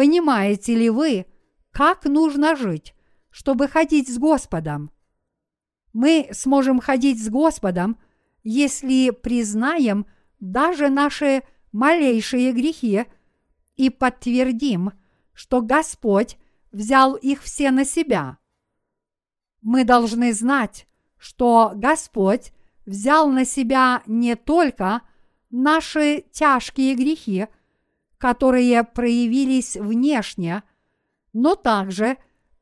Понимаете 0.00 0.74
ли 0.76 0.88
вы, 0.88 1.26
как 1.72 2.06
нужно 2.06 2.56
жить, 2.56 2.94
чтобы 3.28 3.68
ходить 3.68 4.08
с 4.08 4.16
Господом? 4.16 4.90
Мы 5.92 6.30
сможем 6.32 6.80
ходить 6.80 7.22
с 7.22 7.28
Господом, 7.28 7.98
если 8.42 9.10
признаем 9.10 10.06
даже 10.38 10.88
наши 10.88 11.42
малейшие 11.72 12.52
грехи 12.52 13.04
и 13.76 13.90
подтвердим, 13.90 14.92
что 15.34 15.60
Господь 15.60 16.38
взял 16.72 17.14
их 17.14 17.42
все 17.42 17.70
на 17.70 17.84
себя. 17.84 18.38
Мы 19.60 19.84
должны 19.84 20.32
знать, 20.32 20.86
что 21.18 21.72
Господь 21.74 22.54
взял 22.86 23.28
на 23.28 23.44
себя 23.44 24.02
не 24.06 24.34
только 24.34 25.02
наши 25.50 26.24
тяжкие 26.32 26.94
грехи, 26.94 27.48
которые 28.20 28.84
проявились 28.84 29.76
внешне, 29.76 30.62
но 31.32 31.56
также 31.56 32.18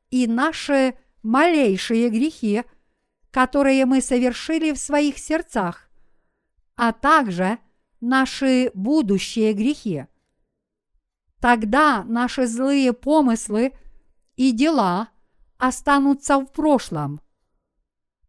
и 0.09 0.25
наши 0.25 0.95
малейшие 1.21 2.09
грехи, 2.09 2.63
которые 3.29 3.85
мы 3.85 4.01
совершили 4.01 4.71
в 4.71 4.79
своих 4.79 5.19
сердцах, 5.19 5.91
а 6.75 6.93
также 6.93 7.59
наши 8.01 8.71
будущие 8.73 9.53
грехи– 9.53 10.07
Тогда 11.39 12.03
наши 12.03 12.47
злые 12.47 12.91
помыслы 12.93 13.73
и 14.35 14.51
дела 14.51 15.09
останутся 15.57 16.37
в 16.37 16.51
прошлом. 16.51 17.21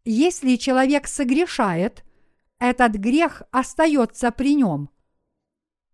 Если 0.05 0.55
человек 0.55 1.07
согрешает, 1.07 2.03
этот 2.57 2.93
грех 2.93 3.43
остается 3.51 4.31
при 4.31 4.55
нем. 4.55 4.89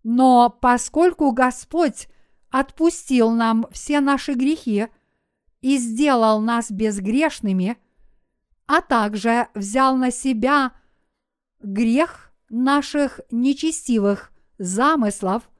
Но 0.03 0.49
поскольку 0.49 1.31
Господь 1.31 2.07
отпустил 2.49 3.31
нам 3.31 3.65
все 3.71 3.99
наши 3.99 4.33
грехи 4.33 4.87
и 5.61 5.77
сделал 5.77 6.39
нас 6.41 6.71
безгрешными, 6.71 7.77
а 8.65 8.81
также 8.81 9.47
взял 9.53 9.95
на 9.95 10.11
себя 10.11 10.73
грех 11.59 12.31
наших 12.49 13.21
нечестивых 13.31 14.31
замыслов– 14.57 15.49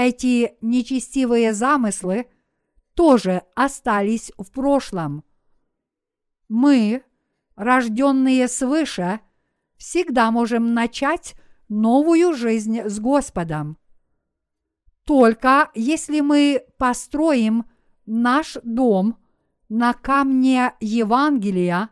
эти 0.00 0.56
нечестивые 0.60 1.52
замыслы 1.52 2.28
тоже 2.94 3.42
остались 3.56 4.30
в 4.38 4.48
прошлом. 4.52 5.24
Мы, 6.48 7.02
рожденные 7.56 8.46
свыше, 8.46 9.18
всегда 9.76 10.30
можем 10.30 10.72
начать 10.72 11.34
новую 11.68 12.34
жизнь 12.34 12.80
с 12.80 12.98
Господом. 13.00 13.78
Только 15.04 15.70
если 15.74 16.20
мы 16.20 16.64
построим 16.76 17.64
наш 18.06 18.56
дом 18.62 19.16
на 19.68 19.94
камне 19.94 20.74
Евангелия, 20.80 21.90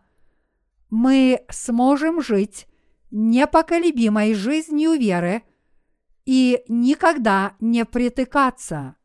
мы 0.90 1.44
сможем 1.50 2.20
жить 2.22 2.66
непоколебимой 3.10 4.34
жизнью 4.34 4.92
веры– 4.92 5.42
и 6.26 6.64
никогда 6.68 7.56
не 7.60 7.84
притыкаться. 7.86 8.96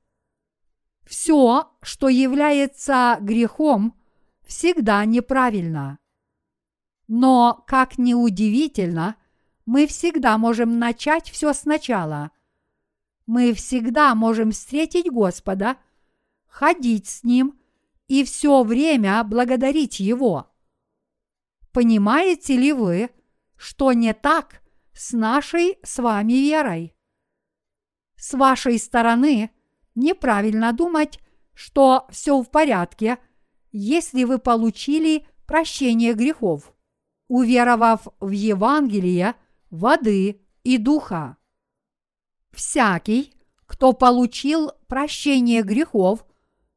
Все, 1.05 1.71
что 1.81 2.09
является 2.09 3.17
грехом, 3.21 3.99
всегда 4.45 5.05
неправильно. 5.05 5.99
Но, 7.07 7.63
как 7.67 7.97
ни 7.97 8.13
удивительно, 8.13 9.17
мы 9.65 9.87
всегда 9.87 10.37
можем 10.37 10.79
начать 10.79 11.29
все 11.29 11.53
сначала. 11.53 12.31
Мы 13.25 13.53
всегда 13.53 14.15
можем 14.15 14.51
встретить 14.51 15.09
Господа, 15.09 15.77
ходить 16.47 17.07
с 17.07 17.23
Ним 17.23 17.59
и 18.07 18.23
все 18.23 18.63
время 18.63 19.23
благодарить 19.23 19.99
Его. 19.99 20.51
Понимаете 21.71 22.57
ли 22.57 22.73
вы, 22.73 23.09
что 23.55 23.93
не 23.93 24.13
так 24.13 24.61
с 24.93 25.13
нашей 25.13 25.77
с 25.83 25.99
вами 25.99 26.33
верой? 26.33 26.95
С 28.17 28.33
вашей 28.33 28.77
стороны 28.77 29.51
неправильно 29.95 30.73
думать, 30.73 31.19
что 31.53 32.07
все 32.09 32.41
в 32.41 32.49
порядке, 32.49 33.17
если 33.71 34.23
вы 34.25 34.39
получили 34.39 35.25
прощение 35.45 36.13
грехов, 36.13 36.73
уверовав 37.27 38.07
в 38.19 38.29
Евангелие 38.29 39.35
воды 39.71 40.41
и 40.63 40.77
духа. 40.77 41.37
Всякий, 42.51 43.33
кто 43.65 43.93
получил 43.93 44.71
прощение 44.87 45.63
грехов, 45.63 46.25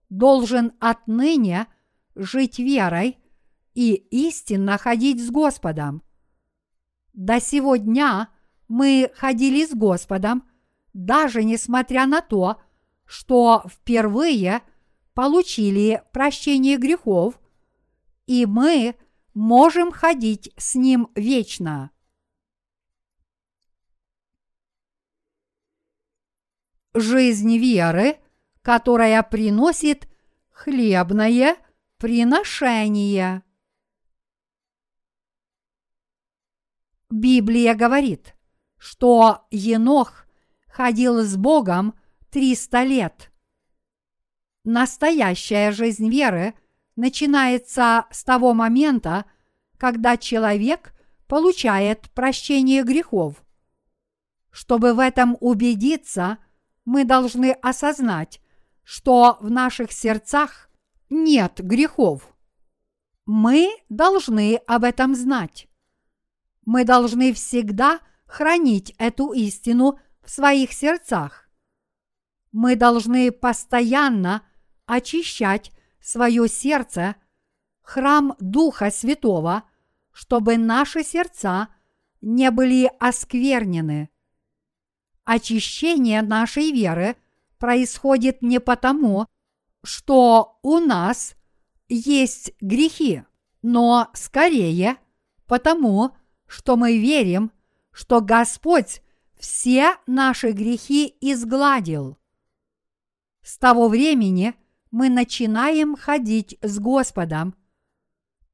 должен 0.09 0.73
отныне 0.81 1.67
жить 2.15 2.59
верой 2.59 3.19
и 3.75 3.95
истинно 3.95 4.79
ходить 4.79 5.21
с 5.21 5.31
Господом. 5.31 6.03
До 7.13 7.41
сего 7.41 7.77
дня 7.77 8.29
мы 8.69 9.11
ходили 9.15 9.67
с 9.67 9.75
Господом, 9.75 10.49
даже 10.93 11.43
несмотря 11.43 12.07
на 12.07 12.21
то, 12.21 12.61
что 13.05 13.65
впервые 13.69 14.63
получили 15.13 16.03
прощение 16.13 16.77
грехов, 16.77 17.41
и 18.27 18.47
мы 18.47 18.97
можем 19.35 19.91
ходить 19.91 20.53
с 20.57 20.77
Ним 20.77 21.09
вечно. 21.15 21.91
Жизнь 26.95 27.59
веры, 27.59 28.19
которая 28.63 29.21
приносит 29.25 30.09
хлебное 30.51 31.57
приношение. 31.99 33.43
Библия 37.11 37.75
говорит, 37.75 38.37
что 38.77 39.47
Енох 39.51 40.25
ходил 40.69 41.23
с 41.23 41.37
Богом 41.37 41.99
300 42.31 42.83
лет. 42.85 43.33
Настоящая 44.63 45.73
жизнь 45.73 46.09
веры 46.09 46.55
начинается 46.95 48.07
с 48.13 48.23
того 48.23 48.55
момента, 48.55 49.25
когда 49.79 50.17
человек 50.17 50.95
получает 51.27 52.11
прощение 52.13 52.85
грехов. 52.85 53.45
Чтобы 54.51 54.95
в 54.95 55.01
этом 55.01 55.37
убедиться, 55.41 56.39
мы 56.85 57.05
должны 57.05 57.53
осознать, 57.53 58.41
что 58.83 59.39
в 59.41 59.51
наших 59.51 59.93
сердцах 59.93 60.69
нет 61.09 61.61
грехов. 61.61 62.35
Мы 63.27 63.71
должны 63.89 64.57
об 64.67 64.85
этом 64.85 65.15
знать. 65.15 65.69
Мы 66.67 66.85
должны 66.85 67.33
всегда 67.33 68.01
хранить 68.27 68.95
эту 68.99 69.33
истину 69.33 69.99
в 70.23 70.31
своих 70.31 70.73
сердцах. 70.73 71.49
Мы 72.53 72.77
должны 72.77 73.33
постоянно 73.33 74.43
очищать 74.87 75.73
свое 76.01 76.49
сердце, 76.49 77.17
храм 77.83 78.37
Духа 78.39 78.91
Святого, 78.91 79.65
чтобы 80.13 80.57
наши 80.57 81.03
сердца 81.03 81.69
не 82.21 82.51
были 82.51 82.91
осквернены. 83.01 84.11
Очищение 85.25 86.23
нашей 86.23 86.71
веры 86.71 87.17
происходит 87.59 88.43
не 88.43 88.61
потому, 88.61 89.27
что 89.83 90.59
у 90.63 90.79
нас 90.79 91.35
есть 91.89 92.53
грехи, 92.61 93.23
но 93.63 94.09
скорее 94.13 94.97
потому, 95.47 96.15
что 96.47 96.77
мы 96.77 96.99
верим, 96.99 97.53
что 97.91 98.21
Господь 98.21 99.03
все 99.39 99.97
наши 100.07 100.53
грехи 100.53 101.17
изгладил. 101.21 102.19
С 103.43 103.59
того 103.59 103.89
времени 103.89 104.55
мы 104.91 105.09
начинаем 105.09 105.97
ходить 105.97 106.59
с 106.63 106.79
Господом. 106.79 107.55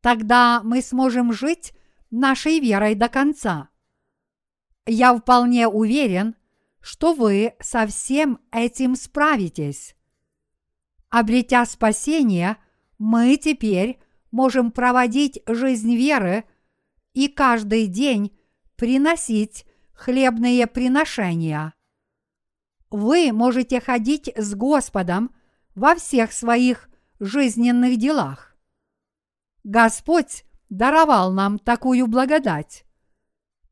Тогда 0.01 0.63
мы 0.65 0.83
сможем 0.83 1.33
жить 1.33 1.73
нашей 2.11 2.61
верой 2.61 2.95
до 2.95 3.09
конца. 3.09 3.69
Я 4.87 5.17
вполне 5.17 5.69
уверен, 5.69 6.35
что 6.81 7.13
вы 7.15 7.55
со 7.61 7.87
всем 7.87 8.41
этим 8.51 8.97
справитесь. 8.97 9.95
Обретя 11.09 11.67
спасение, 11.67 12.57
мы 12.99 13.37
теперь 13.37 14.01
можем 14.31 14.71
проводить 14.71 15.43
жизнь 15.47 15.95
веры 15.97 16.45
и 17.13 17.29
каждый 17.29 17.87
день 17.87 18.39
приносить 18.77 19.67
хлебные 19.93 20.67
приношения. 20.67 21.75
Вы 22.91 23.33
можете 23.33 23.81
ходить 23.81 24.33
с 24.37 24.55
Господом 24.55 25.35
во 25.75 25.95
всех 25.95 26.33
своих 26.33 26.89
жизненных 27.19 27.99
делах. 27.99 28.57
Господь 29.65 30.45
даровал 30.69 31.33
нам 31.33 31.59
такую 31.59 32.07
благодать. 32.07 32.85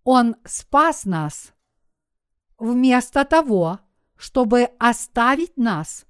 Он 0.04 0.36
спас 0.44 1.04
нас. 1.04 1.52
Вместо 2.58 3.24
того, 3.24 3.78
чтобы 4.16 4.64
оставить 4.78 5.56
нас, 5.56 6.06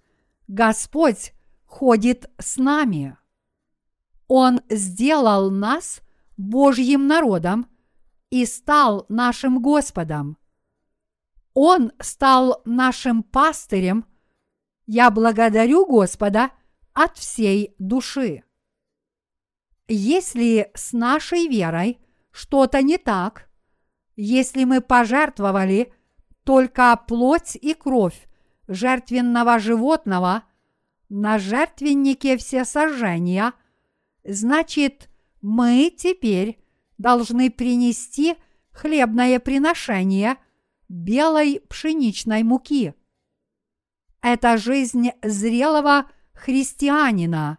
Господь 0.46 1.34
ходит 1.66 2.30
с 2.38 2.56
нами. 2.56 3.18
Он 4.28 4.60
сделал 4.70 5.50
нас 5.50 6.00
Божьим 6.38 7.06
народом 7.06 7.66
и 8.30 8.46
стал 8.46 9.04
нашим 9.08 9.60
Господом. 9.60 10.38
Он 11.52 11.92
стал 12.00 12.62
нашим 12.64 13.22
пастырем. 13.22 14.06
Я 14.86 15.10
благодарю 15.10 15.84
Господа 15.86 16.50
от 16.94 17.18
всей 17.18 17.74
души. 17.78 18.44
Если 19.86 20.70
с 20.74 20.92
нашей 20.92 21.46
верой 21.48 21.98
что-то 22.30 22.82
не 22.82 22.96
так, 22.96 23.50
если 24.16 24.64
мы 24.64 24.80
пожертвовали 24.80 25.92
только 26.48 26.98
плоть 27.06 27.58
и 27.60 27.74
кровь 27.74 28.26
жертвенного 28.68 29.58
животного 29.58 30.44
на 31.10 31.38
жертвеннике 31.38 32.38
все 32.38 32.64
сожжения, 32.64 33.52
значит, 34.24 35.10
мы 35.42 35.94
теперь 35.94 36.58
должны 36.96 37.50
принести 37.50 38.34
хлебное 38.70 39.40
приношение 39.40 40.38
белой 40.88 41.60
пшеничной 41.68 42.44
муки. 42.44 42.94
Это 44.22 44.56
жизнь 44.56 45.10
зрелого 45.22 46.10
христианина. 46.32 47.58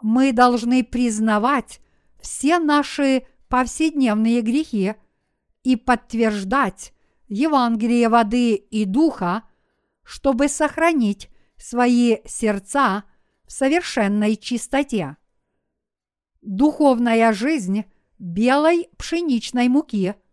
Мы 0.00 0.32
должны 0.32 0.84
признавать 0.84 1.80
все 2.20 2.60
наши 2.60 3.26
повседневные 3.48 4.42
грехи 4.42 4.94
и 5.64 5.74
подтверждать 5.74 6.94
Евангелие 7.28 8.08
воды 8.08 8.54
и 8.54 8.84
духа, 8.84 9.44
чтобы 10.02 10.48
сохранить 10.48 11.30
свои 11.56 12.18
сердца 12.26 13.04
в 13.46 13.52
совершенной 13.52 14.36
чистоте. 14.36 15.16
Духовная 16.42 17.32
жизнь 17.32 17.84
белой 18.18 18.88
пшеничной 18.98 19.68
муки– 19.68 20.14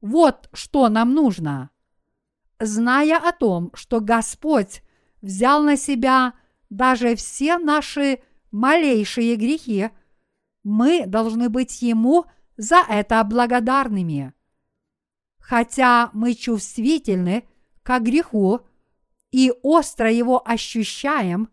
вот 0.00 0.48
что 0.52 0.88
нам 0.88 1.14
нужно. 1.14 1.70
Зная 2.58 3.18
о 3.18 3.32
том, 3.32 3.70
что 3.74 4.00
Господь 4.00 4.82
взял 5.20 5.62
на 5.62 5.76
себя 5.76 6.34
даже 6.70 7.16
все 7.16 7.58
наши 7.58 8.20
малейшие 8.50 9.36
грехи, 9.36 9.90
мы 10.62 11.06
должны 11.06 11.48
быть 11.48 11.82
Ему 11.82 12.24
за 12.56 12.82
это 12.88 13.22
благодарными. 13.24 14.34
Хотя 15.50 16.10
мы 16.12 16.34
чувствительны 16.34 17.42
к 17.82 17.98
греху 17.98 18.60
и 19.32 19.52
остро 19.64 20.08
его 20.08 20.40
ощущаем, 20.48 21.48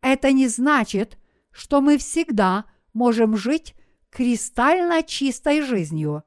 это 0.00 0.32
не 0.32 0.48
значит, 0.48 1.18
что 1.52 1.80
мы 1.80 1.98
всегда 1.98 2.64
можем 2.92 3.36
жить 3.36 3.76
кристально 4.10 5.04
чистой 5.04 5.62
жизнью. 5.62 6.24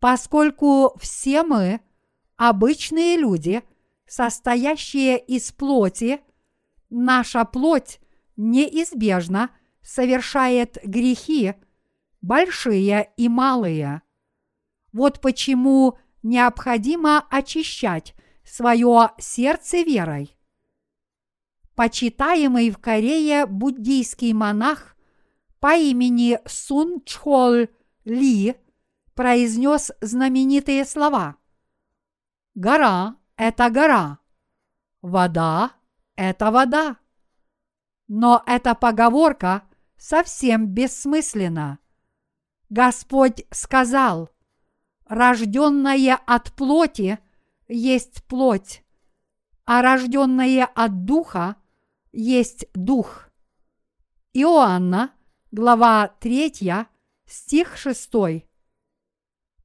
Поскольку 0.00 0.98
все 0.98 1.44
мы 1.44 1.80
обычные 2.36 3.16
люди, 3.16 3.62
состоящие 4.06 5.18
из 5.18 5.50
плоти, 5.50 6.20
наша 6.90 7.46
плоть 7.46 8.00
неизбежно 8.36 9.48
совершает 9.80 10.76
грехи, 10.84 11.54
большие 12.20 13.10
и 13.16 13.30
малые. 13.30 14.02
Вот 14.92 15.20
почему 15.20 15.98
необходимо 16.22 17.24
очищать 17.30 18.14
свое 18.44 19.10
сердце 19.18 19.82
верой. 19.82 20.36
Почитаемый 21.74 22.70
в 22.70 22.78
Корее 22.78 23.46
буддийский 23.46 24.32
монах 24.32 24.96
по 25.60 25.74
имени 25.76 26.40
Сун 26.46 27.02
Чхол 27.04 27.68
Ли 28.04 28.56
произнес 29.14 29.92
знаменитые 30.00 30.84
слова. 30.84 31.36
Гора– 32.54 33.16
это 33.36 33.70
гора, 33.70 34.18
вода– 35.02 35.72
это 36.16 36.50
вода. 36.50 36.96
Но 38.08 38.42
эта 38.46 38.74
поговорка 38.74 39.62
совсем 39.96 40.66
бессмысленна. 40.66 41.78
Господь 42.68 43.46
сказал, 43.50 44.30
рожденное 45.10 46.20
от 46.24 46.52
плоти 46.52 47.18
есть 47.68 48.24
плоть, 48.24 48.84
а 49.64 49.82
рожденное 49.82 50.64
от 50.64 51.04
духа 51.04 51.56
есть 52.12 52.66
дух. 52.74 53.28
Иоанна, 54.32 55.12
глава 55.50 56.08
3, 56.20 56.86
стих 57.26 57.76
6. 57.76 58.12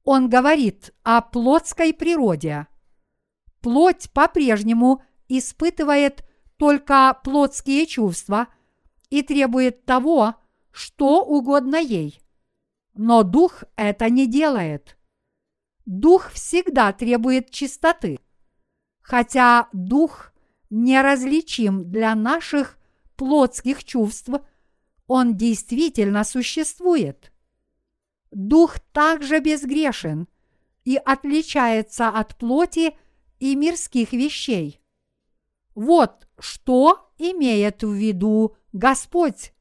Он 0.02 0.28
говорит 0.28 0.92
о 1.04 1.22
плотской 1.22 1.94
природе. 1.94 2.66
Плоть 3.60 4.10
по-прежнему 4.12 5.02
испытывает 5.28 6.24
только 6.56 7.20
плотские 7.22 7.86
чувства 7.86 8.48
и 9.10 9.22
требует 9.22 9.84
того, 9.84 10.34
что 10.72 11.22
угодно 11.24 11.76
ей. 11.76 12.20
Но 12.94 13.22
дух 13.22 13.62
это 13.76 14.10
не 14.10 14.26
делает. 14.26 14.96
Дух 15.86 16.30
всегда 16.32 16.92
требует 16.92 17.50
чистоты. 17.50 18.18
Хотя 19.00 19.68
дух 19.72 20.32
неразличим 20.68 21.90
для 21.90 22.14
наших 22.16 22.76
плотских 23.14 23.84
чувств, 23.84 24.30
он 25.06 25.36
действительно 25.36 26.24
существует. 26.24 27.32
Дух 28.32 28.80
также 28.92 29.38
безгрешен 29.38 30.26
и 30.84 30.96
отличается 30.96 32.08
от 32.08 32.36
плоти 32.36 32.98
и 33.38 33.54
мирских 33.54 34.12
вещей. 34.12 34.80
Вот 35.76 36.26
что 36.40 37.12
имеет 37.16 37.84
в 37.84 37.92
виду 37.92 38.56
Господь. 38.72 39.52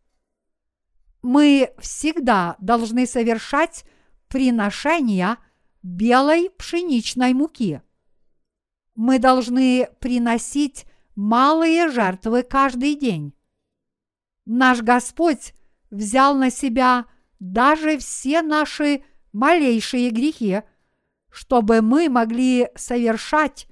Мы 1.21 1.73
всегда 1.77 2.55
должны 2.59 3.05
совершать 3.05 3.85
приношения 4.27 5.37
белой 5.85 6.49
пшеничной 6.49 7.33
муки. 7.33 7.81
Мы 8.95 9.19
должны 9.19 9.87
приносить 9.99 10.85
малые 11.15 11.89
жертвы 11.89 12.41
каждый 12.41 12.95
день. 12.95 13.33
Наш 14.45 14.81
Господь 14.81 15.53
взял 15.91 16.33
на 16.35 16.49
себя 16.49 17.05
даже 17.39 17.99
все 17.99 18.41
наши 18.41 19.03
малейшие 19.31 20.09
грехи, 20.09 20.63
чтобы 21.29 21.81
мы 21.81 22.09
могли 22.09 22.69
совершать 22.75 23.67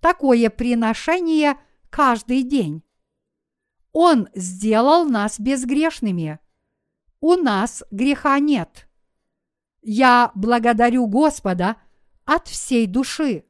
такое 0.00 0.50
приношение 0.50 1.56
каждый 1.88 2.42
день. 2.42 2.82
Он 3.92 4.28
сделал 4.34 5.06
нас 5.06 5.40
безгрешными. 5.40 6.40
У 7.20 7.36
нас 7.36 7.82
греха 7.90 8.38
нет. 8.38 8.86
Я 9.84 10.32
благодарю 10.34 11.06
Господа 11.06 11.76
от 12.24 12.48
всей 12.48 12.86
души. 12.86 13.44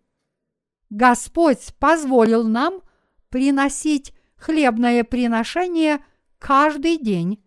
Господь 0.90 1.72
позволил 1.78 2.42
нам 2.46 2.80
приносить 3.28 4.12
хлебное 4.36 5.04
приношение 5.04 6.04
каждый 6.40 6.98
день 6.98 7.42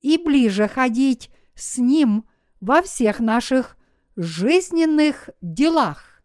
и 0.00 0.16
ближе 0.16 0.66
ходить 0.66 1.30
с 1.54 1.76
Ним 1.76 2.24
во 2.60 2.80
всех 2.80 3.20
наших 3.20 3.76
жизненных 4.16 5.28
делах. 5.42 6.22